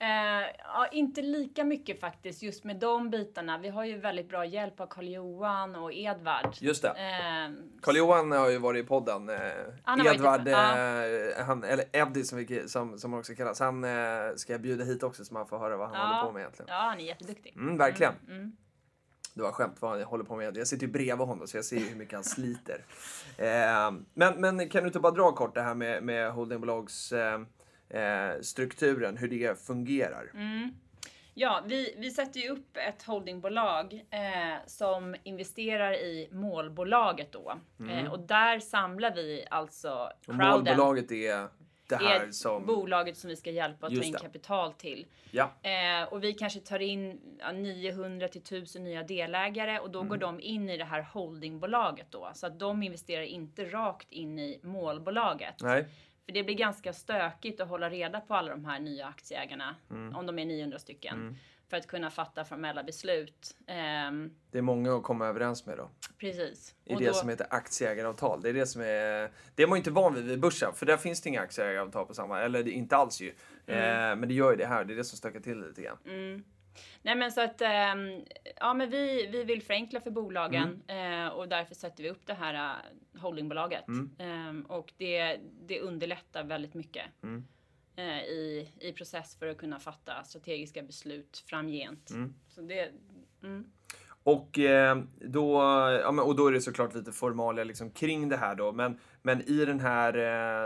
Eh, 0.00 0.46
ja, 0.64 0.86
inte 0.92 1.22
lika 1.22 1.64
mycket 1.64 2.00
faktiskt, 2.00 2.42
just 2.42 2.64
med 2.64 2.76
de 2.76 3.10
bitarna. 3.10 3.58
Vi 3.58 3.68
har 3.68 3.84
ju 3.84 3.98
väldigt 3.98 4.28
bra 4.28 4.44
hjälp 4.44 4.80
av 4.80 4.86
Karl-Johan 4.86 5.76
och 5.76 5.92
Edvard. 5.92 6.54
Just 6.60 6.82
det. 6.82 6.88
Eh, 6.88 7.52
Karl-Johan 7.82 8.32
har 8.32 8.48
ju 8.50 8.58
varit 8.58 8.84
i 8.84 8.88
podden. 8.88 9.28
Eh, 9.28 9.36
Han 9.84 10.06
Edvard, 10.06 10.48
eh, 10.48 11.44
han, 11.46 11.64
eller 11.64 11.84
Eddie 11.92 12.24
som, 12.24 12.38
vi, 12.38 12.68
som, 12.68 12.98
som 12.98 13.14
också 13.14 13.34
kallas, 13.34 13.60
han 13.60 13.84
eh, 13.84 13.90
ska 14.36 14.52
jag 14.52 14.60
bjuda 14.60 14.84
hit 14.84 15.02
också 15.02 15.24
så 15.24 15.34
man 15.34 15.46
får 15.46 15.58
höra 15.58 15.76
vad 15.76 15.88
han 15.88 15.96
Ja. 15.98 16.06
håller 16.06 16.22
på 16.26 16.32
med 16.32 16.40
egentligen. 16.40 16.68
ja, 16.68 16.78
han 16.78 17.00
är 17.00 17.04
jätteduktig. 17.04 17.54
Mm, 17.56 17.76
verkligen. 17.78 18.12
Mm. 18.28 18.52
Det 19.34 19.42
var 19.42 19.52
skämt 19.52 19.76
vad 19.80 19.90
han 19.90 20.02
håller 20.02 20.24
på 20.24 20.36
med. 20.36 20.56
Jag 20.56 20.66
sitter 20.66 20.86
ju 20.86 20.92
bredvid 20.92 21.26
honom 21.26 21.46
så 21.46 21.56
jag 21.56 21.64
ser 21.64 21.76
ju 21.76 21.88
hur 21.88 21.96
mycket 21.96 22.14
han 22.14 22.24
sliter. 22.24 22.84
Eh, 23.38 23.90
men, 24.14 24.40
men 24.40 24.68
kan 24.68 24.82
du 24.82 24.86
inte 24.86 25.00
bara 25.00 25.12
dra 25.12 25.32
kort 25.32 25.54
det 25.54 25.62
här 25.62 25.74
med, 25.74 26.02
med 26.02 26.32
holdingbolags 26.32 27.12
eh, 27.12 27.40
strukturen, 28.40 29.16
hur 29.16 29.28
det 29.28 29.60
fungerar? 29.66 30.30
Ja, 31.34 31.62
vi, 31.66 31.94
vi 31.98 32.10
sätter 32.10 32.40
ju 32.40 32.48
upp 32.48 32.76
ett 32.76 33.02
holdingbolag 33.02 34.04
eh, 34.10 34.20
som 34.66 35.16
investerar 35.22 35.92
i 35.92 36.28
målbolaget 36.32 37.32
då. 37.32 37.54
Eh, 37.90 38.12
och 38.12 38.20
där 38.20 38.60
samlar 38.60 39.14
vi 39.14 39.44
alltså 39.50 39.90
Och 39.92 40.24
crowden. 40.24 40.48
målbolaget 40.50 41.12
är 41.12 41.48
det 41.88 41.96
här 41.96 42.20
är 42.20 42.30
som... 42.30 42.66
bolaget 42.66 43.16
som 43.16 43.30
vi 43.30 43.36
ska 43.36 43.50
hjälpa 43.50 43.86
att 43.86 43.94
ta 43.94 44.02
in 44.02 44.12
det. 44.12 44.18
kapital 44.18 44.72
till. 44.72 45.06
Ja. 45.30 45.50
Eh, 45.62 46.08
och 46.12 46.24
vi 46.24 46.32
kanske 46.32 46.60
tar 46.60 46.78
in 46.82 47.20
ja, 47.38 47.52
900 47.52 48.28
till 48.28 48.40
1000 48.40 48.84
nya 48.84 49.02
delägare 49.02 49.78
och 49.78 49.90
då 49.90 49.98
Mm. 49.98 50.08
går 50.08 50.16
de 50.16 50.40
in 50.40 50.70
i 50.70 50.76
det 50.76 50.84
här 50.84 51.02
holdingbolaget 51.02 52.06
då. 52.10 52.30
Så 52.34 52.46
att 52.46 52.58
de 52.58 52.82
investerar 52.82 53.22
inte 53.22 53.64
rakt 53.64 54.12
in 54.12 54.38
i 54.38 54.60
målbolaget. 54.62 55.54
Nej. 55.62 55.84
För 56.28 56.32
det 56.32 56.42
blir 56.42 56.54
ganska 56.54 56.92
stökigt 56.92 57.60
att 57.60 57.68
hålla 57.68 57.90
reda 57.90 58.20
på 58.20 58.34
alla 58.34 58.50
de 58.50 58.64
här 58.64 58.80
nya 58.80 59.06
aktieägarna, 59.06 59.76
Mm. 59.90 60.16
om 60.16 60.26
de 60.26 60.38
är 60.38 60.44
900 60.44 60.78
stycken, 60.78 61.36
för 61.70 61.76
att 61.76 61.86
kunna 61.86 62.10
fatta 62.10 62.44
formella 62.44 62.82
beslut. 62.82 63.56
Ehm, 63.66 64.30
Det 64.50 64.58
är 64.58 64.62
många 64.62 64.96
att 64.96 65.02
komma 65.02 65.26
överens 65.26 65.66
med 65.66 65.78
då. 65.78 65.90
precis. 66.18 66.74
I 66.84 66.94
Och 66.94 67.00
det 67.00 67.06
då- 67.06 67.12
som 67.14 67.28
heter 67.28 67.46
aktieägaravtal. 67.50 68.40
Det 68.42 68.48
är 68.48 68.52
det 68.52 68.66
som 68.66 68.82
är... 68.82 69.30
Det 69.54 69.62
är 69.62 69.66
man 69.66 69.76
ju 69.76 69.80
inte 69.80 69.90
van 69.90 70.14
vid 70.14 70.24
vid 70.24 70.40
börsen, 70.40 70.72
för 70.74 70.86
där 70.86 70.96
finns 70.96 71.20
det 71.20 71.28
inga 71.28 71.40
aktieägaravtal 71.40 72.06
på 72.06 72.14
samma... 72.14 72.40
Eller 72.40 72.68
inte 72.68 72.96
alls 72.96 73.20
ju. 73.20 73.34
Mm. 73.66 73.80
Eh, 74.10 74.16
men 74.20 74.28
det 74.28 74.34
gör 74.34 74.50
ju 74.50 74.56
det 74.56 74.66
här. 74.66 74.84
Det 74.84 74.94
är 74.94 74.96
det 74.96 75.04
som 75.04 75.18
stökar 75.18 75.40
till 75.40 75.60
det 75.60 75.68
lite 75.68 75.82
grann. 75.82 75.98
Nej 77.02 77.16
men 77.16 77.32
så 77.32 77.40
att, 77.40 77.60
ehm, 77.60 78.24
ja 78.60 78.74
men 78.74 78.90
vi, 78.90 79.26
vi 79.32 79.44
vill 79.44 79.62
förenkla 79.62 80.00
för 80.00 80.10
bolagen 80.10 80.82
Mm. 80.88 81.22
eh, 81.26 81.28
och 81.32 81.48
därför 81.48 81.74
sätter 81.74 82.02
vi 82.02 82.10
upp 82.10 82.26
det 82.26 82.34
här 82.34 82.54
eh, 83.14 83.20
holdingbolaget. 83.20 83.88
Mm. 83.88 84.10
Ehm, 84.18 84.62
och 84.62 84.92
det, 84.96 85.38
det 85.66 85.80
underlättar 85.80 86.44
väldigt 86.44 86.74
mycket 86.74 87.04
Mm. 87.22 87.44
eh, 87.96 88.22
i, 88.22 88.72
i 88.80 88.92
process 88.92 89.36
för 89.38 89.46
att 89.48 89.58
kunna 89.58 89.80
fatta 89.80 90.24
strategiska 90.24 90.82
beslut 90.82 91.44
framgent. 91.46 92.10
Mm. 92.10 92.34
Så 92.48 92.60
det, 92.60 92.90
mm. 93.42 93.70
Och, 94.22 94.58
då, 95.20 95.52
ja, 96.02 96.12
men, 96.12 96.24
och 96.24 96.36
då 96.36 96.46
är 96.46 96.52
det 96.52 96.60
såklart 96.60 96.94
lite 96.94 97.12
formalia 97.12 97.64
liksom 97.64 97.90
kring 97.90 98.28
det 98.28 98.36
här 98.36 98.54
då. 98.54 98.72
Men, 98.72 98.98
men 99.22 99.42
i 99.42 99.64
den 99.64 99.80
här 99.80 100.14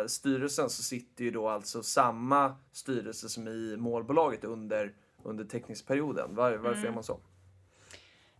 eh, 0.01 0.07
styrelsen 0.07 0.71
så 0.71 0.83
sitter 0.83 1.25
ju 1.25 1.31
då 1.31 1.49
alltså 1.49 1.83
samma 1.83 2.57
styrelse 2.73 3.29
som 3.29 3.49
i 3.49 3.77
målbolaget 3.77 4.45
under, 4.45 4.93
under 5.25 5.45
teckningsperioden. 5.45 6.35
Var, 6.35 6.53
varför 6.53 6.71
Mm. 6.73 6.85
gör 6.85 6.93
man 6.93 7.03
så? 7.05 7.21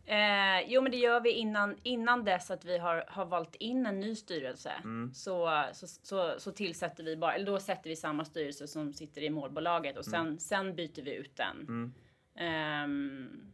Eh, 0.05 0.61
jo 0.67 0.83
men 0.83 0.91
det 0.91 0.97
gör 0.97 1.21
vi 1.21 1.31
innan, 1.31 1.77
innan 1.83 2.25
dess 2.25 2.51
att 2.51 2.65
vi 2.65 2.79
har, 2.79 3.05
har 3.09 3.25
valt 3.25 3.55
in 3.55 3.87
en 3.87 4.01
ny 4.01 4.15
styrelse. 4.15 4.73
Mm. 4.85 5.15
Så, 5.15 5.65
så, 5.73 5.87
så, 5.87 6.35
så 6.39 6.53
tillsätter 6.53 7.05
vi 7.05 7.17
bara, 7.17 7.35
eller 7.35 7.47
då 7.47 7.59
sätter 7.61 7.91
vi 7.91 7.97
samma 7.97 8.25
styrelse 8.25 8.67
som 8.67 8.93
sitter 8.93 9.23
i 9.23 9.31
målbolaget 9.31 9.97
och 9.99 10.05
sen, 10.05 10.39
sen 10.39 10.75
byter 10.77 11.03
vi 11.03 11.15
ut 11.15 11.37
den. 11.37 11.57
Mm. 11.61 11.93
Ehm, 12.37 13.53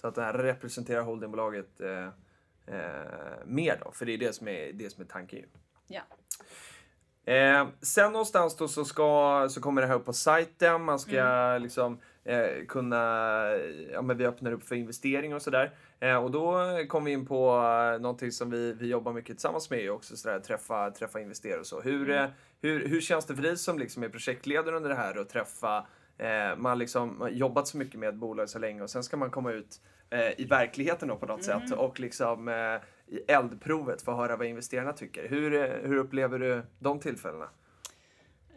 Så 0.00 0.06
att 0.06 0.14
det 0.14 0.22
här 0.22 0.32
representerar 0.34 1.02
holdingbolaget 1.02 1.80
eh, 1.80 2.06
eh, 2.66 3.44
mer 3.46 3.80
då. 3.84 3.90
För 3.92 4.06
det 4.06 4.12
är 4.12 4.18
det 4.18 4.32
som 4.32 4.48
är, 4.48 4.72
det 4.72 4.90
som 4.90 5.02
är 5.02 5.06
tanken 5.08 5.38
ju. 5.38 5.46
ja. 5.86 6.02
Eh, 7.32 7.68
sen 7.82 8.12
någonstans 8.12 8.56
då 8.56 8.68
så, 8.68 8.84
ska, 8.84 9.46
så 9.50 9.60
kommer 9.60 9.80
det 9.82 9.88
här 9.88 9.94
upp 9.94 10.04
på 10.04 10.12
sajten. 10.12 10.84
Man 10.84 10.98
ska 10.98 11.58
liksom 11.60 12.00
eh, 12.28 12.66
kunna, 12.68 12.96
ja 13.92 14.02
men 14.02 14.16
vi 14.16 14.26
öppnar 14.26 14.52
upp 14.52 14.64
för 14.64 14.74
investering 14.74 15.34
och 15.34 15.42
sådär. 15.42 15.74
Eh, 16.00 16.16
och 16.16 16.30
då 16.30 16.60
kommer 16.88 17.06
vi 17.06 17.12
in 17.12 17.26
på 17.26 17.56
eh, 17.94 18.00
någonting 18.00 18.32
som 18.32 18.50
vi, 18.50 18.72
vi 18.72 18.86
jobbar 18.86 19.12
mycket 19.12 19.36
tillsammans 19.36 19.70
med 19.70 19.90
också, 19.90 20.16
sådär, 20.16 20.40
träffa, 20.40 20.90
träffa 20.90 21.20
investerare 21.20 21.60
och 21.60 21.66
så. 21.66 21.80
Hur, 21.80 22.10
eh, 22.10 22.26
hur, 22.62 22.88
hur 22.88 23.00
känns 23.00 23.26
det 23.26 23.34
för 23.34 23.42
dig 23.42 23.56
som 23.56 23.78
liksom 23.78 24.02
är 24.02 24.08
projektledare 24.08 24.76
under 24.76 24.90
det 24.90 24.96
här 24.96 25.18
och 25.18 25.28
träffa, 25.28 25.86
eh, 26.18 26.56
man 26.56 26.78
liksom 26.78 27.20
har 27.20 27.28
jobbat 27.28 27.68
så 27.68 27.78
mycket 27.78 28.00
med 28.00 28.08
ett 28.08 28.14
bolag 28.14 28.48
så 28.48 28.58
länge 28.58 28.82
och 28.82 28.90
sen 28.90 29.02
ska 29.02 29.16
man 29.16 29.30
komma 29.30 29.52
ut 29.52 29.80
eh, 30.10 30.40
i 30.40 30.44
verkligen 30.44 31.08
då 31.08 31.16
på 31.16 31.26
något 31.26 31.44
sätt 31.44 31.72
och 31.72 32.00
liksom 32.00 32.48
i 33.06 33.18
eldprovet 33.28 34.02
få 34.02 34.14
höra 34.14 34.36
vad 34.36 34.46
investerarna 34.46 34.92
tycker. 34.92 35.28
Hur, 35.28 35.50
hur 35.88 35.96
upplever 35.96 36.38
du 36.38 36.62
de 36.78 37.00
tillfällena? 37.00 37.48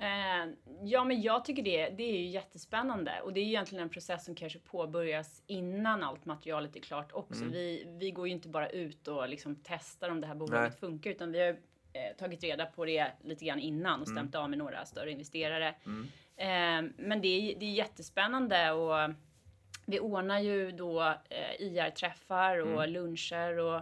Eh, 0.01 0.49
ja, 0.83 1.03
men 1.03 1.21
jag 1.21 1.45
tycker 1.45 1.63
det, 1.63 1.89
det 1.89 2.03
är 2.03 2.17
ju 2.17 2.27
jättespännande 2.27 3.21
och 3.23 3.33
det 3.33 3.39
är 3.39 3.43
ju 3.43 3.49
egentligen 3.49 3.83
en 3.83 3.89
process 3.89 4.25
som 4.25 4.35
kanske 4.35 4.59
påbörjas 4.59 5.43
innan 5.47 6.03
allt 6.03 6.25
materialet 6.25 6.75
är 6.75 6.79
klart 6.79 7.11
också. 7.11 7.45
Vi, 7.45 7.87
vi 7.99 8.11
går 8.11 8.27
ju 8.27 8.33
inte 8.33 8.49
bara 8.49 8.69
ut 8.69 9.07
och 9.07 9.29
liksom 9.29 9.55
testar 9.63 10.09
om 10.09 10.21
det 10.21 10.27
här 10.27 10.35
bolaget 10.35 10.69
Nej. 10.69 10.79
funkar 10.79 11.09
utan 11.09 11.31
vi 11.31 11.39
har 11.39 11.49
eh, 11.93 12.15
tagit 12.19 12.43
reda 12.43 12.65
på 12.65 12.85
det 12.85 13.07
lite 13.23 13.45
grann 13.45 13.59
innan 13.59 14.01
och 14.01 14.07
stämt 14.07 14.35
av 14.35 14.49
med 14.49 14.59
några 14.59 14.85
större 14.85 15.11
investerare. 15.11 15.67
Eh, 16.37 16.81
men 16.97 17.21
det 17.21 17.27
är, 17.27 17.59
det 17.59 17.65
är 17.65 17.73
jättespännande 17.73 18.71
och 18.71 19.13
vi 19.85 19.99
ordnar 19.99 20.39
ju 20.39 20.71
då 20.71 21.01
eh, 21.29 21.61
IR-träffar 21.61 22.57
och 22.57 22.87
luncher 22.87 23.57
och 23.57 23.81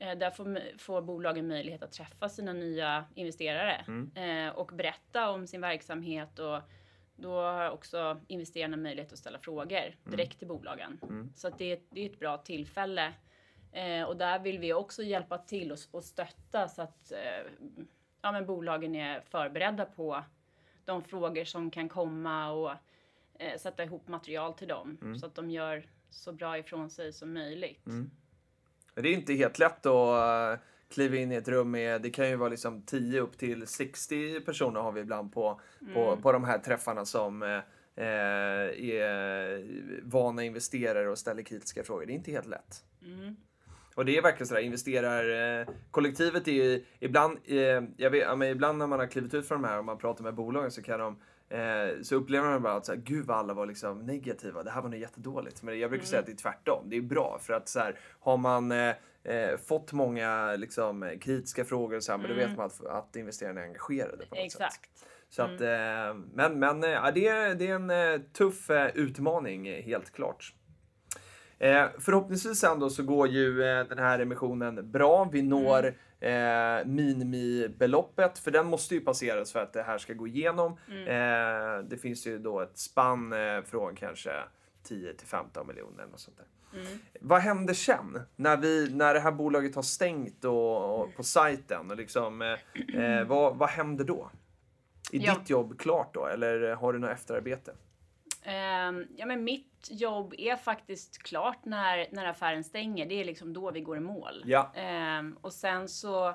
där 0.00 0.30
får, 0.30 0.58
får 0.78 1.02
bolagen 1.02 1.48
möjlighet 1.48 1.82
att 1.82 1.92
träffa 1.92 2.28
sina 2.28 2.52
nya 2.52 3.04
investerare 3.14 3.84
eh, 4.14 4.48
och 4.54 4.66
berätta 4.66 5.30
om 5.30 5.46
sin 5.46 5.60
verksamhet 5.60 6.38
och 6.38 6.58
då 7.16 7.34
har 7.40 7.70
också 7.70 8.20
investerarna 8.26 8.76
möjlighet 8.76 9.12
att 9.12 9.18
ställa 9.18 9.38
frågor 9.38 9.96
direkt 10.04 10.38
till 10.38 10.48
bolagen. 10.48 10.98
Så 11.34 11.48
att 11.48 11.58
det, 11.58 11.72
är- 11.72 11.80
det 11.90 12.00
är 12.00 12.10
ett 12.10 12.18
bra 12.18 12.38
tillfälle. 12.38 13.12
Eh, 13.72 14.02
och 14.02 14.16
där 14.16 14.38
vill 14.38 14.58
vi 14.58 14.72
också 14.72 15.02
hjälpa 15.02 15.38
till 15.38 15.72
och, 15.72 15.78
och 15.90 16.04
stötta 16.04 16.68
så 16.68 16.82
att 16.82 17.12
eh, 17.12 17.52
ja, 18.22 18.32
men 18.32 18.46
bolagen 18.46 18.94
är 18.94 19.20
förberedda 19.20 19.84
på 19.84 20.24
de 20.84 21.02
frågor 21.02 21.44
som 21.44 21.70
kan 21.70 21.88
komma 21.88 22.50
och 22.52 22.70
eh, 23.38 23.58
sätta 23.58 23.84
ihop 23.84 24.08
material 24.08 24.54
till 24.54 24.68
dem 24.68 24.98
så 25.18 25.26
att 25.26 25.34
de 25.34 25.50
gör 25.50 25.86
så 26.10 26.32
bra 26.32 26.58
ifrån 26.58 26.90
sig 26.90 27.12
som 27.12 27.32
möjligt. 27.32 27.86
Det 28.94 29.08
är 29.08 29.12
inte 29.12 29.34
helt 29.34 29.58
lätt 29.58 29.86
att 29.86 30.58
uh, 30.58 30.64
kliva 30.90 31.16
in 31.16 31.32
i 31.32 31.34
ett 31.34 31.48
rum 31.48 31.70
med, 31.70 32.02
det 32.02 32.10
kan 32.10 32.28
ju 32.28 32.36
vara 32.36 32.48
liksom 32.48 32.82
10 32.82 33.20
upp 33.20 33.38
till 33.38 33.66
60 33.66 34.40
personer 34.40 34.80
har 34.80 34.92
vi 34.92 35.00
ibland 35.00 35.32
på, 35.32 35.60
på, 35.94 36.16
på 36.16 36.32
de 36.32 36.44
här 36.44 36.58
träffarna 36.58 37.04
som 37.04 37.42
eh, 37.42 37.58
eh, 37.96 38.90
är 38.90 39.64
vana 40.02 40.44
investerare 40.44 41.08
och 41.08 41.18
ställer 41.18 41.42
kritiska 41.42 41.84
frågor. 41.84 42.06
Det 42.06 42.12
är 42.12 42.14
inte 42.14 42.30
helt 42.30 42.46
lätt. 42.46 42.84
Och 43.94 44.04
det 44.04 44.16
är 44.16 44.22
verkligen 44.22 44.46
sådär, 44.46 44.60
investerarkollektivet 44.60 46.48
är 46.48 46.52
ju 46.52 46.84
ibland, 47.00 47.38
eh, 47.44 47.56
jag 47.96 48.10
vet, 48.10 48.22
ja, 48.22 48.44
ibland 48.44 48.78
när 48.78 48.86
man 48.86 48.98
har 48.98 49.06
klivit 49.06 49.34
ut 49.34 49.48
från 49.48 49.62
de 49.62 49.68
här 49.68 49.78
och 49.78 49.84
man 49.84 49.98
pratar 49.98 50.24
med 50.24 50.34
bolagen 50.34 50.70
så 50.70 50.82
kan 50.82 51.00
de 51.00 51.20
Eh, 51.50 52.02
så 52.02 52.14
upplever 52.14 52.48
man 52.48 52.62
bara 52.62 52.74
att 52.74 52.86
så 52.86 52.92
här, 52.92 53.00
gud 53.00 53.26
vad 53.26 53.36
alla 53.36 53.54
var 53.54 53.66
liksom 53.66 53.98
negativa, 53.98 54.62
det 54.62 54.70
här 54.70 54.82
var 54.82 54.88
nog 54.88 55.00
jättedåligt. 55.00 55.62
Men 55.62 55.78
jag 55.78 55.90
brukar 55.90 56.06
säga 56.06 56.20
att 56.20 56.26
det 56.26 56.32
är 56.32 56.36
tvärtom, 56.36 56.90
det 56.90 56.96
är 56.96 57.02
bra. 57.02 57.38
För 57.42 57.52
att 57.52 57.68
så 57.68 57.78
här, 57.78 57.98
har 58.20 58.36
man 58.36 58.72
eh, 58.72 58.94
eh, 59.24 59.56
fått 59.56 59.92
många 59.92 60.56
liksom, 60.56 61.18
kritiska 61.20 61.64
frågor 61.64 62.00
så 62.00 62.12
här, 62.12 62.18
men 62.18 62.28
då 62.28 62.34
vet 62.34 62.56
man 62.56 62.66
att, 62.66 62.86
att 62.86 63.16
investerarna 63.16 63.60
är 63.60 63.64
engagerade 63.64 64.26
på 64.26 64.34
något 64.34 64.52
sätt. 64.52 64.60
Exakt. 64.60 64.90
Så 65.28 65.42
att, 65.42 65.60
eh, 65.60 66.14
men 66.32 66.58
men 66.58 66.84
eh, 66.84 66.90
ja, 66.90 67.10
det, 67.10 67.28
är, 67.28 67.54
det 67.54 67.68
är 67.68 67.74
en 67.74 68.22
tuff 68.32 68.70
utmaning, 68.94 69.82
helt 69.82 70.10
klart. 70.10 70.54
Eh, 71.58 71.86
förhoppningsvis 71.98 72.58
sen 72.58 72.78
då 72.78 72.90
så 72.90 73.02
går 73.02 73.28
ju 73.28 73.64
eh, 73.64 73.84
den 73.84 73.98
här 73.98 74.18
emissionen 74.18 74.90
bra. 74.90 75.28
Vi 75.32 75.42
når 75.42 75.94
eh, 76.20 76.86
minimibeloppet, 76.86 78.38
för 78.38 78.50
den 78.50 78.66
måste 78.66 78.94
ju 78.94 79.00
passeras 79.00 79.52
för 79.52 79.62
att 79.62 79.72
det 79.72 79.82
här 79.82 79.98
ska 79.98 80.12
gå 80.12 80.26
igenom. 80.26 80.72
Eh, 81.06 81.84
det 81.88 81.98
finns 82.02 82.26
ju 82.26 82.38
då 82.38 82.60
ett 82.60 82.78
spann 82.78 83.32
eh, 83.32 83.62
från 83.62 83.94
kanske 83.96 84.30
10 84.82 85.14
till 85.14 85.26
15 85.26 85.66
miljoner 85.66 86.06
och 86.12 86.20
sånt 86.20 86.36
där. 86.36 86.46
Vad 87.20 87.40
händer 87.40 87.74
sen? 87.74 88.20
När, 88.36 88.56
vi, 88.56 88.94
när 88.94 89.14
det 89.14 89.20
här 89.20 89.32
bolaget 89.32 89.74
har 89.74 89.82
stängt 89.82 90.44
och, 90.44 91.00
och 91.00 91.16
på 91.16 91.22
sajten? 91.22 91.90
Och 91.90 91.96
liksom, 91.96 92.42
eh, 92.42 93.04
eh, 93.04 93.26
vad, 93.26 93.56
vad 93.56 93.68
händer 93.68 94.04
då? 94.04 94.30
Är 95.12 95.18
Ja. 95.18 95.34
ditt 95.38 95.50
jobb 95.50 95.78
klart 95.78 96.14
då, 96.14 96.26
eller 96.26 96.74
har 96.74 96.92
du 96.92 96.98
något 96.98 97.10
efterarbete? 97.10 97.72
Ehm, 98.42 99.06
ja, 99.16 99.26
men 99.26 99.44
mitt 99.44 99.88
jobb 99.90 100.34
är 100.38 100.56
faktiskt 100.56 101.22
klart 101.22 101.64
när, 101.64 102.06
när 102.12 102.26
affären 102.26 102.64
stänger. 102.64 103.06
Det 103.06 103.20
är 103.20 103.24
liksom 103.24 103.52
då 103.52 103.70
vi 103.70 103.80
går 103.80 103.96
i 103.96 104.00
mål. 104.00 104.42
Ja. 104.46 104.72
Ehm, 104.74 105.36
och 105.40 105.52
sen 105.52 105.88
så 105.88 106.28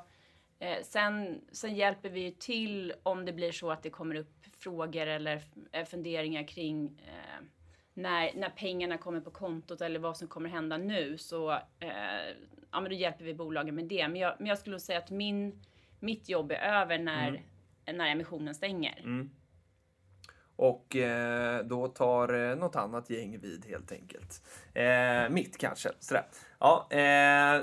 eh, 0.59 0.81
sen, 0.83 1.41
sen 1.51 1.75
hjälper 1.75 2.09
vi 2.09 2.19
ju 2.19 2.31
till 2.31 2.93
om 3.03 3.25
det 3.25 3.33
blir 3.33 3.51
så 3.51 3.71
att 3.71 3.83
det 3.83 3.89
kommer 3.89 4.15
upp 4.15 4.45
frågor 4.59 5.07
eller 5.07 5.41
eh, 5.71 5.85
funderingar 5.85 6.47
kring 6.47 6.85
eh, 6.85 7.45
när, 7.93 8.31
när 8.35 8.49
pengarna 8.49 8.97
kommer 8.97 9.21
på 9.21 9.31
kontot 9.31 9.81
eller 9.81 9.99
vad 9.99 10.17
som 10.17 10.27
kommer 10.27 10.49
hända 10.49 10.77
nu. 10.77 11.17
Så 11.17 11.51
eh, 11.51 12.35
ja, 12.71 12.81
men 12.81 12.83
då 12.83 12.91
hjälper 12.91 13.25
vi 13.25 13.33
bolagen 13.33 13.75
med 13.75 13.85
det. 13.85 14.07
Men 14.07 14.21
jag, 14.21 14.35
men 14.39 14.47
jag 14.47 14.57
skulle 14.57 14.79
säga 14.79 14.99
att 14.99 15.11
min, 15.11 15.63
mitt 15.99 16.29
jobb 16.29 16.51
är 16.51 16.55
över 16.81 16.99
när, 16.99 17.43
när 17.93 18.11
emissionen 18.11 18.55
stänger. 18.55 19.01
Och 20.55 20.95
eh, 20.95 21.65
då 21.65 21.87
tar 21.87 22.33
eh, 22.33 22.55
något 22.55 22.75
annat 22.75 23.09
gäng 23.09 23.39
vid 23.39 23.65
helt 23.65 23.91
enkelt. 23.91 24.41
Eh, 24.73 25.29
mitt 25.29 25.57
kanske. 25.57 25.89
Sådär. 25.99 26.25
Ja, 26.59 26.87
eh, 26.89 26.99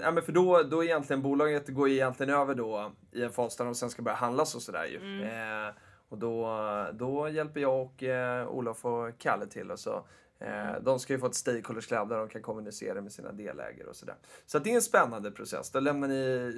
ja, 0.03 0.11
men 0.11 0.22
för 0.22 0.32
då, 0.32 0.62
då 0.62 0.84
egentligen 0.84 1.22
bolaget 1.22 1.68
går 1.68 1.88
egentligen 1.88 2.34
över 2.34 2.55
då 2.55 2.93
i 3.12 3.22
en 3.22 3.30
fas 3.30 3.57
där 3.57 3.64
de 3.64 3.74
sen 3.74 3.90
ska 3.90 4.03
börja 4.03 4.16
handlas 4.16 4.55
och 4.55 4.62
sådär 4.62 4.84
ju. 4.84 5.22
Eh, 5.22 5.74
och 6.09 6.18
då, 6.18 6.59
då 6.93 7.28
hjälper 7.28 7.61
jag 7.61 7.82
och 7.82 8.03
eh, 8.03 8.49
Olof 8.49 8.84
och 8.84 9.18
Kalle 9.18 9.47
till 9.47 9.70
och 9.70 9.78
så 9.80 10.05
Eh, 10.45 10.80
de 10.82 10.99
ska 10.99 11.12
ju 11.12 11.18
få 11.18 11.26
ett 11.26 11.34
stakeholders 11.34 11.86
club 11.86 12.09
där 12.09 12.18
de 12.18 12.28
kan 12.28 12.43
kommunicera 12.43 13.01
med 13.01 13.12
sina 13.12 13.32
delägare 13.32 13.88
och 13.88 13.97
sådär. 13.97 14.16
Så 14.47 14.59
det 14.59 14.70
är 14.70 14.74
en 14.74 14.82
spännande 14.82 15.30
process. 15.30 15.70
Då 15.70 15.80
lämnar 15.80 16.09
ni, 16.09 16.53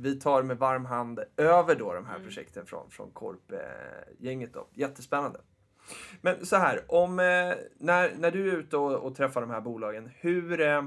vi 0.00 0.20
tar 0.20 0.42
med 0.42 0.58
varm 0.58 0.84
hand 0.84 1.20
över 1.36 1.74
då 1.74 1.92
de 1.92 2.06
här 2.06 2.18
projekten 2.18 2.66
från, 2.66 2.90
från 2.90 3.10
Corp-gänget 3.10 4.54
då. 4.54 4.66
Jättespännande. 4.74 5.40
Men 6.20 6.46
så 6.46 6.56
här, 6.56 6.84
om, 6.88 7.18
eh, 7.18 7.54
när, 7.78 8.14
när 8.18 8.30
du 8.30 8.50
är 8.50 8.56
ute 8.56 8.76
och, 8.76 8.94
och 8.94 9.14
träffar 9.14 9.40
de 9.40 9.50
här 9.50 9.60
bolagen, 9.60 10.10
hur... 10.20 10.60
Eh, 10.60 10.78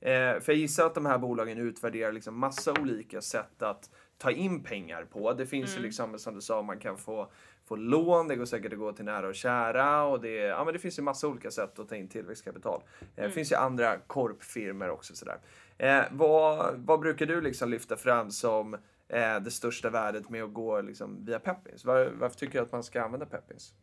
eh, 0.00 0.40
för 0.40 0.52
jag 0.52 0.56
gissar 0.56 0.86
att 0.86 0.94
de 0.94 1.06
här 1.06 1.18
bolagen 1.18 1.58
utvärderar 1.58 2.12
liksom 2.12 2.38
massa 2.38 2.72
olika 2.80 3.20
sätt 3.20 3.62
att 3.62 3.90
ta 4.18 4.30
in 4.30 4.62
pengar 4.62 5.04
på. 5.04 5.32
Det 5.32 5.46
finns 5.46 5.76
ju 5.76 5.80
liksom, 5.82 6.18
som 6.18 6.34
du 6.34 6.40
sa, 6.40 6.62
man 6.62 6.78
kan 6.78 6.96
få, 6.96 7.30
få 7.64 7.76
lån, 7.76 8.28
det 8.28 8.36
går 8.36 8.44
säkert 8.44 8.72
att 8.72 8.78
gå 8.78 8.92
till 8.92 9.04
nära 9.04 9.28
och 9.28 9.34
kära 9.34 10.02
och 10.02 10.20
det, 10.20 10.34
ja, 10.34 10.64
men 10.64 10.72
det 10.72 10.78
finns 10.78 10.98
ju 10.98 11.02
massa 11.02 11.28
olika 11.28 11.50
sätt 11.50 11.78
att 11.78 11.88
ta 11.88 11.96
in 11.96 12.08
tillväxtkapital. 12.08 12.82
Eh, 13.16 13.24
Det 13.24 13.30
finns 13.30 13.52
ju 13.52 13.56
andra 13.56 13.98
korpfirmor 13.98 14.88
också 14.88 15.14
sådär. 15.14 15.38
Eh, 15.78 16.02
vad, 16.10 16.74
vad 16.76 17.00
brukar 17.00 17.26
du 17.26 17.40
liksom 17.40 17.70
lyfta 17.70 17.96
fram 17.96 18.30
som 18.30 18.74
eh, 19.08 19.40
det 19.40 19.50
största 19.50 19.90
värdet 19.90 20.30
med 20.30 20.44
att 20.44 20.54
gå 20.54 20.80
liksom 20.80 21.24
via 21.24 21.38
Peppins? 21.38 21.84
Var, 21.84 22.12
varför 22.18 22.36
tycker 22.36 22.58
du 22.58 22.64
att 22.64 22.72
man 22.72 22.82
ska 22.82 23.02
använda 23.02 23.26
Peppins? 23.26 23.74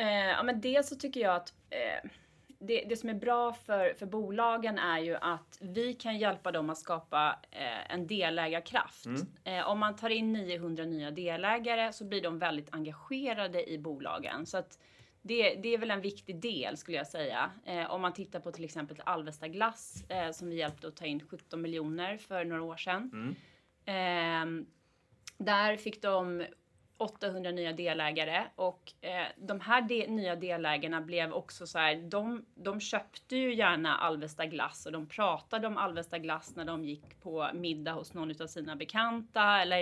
Eh, 0.00 0.30
ja, 0.30 0.42
men 0.42 0.60
dels 0.60 0.88
så 0.88 0.96
tycker 0.96 1.20
jag 1.20 1.36
att 1.36 1.54
eh, 1.70 2.10
det, 2.58 2.84
det 2.88 2.96
som 2.96 3.08
är 3.08 3.14
bra 3.14 3.52
för, 3.52 3.94
för 3.98 4.06
bolagen 4.06 4.78
är 4.78 4.98
ju 4.98 5.16
att 5.16 5.58
vi 5.60 5.94
kan 5.94 6.18
hjälpa 6.18 6.52
dem 6.52 6.70
att 6.70 6.78
skapa 6.78 7.38
eh, 7.50 7.92
en 7.94 8.06
delägarkraft. 8.06 9.06
Eh, 9.44 9.68
om 9.68 9.78
man 9.78 9.96
tar 9.96 10.10
in 10.10 10.32
900 10.32 10.84
nya 10.84 11.10
delägare 11.10 11.92
så 11.92 12.04
blir 12.04 12.22
de 12.22 12.38
väldigt 12.38 12.74
engagerade 12.74 13.70
i 13.70 13.78
bolagen. 13.78 14.46
Så 14.46 14.58
att 14.58 14.78
det, 15.22 15.54
det 15.54 15.74
är 15.74 15.78
väl 15.78 15.90
en 15.90 16.00
viktig 16.00 16.40
del 16.40 16.76
skulle 16.76 16.96
jag 16.96 17.06
säga. 17.06 17.50
Eh, 17.64 17.90
om 17.90 18.00
man 18.00 18.12
tittar 18.12 18.40
på 18.40 18.52
till 18.52 18.64
exempel 18.64 18.96
Alvesta 19.04 19.48
Glass 19.48 20.04
eh, 20.08 20.30
som 20.30 20.50
vi 20.50 20.56
hjälpte 20.56 20.88
att 20.88 20.96
ta 20.96 21.06
in 21.06 21.20
17 21.20 21.62
miljoner 21.62 22.16
för 22.16 22.44
några 22.44 22.62
år 22.62 22.76
sedan. 22.76 23.36
Ehm, 23.84 24.66
där 25.38 25.76
fick 25.76 26.02
de 26.02 26.44
800 27.00 27.50
nya 27.50 27.72
delägare 27.72 28.44
och 28.54 28.92
eh, 29.00 29.26
de 29.36 29.60
här 29.60 29.82
de, 29.82 30.06
nya 30.06 30.36
delägarna 30.36 31.00
blev 31.00 31.32
också 31.32 31.66
så 31.66 31.78
här, 31.78 31.96
de, 31.96 32.44
de 32.54 32.80
köpte 32.80 33.36
ju 33.36 33.54
gärna 33.54 33.96
Alvesta 33.96 34.46
glass 34.46 34.86
och 34.86 34.92
de 34.92 35.06
pratade 35.06 35.66
om 35.66 35.76
Alvesta 35.76 36.18
glass 36.18 36.56
när 36.56 36.64
de 36.64 36.84
gick 36.84 37.20
på 37.20 37.50
middag 37.54 37.92
hos 37.92 38.14
någon 38.14 38.42
av 38.42 38.46
sina 38.46 38.76
bekanta 38.76 39.62
eller 39.62 39.80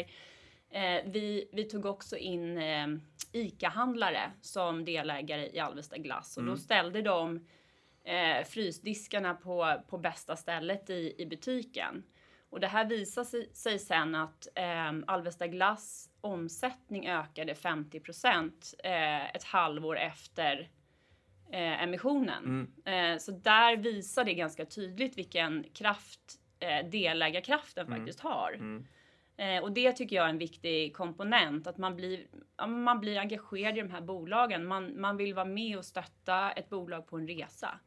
eh, 0.70 1.02
vi, 1.04 1.48
vi 1.52 1.64
tog 1.64 1.86
också 1.86 2.16
in 2.16 2.58
eh, 2.58 2.86
ICA-handlare 3.32 4.30
som 4.40 4.84
delägare 4.84 5.50
i 5.52 5.58
Alvesta 5.58 5.96
glass 5.96 6.36
och 6.36 6.44
då 6.44 6.56
ställde 6.56 7.02
de 7.02 7.46
eh, 8.04 8.44
frysdiskarna 8.44 9.34
på, 9.34 9.82
på 9.88 9.98
bästa 9.98 10.36
stället 10.36 10.90
i, 10.90 11.14
i 11.18 11.26
butiken. 11.26 12.02
Och 12.50 12.60
det 12.60 12.66
här 12.66 12.84
visar 12.84 13.24
sig, 13.24 13.50
sig 13.52 13.78
sen 13.78 14.14
att 14.14 14.48
eh, 14.54 14.92
Alvesta 15.06 15.46
Glass 15.46 16.10
omsättning 16.20 17.08
ökade 17.08 17.54
50 17.54 18.00
eh, 18.84 19.34
ett 19.34 19.44
halvår 19.44 19.98
efter 19.98 20.70
eh, 21.52 21.82
emissionen. 21.82 22.44
Eh, 22.84 23.18
så 23.18 23.32
där 23.32 23.76
visar 23.76 24.24
det 24.24 24.34
ganska 24.34 24.64
tydligt 24.64 25.18
vilken 25.18 25.64
kraft 25.74 26.20
eh, 26.60 26.88
delägarkraften 26.90 27.86
faktiskt 27.86 28.20
har. 28.20 28.52
Eh, 29.36 29.62
och 29.62 29.72
det 29.72 29.92
tycker 29.92 30.16
jag 30.16 30.24
är 30.24 30.30
en 30.30 30.38
viktig 30.38 30.96
komponent, 30.96 31.66
att 31.66 31.78
man 31.78 31.96
blir, 31.96 32.26
man 32.66 33.00
blir 33.00 33.18
engagerad 33.18 33.78
i 33.78 33.80
de 33.80 33.90
här 33.90 34.00
bolagen. 34.00 34.66
Man, 34.66 35.00
man 35.00 35.16
vill 35.16 35.34
vara 35.34 35.44
med 35.44 35.78
och 35.78 35.84
stötta 35.84 36.50
ett 36.52 36.68
bolag 36.70 37.06
på 37.06 37.16
en 37.16 37.28
resa. 37.28 37.80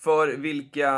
För 0.00 0.36
vilka, 0.36 0.90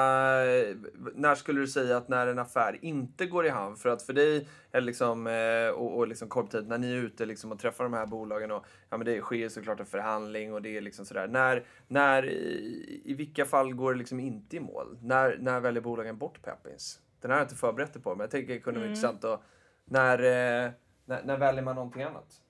när 1.15 1.35
skulle 1.35 1.61
du 1.61 1.67
säga 1.67 1.97
att 1.97 2.09
när 2.09 2.27
en 2.27 2.39
affär 2.39 2.79
inte 2.83 3.27
går 3.27 3.47
i 3.47 3.49
hamn? 3.49 3.77
För 3.77 3.89
att 3.89 4.03
för 4.03 4.13
dig, 4.13 4.49
eller 4.73 4.87
liksom, 4.87 5.27
eh, 5.27 5.69
och, 5.69 5.97
och 5.97 6.09
liksom 6.09 6.29
korptid, 6.29 6.69
när 6.69 6.79
ni 6.79 6.93
är 6.93 6.97
ute 6.97 7.27
liksom 7.27 7.53
och 7.53 7.59
träffar 7.59 7.85
de 7.85 7.93
här 7.93 8.07
bolagen 8.07 8.51
och 8.51 8.67
ja, 8.91 8.97
men 8.97 9.05
det 9.05 9.21
sker 9.21 9.49
såklart 9.49 9.81
en 9.81 9.87
förhandling 9.87 10.53
och 10.53 10.63
det 10.63 10.77
är 10.77 10.81
liksom 10.81 11.05
sådär. 11.05 11.29
När, 11.29 11.65
när, 11.89 12.25
i, 12.25 13.03
i 13.05 13.15
vilka 13.15 13.45
fall 13.45 13.75
går 13.75 13.93
det 13.93 13.99
liksom 13.99 14.21
inte 14.21 14.57
i 14.57 14.61
mål? 14.61 14.99
När, 15.03 15.39
när 15.41 15.61
väljer 15.61 15.83
bolagen 15.83 16.19
bort 16.19 16.43
Peppins? 16.43 17.01
Den 17.21 17.31
här 17.31 17.39
har 17.39 17.41
jag 17.41 17.47
inte 17.47 17.57
förberett 17.57 17.93
dig 17.93 18.03
på, 18.03 18.11
men 18.11 18.21
jag 18.21 18.31
tänker 18.31 18.55
det 18.55 18.61
kunde 18.61 18.81
vara 18.81 18.89
intressant 18.89 19.25
att, 19.25 19.43
när, 19.85 20.19
eh, 20.19 20.71
när, 21.05 21.23
när 21.25 21.39
väljer 21.39 21.63
man 21.63 21.75
någonting 21.75 22.03
annat? 22.03 22.41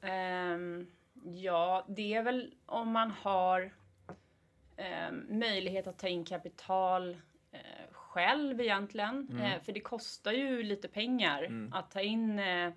Ehm, 0.00 0.86
ja, 1.24 1.86
det 1.88 2.14
är 2.14 2.22
väl 2.22 2.54
om 2.66 2.88
man 2.88 3.10
har 3.10 3.70
ehm, 4.78 5.38
möjlighet 5.38 5.86
att 5.86 5.98
ta 5.98 6.08
in 6.08 6.24
kapital 6.24 7.16
eh, 7.52 7.92
själv 7.92 8.60
egentligen. 8.60 9.28
Eh, 9.44 9.60
för 9.62 9.72
det 9.72 9.80
kostar 9.80 10.32
ju 10.32 10.62
lite 10.62 10.88
pengar 10.88 11.42
att 11.72 11.90
ta 11.90 12.00
in 12.00 12.38
eh, 12.38 12.72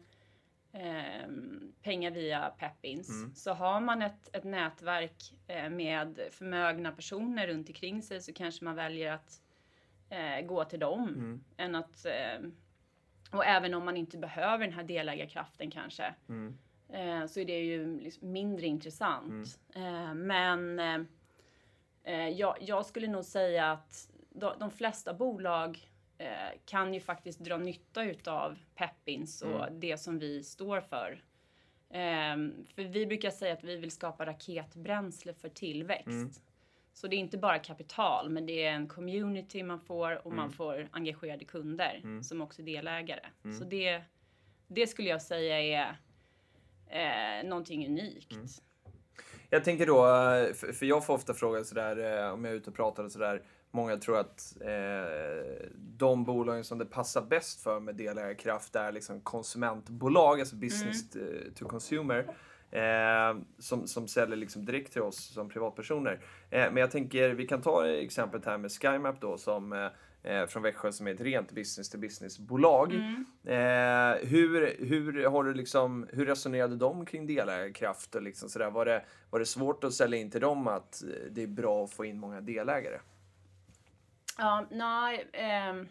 ehm, 0.73 1.73
pengar 1.83 2.11
via 2.11 2.49
Peppins. 2.59 3.07
Så 3.43 3.53
har 3.53 3.79
man 3.79 4.01
ett, 4.01 4.35
ett 4.35 4.43
nätverk 4.43 5.33
eh, 5.47 5.69
med 5.69 6.19
förmögna 6.31 6.91
personer 6.91 7.47
runt 7.47 7.69
omkring 7.69 8.01
sig 8.03 8.21
så 8.21 8.33
kanske 8.33 8.65
man 8.65 8.75
väljer 8.75 9.11
att 9.13 9.41
eh, 10.09 10.45
gå 10.45 10.63
till 10.65 10.79
dem. 10.79 11.07
Än 11.57 11.75
att, 11.75 12.05
eh, 12.05 12.49
och 13.31 13.45
även 13.45 13.73
om 13.73 13.85
man 13.85 13.97
inte 13.97 14.17
behöver 14.17 14.65
den 14.65 14.73
här 14.73 14.83
delägarkraften 14.83 15.71
kanske 15.71 16.13
eh, 16.89 17.25
så 17.27 17.39
är 17.39 17.45
det 17.45 17.59
ju 17.59 17.99
liksom 17.99 18.31
mindre 18.31 18.67
intressant. 18.67 19.59
Eh, 19.75 20.13
men 20.13 20.79
eh, 20.79 20.95
eh, 20.95 21.01
jag, 22.37 22.57
jag 22.61 22.85
skulle 22.85 23.07
nog 23.07 23.25
säga 23.25 23.71
att 23.71 24.09
de, 24.29 24.53
de 24.59 24.71
flesta 24.71 25.13
bolag 25.13 25.89
eh, 26.17 26.59
kan 26.65 26.93
ju 26.93 26.99
faktiskt 26.99 27.39
dra 27.39 27.57
nytta 27.57 28.03
utav 28.03 28.59
Peppins 28.75 29.41
och 29.41 29.71
det 29.71 29.97
som 29.97 30.19
vi 30.19 30.43
står 30.43 30.81
för. 30.81 31.23
Ehm, 31.89 32.65
för 32.75 32.83
vi 32.83 33.05
brukar 33.05 33.29
säga 33.29 33.53
att 33.53 33.63
vi 33.63 33.75
vill 33.77 33.91
skapa 33.91 34.25
raketbränsle 34.25 35.33
för 35.33 35.49
tillväxt. 35.49 36.43
Så 36.93 37.07
det 37.07 37.15
är 37.15 37.17
inte 37.19 37.37
bara 37.37 37.59
kapital, 37.59 38.29
men 38.29 38.45
det 38.45 38.63
är 38.63 38.71
en 38.73 38.87
community 38.87 39.63
man 39.63 39.79
får 39.79 40.27
och 40.27 40.33
man 40.33 40.51
får 40.51 40.89
engagerade 40.91 41.45
kunder 41.45 42.01
som 42.23 42.41
också 42.41 42.61
är 42.61 42.65
delägare. 42.65 43.25
Så 43.59 43.63
det, 43.63 44.01
det 44.67 44.87
skulle 44.87 45.09
jag 45.09 45.21
säga 45.21 45.59
är 45.61 47.41
eh, 47.41 47.47
någonting 47.49 47.85
unikt. 47.87 48.33
Jag 49.53 49.63
tänker 49.63 49.85
då, 49.85 50.05
eh, 50.07 50.53
för 50.53 50.85
jag 50.85 51.05
får 51.05 51.13
ofta 51.13 51.33
frågan 51.33 51.65
sådär 51.65 52.23
eh, 52.25 52.33
om 52.33 52.45
jag 52.45 52.51
är 52.53 52.57
ute 52.57 52.69
och 52.69 52.75
pratar 52.75 53.03
och 53.03 53.11
sådär. 53.11 53.41
Många 53.71 53.97
tror 53.97 54.19
att 54.19 54.57
eh, 54.61 55.67
de 55.77 56.23
bolagen 56.23 56.63
som 56.63 56.77
det 56.77 56.85
passar 56.85 57.21
bäst 57.21 57.63
för 57.63 57.79
med 57.79 57.95
delägarkraft 57.95 58.75
är 58.75 58.91
liksom 58.91 59.21
konsumentbolag, 59.21 60.39
alltså 60.39 60.55
business 60.55 61.15
Mm. 61.15 61.27
to- 61.27 61.53
to 61.55 61.65
consumer. 61.67 62.35
Eh, 62.71 63.37
som, 63.59 63.87
som 63.87 64.07
säljer 64.07 64.37
liksom 64.37 64.65
direkt 64.65 64.93
till 64.93 65.01
oss 65.01 65.33
som 65.33 65.49
privatpersoner. 65.49 66.19
Eh, 66.49 66.59
men 66.71 66.77
jag 66.77 66.91
tänker, 66.91 67.29
vi 67.29 67.47
kan 67.47 67.61
ta 67.61 67.87
exemplet 67.87 68.45
här 68.45 68.57
med 68.57 68.71
SkyMap 68.71 69.21
då 69.21 69.37
som 69.37 69.89
eh, 70.23 70.31
eh, 70.31 70.45
från 70.45 70.63
Växjö 70.63 70.91
som 70.91 71.07
är 71.07 71.13
ett 71.13 71.21
rent 71.21 71.51
business 71.51 71.89
to 71.89 71.97
business 71.97 72.39
bolag. 72.39 72.93
Mm. 72.93 73.25
Eh, 73.43 74.29
hur, 74.29 74.85
hur, 74.85 75.25
har 75.25 75.43
du 75.43 75.53
liksom, 75.53 76.07
hur 76.13 76.25
resonerade 76.25 76.75
de 76.75 77.05
kring 77.05 77.27
delägarkraft? 77.27 78.15
Och 78.15 78.21
liksom 78.21 78.49
sådär? 78.49 78.69
Var, 78.69 78.85
det, 78.85 79.05
var 79.29 79.39
det 79.39 79.45
svårt 79.45 79.83
att 79.83 79.93
sälja 79.93 80.19
in 80.19 80.31
till 80.31 80.41
dem 80.41 80.67
att 80.67 81.03
eh, 81.03 81.31
det 81.31 81.43
är 81.43 81.47
bra 81.47 81.83
att 81.83 81.93
få 81.93 82.05
in 82.05 82.19
många 82.19 82.41
delägare? 82.41 82.99
Ja, 84.37 84.65
nej, 84.71 85.27
ehm, 85.33 85.87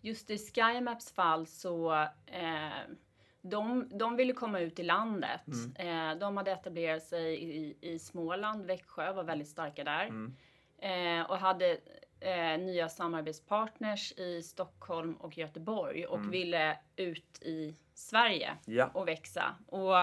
just 0.00 0.30
i 0.30 0.38
SkyMaps 0.38 1.12
fall 1.12 1.46
så 1.46 1.92
eh, 2.26 2.94
de, 3.42 3.88
de 3.98 4.16
ville 4.16 4.32
komma 4.32 4.60
ut 4.60 4.78
i 4.78 4.82
landet. 4.82 5.40
Eh, 5.78 6.18
de 6.20 6.36
hade 6.36 6.52
etablerat 6.52 7.02
sig 7.02 7.34
i, 7.34 7.76
i 7.80 7.98
Småland, 7.98 8.64
Växjö 8.64 9.12
var 9.12 9.24
väldigt 9.24 9.48
starka 9.48 9.84
där. 9.84 10.30
Eh, 10.78 11.30
och 11.30 11.38
hade 11.38 11.78
eh, 12.22 12.58
nya 12.58 12.88
samarbetspartners 12.88 14.12
i 14.12 14.42
Stockholm 14.42 15.14
och 15.14 15.38
Göteborg 15.38 16.06
och 16.06 16.34
ville 16.34 16.78
ut 16.96 17.42
i 17.42 17.74
Sverige 17.94 18.50
Ja. 18.64 18.90
och 18.94 19.08
växa. 19.08 19.54
Och 19.66 19.98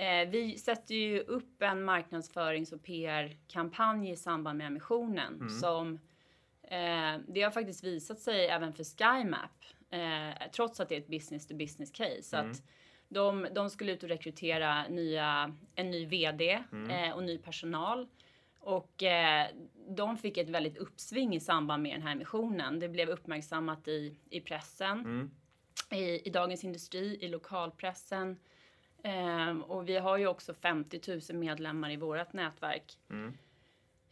eh, 0.00 0.28
vi 0.28 0.58
sätter 0.58 0.94
ju 0.94 1.20
upp 1.20 1.62
en 1.62 1.84
marknadsförings 1.84 2.72
och 2.72 2.82
PR-kampanj 2.82 4.10
i 4.10 4.16
samband 4.16 4.58
med 4.58 4.66
emissionen 4.66 5.50
som 5.50 5.98
eh, 6.62 7.20
det 7.28 7.42
har 7.42 7.50
faktiskt 7.50 7.84
visat 7.84 8.18
sig 8.18 8.46
även 8.48 8.72
för 8.72 8.84
SkyMap, 8.84 9.64
eh, 9.90 10.50
trots 10.52 10.80
att 10.80 10.88
det 10.88 10.94
är 10.96 11.00
ett 11.00 11.08
business 11.08 11.46
to 11.46 11.54
business 11.54 11.90
case, 11.90 12.38
att 12.38 12.62
De, 13.08 13.46
de 13.54 13.70
skulle 13.70 13.92
ut 13.92 14.02
och 14.02 14.08
rekrytera 14.08 14.88
nya, 14.88 15.54
en 15.74 15.90
ny 15.90 16.06
VD 16.06 16.64
Mm. 16.72 16.90
eh, 16.90 17.16
och 17.16 17.22
ny 17.22 17.38
personal. 17.38 18.08
Och 18.64 19.02
eh, 19.02 19.46
de 19.88 20.16
fick 20.16 20.36
ett 20.36 20.48
väldigt 20.48 20.76
uppsving 20.76 21.34
i 21.34 21.40
samband 21.40 21.82
med 21.82 21.94
den 21.94 22.02
här 22.02 22.12
emissionen. 22.12 22.78
Det 22.78 22.88
blev 22.88 23.08
uppmärksammat 23.08 23.88
i, 23.88 24.16
i 24.30 24.40
pressen, 24.40 25.00
Mm. 25.00 25.30
i, 25.90 26.28
i 26.28 26.30
Dagens 26.30 26.64
Industri, 26.64 27.18
i 27.20 27.28
lokalpressen. 27.28 28.38
Ehm, 29.02 29.62
och 29.62 29.88
vi 29.88 29.96
har 29.96 30.16
ju 30.16 30.26
också 30.26 30.54
50 30.54 31.00
000 31.30 31.38
medlemmar 31.40 31.90
i 31.90 31.96
vårt 31.96 32.32
nätverk. 32.32 32.98
Mm. 33.10 33.32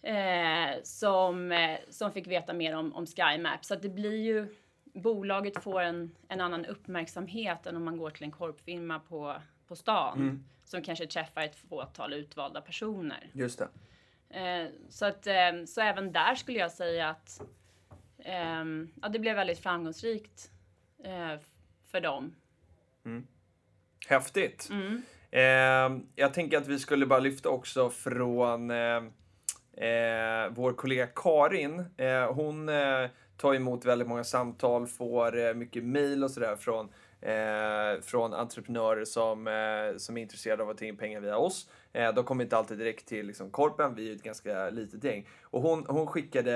Eh, 0.03 0.83
som, 0.83 1.53
eh, 1.53 1.79
som 1.91 2.13
fick 2.13 2.27
veta 2.27 2.53
mer 2.53 2.77
om, 2.77 2.95
om 2.95 3.07
SkyMap. 3.07 3.65
Så 3.65 3.75
att 3.75 3.83
det 3.83 3.89
blir 3.89 4.17
ju, 4.17 4.55
bolaget 4.85 5.63
får 5.63 5.81
en, 5.81 6.17
en 6.29 6.41
annan 6.41 6.67
uppmärksamhet 6.67 7.67
än 7.67 7.77
om 7.77 7.85
man 7.85 7.97
går 7.97 8.11
till 8.11 8.25
en 8.25 8.31
korpfirma 8.31 8.99
på, 8.99 9.37
på 9.67 9.77
stan. 9.77 10.19
Mm. 10.19 10.45
Som 10.65 10.83
kanske 10.83 11.07
träffar 11.07 11.43
ett 11.43 11.57
fåtal 11.57 12.13
utvalda 12.13 12.61
personer. 12.61 13.31
Just 13.33 13.59
det. 13.59 13.69
Eh, 14.33 14.69
så, 14.89 15.07
att, 15.07 15.27
eh, 15.27 15.65
så 15.67 15.81
även 15.81 16.13
där 16.13 16.35
skulle 16.35 16.59
jag 16.59 16.73
säga 16.73 17.09
att 17.09 17.41
ehm, 18.19 18.91
ja, 19.03 19.09
det 19.09 19.19
blev 19.19 19.37
väldigt 19.37 19.59
framgångsrikt 19.59 20.51
eh, 21.05 21.41
för 21.91 22.01
dem. 22.01 22.35
Häftigt. 24.09 24.69
Mm. 24.71 25.03
Eh, 25.31 26.03
jag 26.17 26.35
tänker 26.35 26.59
att 26.59 26.67
vi 26.67 26.79
skulle 26.79 27.07
bara 27.07 27.21
lyfta 27.21 27.49
också 27.49 27.91
från 27.91 28.71
eh, 28.71 28.97
eh, 29.87 30.49
vår 30.51 30.73
kollega 30.73 31.07
Karin. 31.07 31.85
Eh, 31.97 32.33
hon 32.33 32.69
eh, 32.69 33.09
tar 33.37 33.55
emot 33.55 33.85
väldigt 33.85 34.09
många 34.09 34.25
samtal, 34.25 34.87
får 34.87 35.39
eh, 35.39 35.55
mycket 35.55 35.85
mail 35.85 36.25
och 36.25 36.31
sådär 36.31 36.57
från, 36.57 36.89
eh, 37.21 38.03
från 38.03 38.35
entreprenörer 38.35 39.05
som, 39.05 39.47
eh, 39.47 39.97
som 39.97 40.17
är 40.17 40.23
intresserade 40.23 40.63
av 40.63 40.71
att 40.71 40.79
ta 40.79 40.85
in 40.85 40.97
pengar 40.97 41.21
via 41.21 41.37
oss. 41.37 41.69
Eh, 41.93 42.15
de 42.15 42.25
kommer 42.25 42.45
inte 42.45 42.57
alltid 42.57 42.79
direkt 42.79 43.07
till 43.07 43.27
liksom, 43.27 43.51
Korpen, 43.51 43.95
vi 43.95 44.03
är 44.03 44.07
ju 44.07 44.17
ett 44.17 44.23
ganska 44.23 44.71
litet 44.71 45.05
gäng. 45.05 45.29
Och 45.43 45.63
hon, 45.63 45.87
hon 45.89 46.07
skickade, 46.07 46.53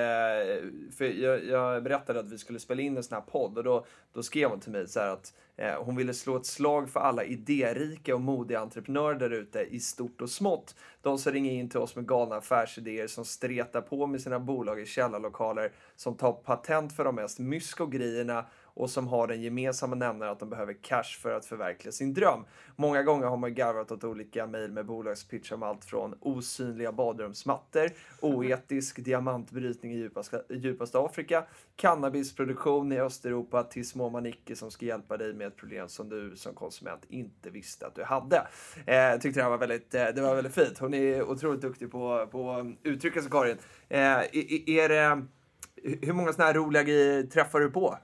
eh, 0.55 0.91
för 0.97 1.05
jag, 1.05 1.45
jag 1.45 1.82
berättade 1.82 2.20
att 2.20 2.30
vi 2.30 2.39
skulle 2.39 2.59
spela 2.59 2.82
in 2.82 2.97
en 2.97 3.03
sån 3.03 3.14
här 3.14 3.22
podd 3.22 3.59
och 3.59 3.64
då, 3.64 3.87
då 4.12 4.22
skrev 4.22 4.51
hon 4.51 4.61
till 4.61 4.72
mig 4.72 4.89
så 4.89 5.01
här 5.01 5.09
att 5.09 5.34
eh, 5.57 5.82
hon 5.82 5.97
ville 5.97 6.14
slå 6.14 6.37
ett 6.37 6.47
slag 6.47 6.91
för 6.91 7.01
alla 7.01 7.24
idérika 7.24 8.14
och 8.14 8.20
modiga 8.20 8.61
entreprenörer 8.61 9.18
där 9.18 9.30
ute 9.30 9.61
i 9.61 9.80
stort 9.80 10.20
och 10.20 10.30
smått. 10.30 10.74
De 11.03 11.18
som 11.18 11.32
ringer 11.32 11.53
in 11.53 11.68
till 11.68 11.80
oss 11.80 11.97
med 11.97 12.09
galna 12.09 12.37
affärsidéer 12.37 13.07
som 13.07 13.24
stretar 13.24 13.80
på 13.80 14.07
med 14.07 14.20
sina 14.20 14.39
bolag 14.39 14.80
i 14.80 14.87
källarlokaler, 14.87 15.72
som 15.97 16.16
tar 16.16 16.32
patent 16.32 16.97
för 16.97 17.05
de 17.05 17.14
mest 17.14 17.39
mysko 17.39 17.87
grejerna 17.87 18.45
och 18.76 18.90
som 18.90 19.08
har 19.08 19.26
den 19.26 19.42
gemensamma 19.42 19.96
nämnaren 19.96 20.32
att 20.32 20.38
de 20.38 20.50
behöver 20.50 20.72
cash 20.82 21.20
för 21.22 21.32
att 21.32 21.46
förverkliga 21.46 21.92
sin 21.92 22.14
dröm. 22.14 22.44
Många 22.76 23.02
gånger 23.02 23.26
har 23.26 23.36
man 23.36 23.54
garvat 23.54 23.92
åt 23.92 24.04
olika 24.04 24.46
mejl 24.46 24.72
med 24.72 24.86
bolagspitch 24.86 25.52
om 25.52 25.62
allt 25.62 25.84
från 25.84 26.14
osynliga 26.20 26.92
badrumsmattor, 26.92 27.90
oetisk 28.20 29.04
diamantbrytning 29.04 29.92
i 29.92 29.96
djupaste, 29.96 30.42
djupaste 30.50 30.98
Afrika, 30.98 31.44
cannabisproduktion 31.76 32.92
i 32.92 33.00
Östeuropa 33.00 33.62
till 33.62 33.88
små 33.88 34.10
manicker 34.10 34.54
som 34.54 34.70
ska 34.70 34.86
hjälpa 34.86 35.16
dig 35.16 35.34
med 35.34 35.46
ett 35.46 35.56
problem 35.56 35.88
som 35.88 36.08
du 36.08 36.36
som 36.36 36.54
konsument 36.54 37.02
inte 37.08 37.50
visste 37.50 37.86
att 37.86 37.94
du 37.94 38.04
hade. 38.04 38.46
Eh, 38.86 38.96
jag 38.96 39.20
tyckte 39.20 39.40
det 39.40 39.44
här 39.44 39.50
var 39.50 39.58
väldigt, 39.58 39.94
eh, 39.94 40.04
det 40.14 40.20
var 40.20 40.34
väldigt 40.34 40.54
fint. 40.54 40.78
Hon 40.78 40.94
är 40.94 41.22
otroligt 41.22 41.60
duktig 41.60 41.90
på, 41.90 42.28
på 42.30 42.50
att 42.50 42.66
uttrycka 42.82 43.20
sig, 43.20 43.30
Karin. 43.30 43.56
Eh, 43.88 44.00
är, 44.00 44.70
är 44.70 44.88
det, 44.88 45.26
hur 46.02 46.12
många 46.12 46.32
sådana 46.32 46.46
här 46.46 46.54
roliga 46.54 46.82
grejer 46.82 47.22
träffar 47.22 47.60
du 47.60 47.70
på? 47.70 47.98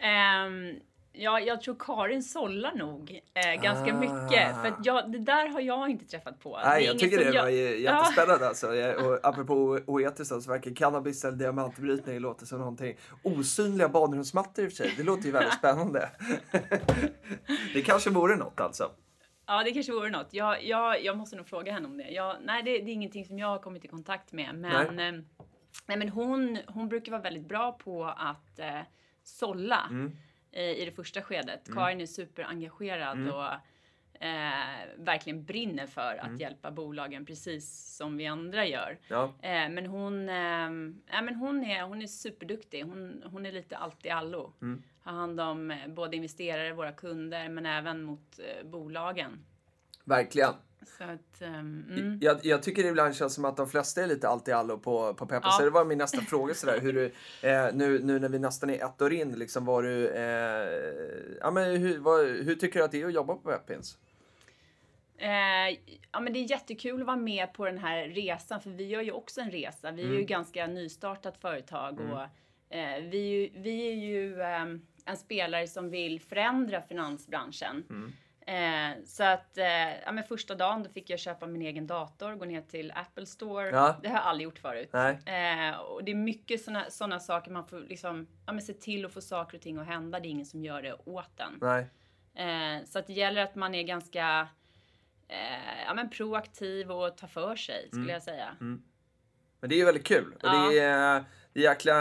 Ehm, 0.00 0.80
ja, 1.12 1.40
jag 1.40 1.60
tror 1.62 1.76
Karin 1.78 2.22
sållar 2.22 2.74
nog 2.74 3.20
eh, 3.34 3.62
ganska 3.62 3.94
Ah. 3.94 4.00
mycket. 4.00 4.54
För 4.62 4.68
att 4.68 4.86
jag, 4.86 5.12
det 5.12 5.18
där 5.18 5.48
har 5.48 5.60
jag 5.60 5.90
inte 5.90 6.04
träffat 6.04 6.40
på. 6.40 6.58
Nej, 6.64 6.84
jag 6.84 6.98
tycker 6.98 7.32
det 7.32 7.40
var 7.42 7.48
ju 7.48 7.78
Ja. 7.84 7.98
jättespännande 7.98 8.48
alltså. 8.48 8.74
Jag- 8.74 9.06
Och 9.06 9.18
apropå 9.22 9.80
oetiskt 9.86 10.42
så 10.42 10.50
verkar 10.50 10.74
cannabis 10.74 11.24
eller 11.24 11.36
diamantbrytning 11.36 12.18
låter 12.18 12.46
som 12.46 12.58
någonting. 12.58 12.96
Osynliga 13.22 13.88
badrumsmattor 13.88 14.64
i 14.64 14.68
och 14.68 14.72
för 14.72 14.76
sig, 14.76 14.94
det 14.96 15.02
låter 15.02 15.24
ju 15.24 15.30
väldigt 15.32 15.54
spännande. 15.58 16.08
det 17.74 17.82
kanske 17.82 18.10
vore 18.10 18.36
något 18.36 18.60
alltså. 18.60 18.90
Ja, 19.46 19.62
det 19.64 19.70
kanske 19.70 19.92
vore 19.92 20.10
något. 20.10 20.28
Jag, 20.30 20.64
jag, 20.64 21.04
jag 21.04 21.16
måste 21.16 21.36
nog 21.36 21.46
fråga 21.48 21.72
henne 21.72 21.86
om 21.88 21.96
det. 21.96 22.08
Jag, 22.10 22.36
nej, 22.44 22.62
det, 22.62 22.70
det 22.70 22.90
är 22.90 22.94
ingenting 22.94 23.24
som 23.24 23.38
jag 23.38 23.46
har 23.46 23.58
kommit 23.58 23.84
i 23.84 23.88
kontakt 23.88 24.32
med. 24.32 24.54
Men, 24.54 24.96
nej. 24.96 25.22
nej, 25.86 25.96
men 25.96 26.08
hon, 26.08 26.58
hon 26.66 26.88
brukar 26.88 27.12
vara 27.12 27.22
väldigt 27.22 27.48
bra 27.48 27.72
på 27.72 28.04
att 28.04 28.58
eh, 28.58 28.80
sålla 29.38 29.86
Mm. 29.90 30.16
eh, 30.52 30.62
i 30.70 30.84
det 30.84 30.92
första 30.92 31.22
skedet. 31.22 31.68
Karin 31.74 32.00
är 32.00 32.06
superengagerad 32.06 33.18
Mm. 33.18 33.34
och 33.34 33.52
eh, 34.24 34.86
verkligen 34.96 35.44
brinner 35.44 35.86
för 35.86 36.16
att 36.20 36.26
Mm. 36.26 36.38
hjälpa 36.38 36.70
bolagen 36.70 37.26
precis 37.26 37.96
som 37.96 38.16
vi 38.16 38.26
andra 38.26 38.66
gör. 38.66 38.98
Ja. 39.08 39.24
Eh, 39.42 39.68
men 39.68 39.86
hon, 39.86 40.28
eh, 40.28 40.70
ja, 41.14 41.22
men 41.22 41.34
hon, 41.34 41.64
är, 41.64 41.82
hon 41.82 42.02
är 42.02 42.06
superduktig. 42.06 42.84
Hon, 42.84 43.22
hon 43.26 43.46
är 43.46 43.52
lite 43.52 43.76
allt 43.76 44.06
i 44.06 44.10
allo. 44.10 44.52
Mm. 44.62 44.82
Har 45.02 45.12
hand 45.12 45.40
om 45.40 45.70
eh, 45.70 45.88
både 45.88 46.16
investerare, 46.16 46.72
våra 46.72 46.92
kunder, 46.92 47.48
men 47.48 47.66
även 47.66 48.02
mot 48.02 48.38
eh, 48.38 48.66
bolagen. 48.66 49.44
Verkligen. 50.04 50.54
Så 50.86 51.04
att, 51.04 51.42
ehm, 51.42 51.84
mm. 51.90 52.18
Jag, 52.22 52.38
jag 52.42 52.62
tycker 52.62 52.82
det 52.82 52.88
ibland 52.88 53.16
känns 53.16 53.34
som 53.34 53.44
att 53.44 53.56
de 53.56 53.68
flesta 53.68 54.02
är 54.02 54.06
lite 54.06 54.28
allt 54.28 54.48
i 54.48 54.52
allo 54.52 54.78
på, 54.78 55.14
på 55.14 55.26
Peppins. 55.26 55.44
Ja. 55.44 55.58
Så 55.58 55.64
det 55.64 55.70
var 55.70 55.84
min 55.84 55.98
nästa 55.98 56.20
fråga 56.20 56.54
sådär. 56.54 56.80
Hur 56.80 56.92
du, 56.92 57.04
eh, 57.48 57.68
nu, 57.74 57.98
nu 57.98 58.18
när 58.18 58.28
vi 58.28 58.38
nästan 58.38 58.70
är 58.70 58.84
ett 58.84 59.02
år 59.02 59.12
in, 59.12 59.32
liksom 59.32 59.64
var 59.64 59.82
du... 59.82 60.08
Eh, 60.08 61.36
ja, 61.40 61.50
men 61.50 61.76
hur, 61.76 61.98
vad, 61.98 62.26
hur 62.26 62.54
tycker 62.54 62.78
du 62.78 62.84
att 62.84 62.92
det 62.92 63.02
är 63.02 63.06
att 63.06 63.12
jobba 63.14 63.34
på 63.34 63.50
Peppins? 63.50 63.98
Eh, 65.18 65.78
ja, 66.12 66.20
men 66.20 66.32
det 66.32 66.38
är 66.38 66.50
jättekul 66.50 67.00
att 67.00 67.06
vara 67.06 67.16
med 67.16 67.52
på 67.52 67.64
den 67.64 67.78
här 67.78 68.08
resan, 68.08 68.60
för 68.60 68.70
vi 68.70 68.84
gör 68.86 69.02
ju 69.02 69.12
också 69.12 69.40
en 69.40 69.50
resa. 69.50 69.90
Vi 69.90 70.02
är 70.02 70.12
ju 70.18 70.22
ganska 70.22 70.66
nystartat 70.66 71.36
företag 71.40 72.00
och 72.00 72.22
eh, 72.76 73.02
vi, 73.10 73.18
ju- 73.18 73.50
vi 73.62 73.88
är 73.90 73.94
ju 73.94 74.42
ehm, 74.42 74.82
en 75.04 75.16
spelare 75.16 75.66
som 75.68 75.90
vill 75.90 76.20
förändra 76.20 76.82
finansbranschen. 76.82 77.84
Eh, 78.50 79.04
så 79.04 79.24
att 79.24 79.58
eh, 79.58 80.00
ja, 80.04 80.12
men 80.12 80.24
första 80.24 80.54
dagen 80.54 80.82
då 80.82 80.90
fick 80.90 81.10
jag 81.10 81.18
köpa 81.18 81.46
min 81.46 81.62
egen 81.62 81.86
dator, 81.86 82.34
gå 82.34 82.44
ner 82.44 82.60
till 82.62 82.92
Apple 82.94 83.26
Store. 83.26 83.68
Ja. 83.70 83.96
Det 84.02 84.08
har 84.08 84.16
jag 84.16 84.24
aldrig 84.24 84.44
gjort 84.44 84.58
förut. 84.58 84.90
Nej. 84.92 85.10
Eh, 85.26 85.76
och 85.80 86.04
det 86.04 86.10
är 86.10 86.14
mycket 86.14 86.60
såna 86.92 87.20
saker 87.20 87.50
man 87.50 87.66
får 87.66 87.80
liksom, 87.80 88.26
ja, 88.46 88.52
men 88.52 88.62
se 88.62 88.72
till 88.72 89.06
att 89.06 89.12
få 89.12 89.20
saker 89.20 89.56
och 89.58 89.62
ting 89.62 89.78
att 89.78 89.86
hända. 89.86 90.20
Det 90.20 90.28
är 90.28 90.30
ingen 90.30 90.46
som 90.46 90.64
gör 90.64 90.82
det 90.82 90.94
åt 91.04 91.40
en. 91.40 91.58
Nej. 91.60 91.86
Eh, 92.34 92.84
så 92.84 92.98
att 92.98 93.06
det 93.06 93.12
gäller 93.12 93.42
att 93.42 93.54
man 93.54 93.74
är 93.74 93.82
ganska 93.82 94.48
eh, 95.28 95.84
ja, 95.86 95.94
men 95.94 96.10
proaktiv 96.10 96.90
och 96.92 97.16
tar 97.16 97.28
för 97.28 97.56
sig, 97.56 97.86
skulle 97.88 98.02
Mm. 98.02 98.12
jag 98.12 98.22
säga. 98.22 98.56
Men 98.60 98.82
det 99.70 99.74
är 99.74 99.78
ju 99.78 99.84
väldigt 99.84 100.06
kul. 100.06 100.32
Och 100.34 100.40
Ja. 100.42 100.68
det 100.70 100.78
är, 100.78 101.24
det 101.52 101.60
är 101.60 101.64
jäkla... 101.64 101.94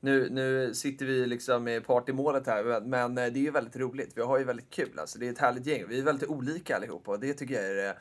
Nu, 0.00 0.28
nu 0.30 0.74
sitter 0.74 1.06
vi 1.06 1.26
liksom 1.26 1.68
i 1.68 1.80
partymålet 1.80 2.46
här, 2.46 2.80
men 2.80 3.18
eh, 3.18 3.26
det 3.26 3.38
är 3.38 3.42
ju 3.42 3.50
väldigt 3.50 3.76
roligt. 3.76 4.12
Vi 4.16 4.22
har 4.22 4.38
ju 4.38 4.44
väldigt 4.44 4.70
kul. 4.70 4.98
Alltså, 4.98 5.18
det 5.18 5.26
är 5.28 5.32
ett 5.32 5.38
härligt 5.38 5.66
gäng. 5.66 5.84
Vi 5.88 5.98
är 5.98 6.02
väldigt 6.02 6.28
olika 6.28 6.76
allihopa 6.76 7.10
och 7.10 7.20
det 7.20 7.34
tycker 7.34 7.54
jag 7.54 7.64
är 7.64 7.74
det, 7.74 7.96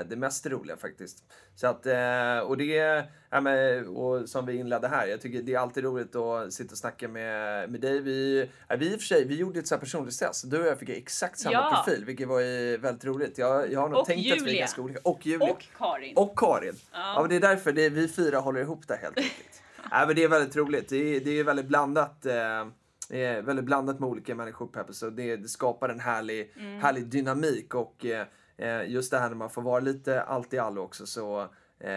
eh, 0.00 0.06
det 0.08 0.16
mest 0.16 0.46
roliga 0.46 0.76
faktiskt. 0.76 1.24
Så 1.54 1.66
att, 1.66 1.86
eh, 1.86 2.38
och 2.38 2.56
det 2.56 3.04
ja, 3.30 3.40
men, 3.40 3.86
och 3.88 4.28
som 4.28 4.46
vi 4.46 4.56
inledde 4.56 4.88
här, 4.88 5.06
jag 5.06 5.20
tycker 5.20 5.42
det 5.42 5.54
är 5.54 5.58
alltid 5.58 5.84
roligt 5.84 6.16
att 6.16 6.52
sitta 6.52 6.72
och 6.72 6.78
snacka 6.78 7.08
med, 7.08 7.70
med 7.70 7.80
dig. 7.80 8.00
Vi, 8.00 8.48
ja, 8.68 8.76
vi 8.76 8.86
i 8.92 8.96
och 8.96 9.00
för 9.00 9.06
sig, 9.06 9.24
vi 9.24 9.34
gjorde 9.36 9.58
ett 9.58 9.66
så 9.66 9.74
här 9.74 9.80
personlighetstest. 9.80 10.50
Du 10.50 10.60
och 10.60 10.66
jag 10.66 10.78
fick 10.78 10.88
exakt 10.88 11.38
samma 11.38 11.52
Ja. 11.52 11.82
profil, 11.84 12.04
vilket 12.04 12.28
var 12.28 12.76
väldigt 12.78 13.04
roligt. 13.04 13.38
Jag, 13.38 13.72
jag 13.72 13.80
har 13.80 13.88
nog 13.88 13.98
Och 13.98 14.06
tänkt 14.06 14.20
att 14.32 14.38
vi 14.38 14.42
är 14.42 14.46
Julia. 14.46 14.60
ganska 14.60 14.82
olika. 14.82 15.00
Och 15.04 15.26
Julia. 15.26 15.50
Och 15.50 15.64
Karin. 15.78 16.16
Och 16.16 16.38
Karin. 16.38 16.74
Ja. 16.92 16.98
Ja, 17.14 17.20
men 17.20 17.28
det 17.30 17.36
är 17.36 17.40
därför 17.40 17.72
det, 17.72 17.88
vi 17.88 18.08
fyra 18.08 18.38
håller 18.38 18.60
ihop 18.60 18.88
det 18.88 18.96
helt 18.96 19.16
enkelt. 19.16 19.62
Nej, 19.90 20.06
men 20.06 20.16
det 20.16 20.24
är 20.24 20.28
väldigt 20.28 20.56
roligt. 20.56 20.88
Det 20.88 20.96
är, 21.16 21.20
det 21.20 21.30
är 21.30 21.44
väldigt 21.44 21.66
blandat. 21.66 22.26
Eh, 22.26 22.66
är 23.10 23.42
väldigt 23.42 23.64
blandat 23.64 24.00
med 24.00 24.08
olika 24.08 24.34
människor 24.34 24.66
på. 24.66 24.92
Så 24.92 25.10
det, 25.10 25.36
det 25.36 25.48
skapar 25.48 25.88
en 25.88 26.00
härlig, 26.00 26.52
Mm. 26.56 26.80
härlig 26.80 27.06
dynamik. 27.06 27.74
Och 27.74 28.06
eh, 28.06 28.26
eh, 28.56 28.90
just 28.90 29.10
det 29.10 29.18
här 29.18 29.28
när 29.28 29.36
man 29.36 29.50
får 29.50 29.62
vara 29.62 29.80
lite 29.80 30.22
allt 30.22 30.54
i 30.54 30.58
allo 30.58 30.82
också 30.82 31.06
så 31.06 31.40
eh, 31.80 31.90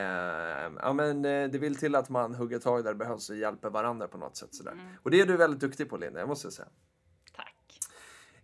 ja, 0.82 0.94
men, 0.96 1.26
eh, 1.26 1.50
det 1.50 1.58
vill 1.58 1.76
till 1.76 1.96
att 1.96 2.10
man 2.10 2.36
hugger 2.36 2.60
tag 2.60 2.84
där 2.84 2.92
det 2.92 2.98
behövs 2.98 3.30
och 3.30 3.36
hjälper 3.36 3.70
varandra 3.70 4.08
på 4.08 4.18
något 4.18 4.38
sätt. 4.38 4.56
Sådär. 4.56 4.72
Mm. 4.72 4.86
Och 5.04 5.12
det 5.12 5.22
är 5.22 5.26
du 5.26 5.38
väldigt 5.38 5.60
duktig 5.60 5.90
på 5.90 5.98
Linda, 5.98 6.20
jag 6.20 6.30
måste 6.30 6.52
säga. 6.52 6.68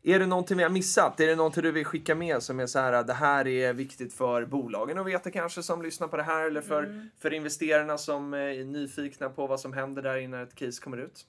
Är 0.04 0.20
det 0.20 0.26
någonting 0.26 0.58
vi 0.58 0.64
har 0.64 0.70
missat? 0.70 1.20
Är 1.20 1.28
det 1.28 1.36
någonting 1.36 1.64
du 1.64 1.72
vill 1.72 1.86
skicka 1.86 2.16
med 2.16 2.44
som 2.44 2.60
är 2.60 2.66
så 2.66 2.80
här, 2.80 3.04
det 3.04 3.14
här 3.14 3.48
är 3.48 3.74
viktigt 3.74 4.14
för 4.14 4.46
bolagen 4.46 4.98
att 4.98 5.06
veta 5.08 5.32
kanske 5.32 5.64
som 5.64 5.82
lyssnar 5.82 6.08
på 6.08 6.18
det 6.18 6.24
här 6.24 6.46
eller 6.48 6.62
för, 6.62 6.84
Mm. 6.84 7.10
för 7.20 7.34
investerarna 7.34 7.98
som 7.98 8.34
är 8.34 8.64
nyfikna 8.64 9.30
på 9.30 9.48
vad 9.48 9.60
som 9.60 9.74
händer 9.74 10.02
där 10.02 10.18
innan 10.18 10.42
ett 10.42 10.56
case 10.56 10.82
kommer 10.82 10.98
ut? 10.98 11.26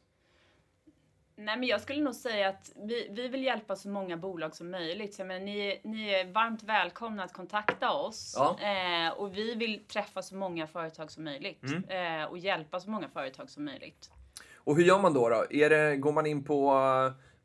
Nej, 1.36 1.56
men 1.58 1.68
jag 1.68 1.80
skulle 1.80 2.00
nog 2.00 2.14
säga 2.14 2.48
att 2.48 2.72
vi, 2.76 3.08
vi 3.12 3.28
vill 3.28 3.42
hjälpa 3.44 3.76
så 3.76 3.88
många 3.88 4.16
bolag 4.16 4.56
som 4.56 4.70
möjligt. 4.70 5.14
Så, 5.14 5.24
men 5.24 5.44
ni, 5.44 5.80
ni 5.84 6.10
är 6.10 6.32
varmt 6.32 6.62
välkomna 6.62 7.24
att 7.24 7.32
kontakta 7.32 7.90
oss. 7.92 8.34
Ja. 8.36 8.58
Eh, 8.60 9.12
och 9.12 9.36
vi 9.36 9.54
vill 9.54 9.84
träffa 9.84 10.22
så 10.22 10.34
många 10.36 10.66
företag 10.66 11.10
som 11.10 11.24
möjligt. 11.24 11.62
Mm. 11.62 12.20
Eh, 12.22 12.28
och 12.28 12.38
hjälpa 12.38 12.80
så 12.80 12.90
många 12.90 13.08
företag 13.08 13.50
som 13.50 13.64
möjligt. 13.64 14.10
Och 14.56 14.76
hur 14.76 14.84
gör 14.84 14.98
man 14.98 15.14
då? 15.14 15.28
då? 15.28 15.44
Är 15.50 15.70
det, 15.70 15.96
går 15.96 16.12
man 16.12 16.26
in 16.26 16.44
på, 16.44 16.72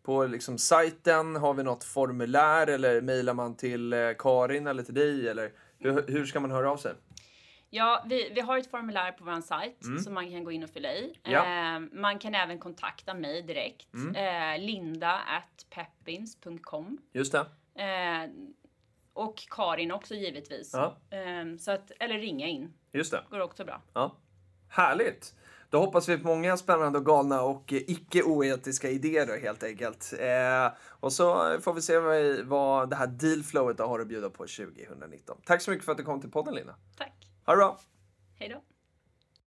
på 0.04 0.26
liksom 0.26 0.58
sajten? 0.58 1.36
Har 1.36 1.54
vi 1.54 1.64
något 1.64 1.84
formulär 1.84 2.68
eller 2.68 3.02
mejlar 3.02 3.34
man 3.34 3.56
till 3.56 3.94
eh, 3.94 4.10
Karin 4.20 4.68
eller 4.68 4.84
till 4.84 4.94
dig? 4.94 5.30
Eller 5.30 5.52
hur, 5.80 6.06
hur 6.08 6.26
ska 6.26 6.40
man 6.40 6.52
höra 6.52 6.72
av 6.72 6.78
sig? 6.78 6.94
Ja, 7.70 8.04
vi, 8.10 8.32
vi 8.36 8.42
har 8.42 8.58
ett 8.58 8.72
formulär 8.72 9.12
på 9.12 9.24
vår 9.24 9.42
sajt 9.42 9.78
som 10.04 10.14
man 10.14 10.32
kan 10.32 10.44
gå 10.44 10.52
in 10.52 10.64
och 10.64 10.70
fylla 10.70 10.94
i. 10.94 11.04
Mm. 11.04 11.34
Ja. 11.34 11.46
Mm. 11.46 11.84
Eh, 11.84 12.00
man 12.02 12.20
kan 12.20 12.36
även 12.36 12.60
kontakta 12.60 13.14
mig 13.14 13.42
direkt. 13.42 13.88
Eh, 14.16 14.60
linda 14.66 15.12
at 15.12 15.66
peppins.com. 15.70 16.98
Just 17.14 17.32
det. 17.32 17.46
Eh, 17.84 18.30
och 19.14 19.36
Karin 19.50 19.92
också 19.92 20.16
givetvis. 20.16 20.74
Ja. 20.74 20.98
Eh, 21.10 21.58
så 21.60 21.72
att, 21.72 21.92
eller 22.00 22.20
ringa 22.20 22.48
in. 22.48 22.74
Just 22.92 23.12
det. 23.12 23.24
Går 23.30 23.40
också 23.40 23.66
bra. 23.66 23.82
Ja. 23.94 24.18
Härligt! 24.70 25.36
Då 25.74 25.80
hoppas 25.80 26.10
vi 26.10 26.18
på 26.18 26.28
många 26.28 26.58
spännande 26.58 27.00
och 27.00 27.06
galna 27.06 27.42
och 27.42 27.74
icke 27.74 28.24
oetiska 28.24 28.90
idéer 28.90 29.26
då, 29.26 29.34
helt 29.34 29.64
enkelt. 29.64 30.14
Eh, 30.20 30.78
och 31.00 31.14
så 31.14 31.58
får 31.62 31.74
vi 31.74 31.82
se 31.82 32.00
vad, 32.00 32.40
vad 32.46 32.90
det 32.90 32.96
här 32.96 33.08
dealflowet 33.08 33.80
har 33.80 34.00
att 34.00 34.08
bjuda 34.08 34.30
på 34.30 34.38
2019. 34.38 35.38
Tack 35.46 35.62
så 35.62 35.72
mycket 35.72 35.86
för 35.86 35.92
att 35.92 35.98
du 35.98 36.04
kom 36.04 36.22
till 36.22 36.32
podden 36.32 36.56
Linda. 36.56 36.76
Tack. 36.98 37.14
Ha 37.46 37.54
det 37.54 37.58
bra! 37.58 37.80
Hej 38.40 38.50
då. 38.50 38.73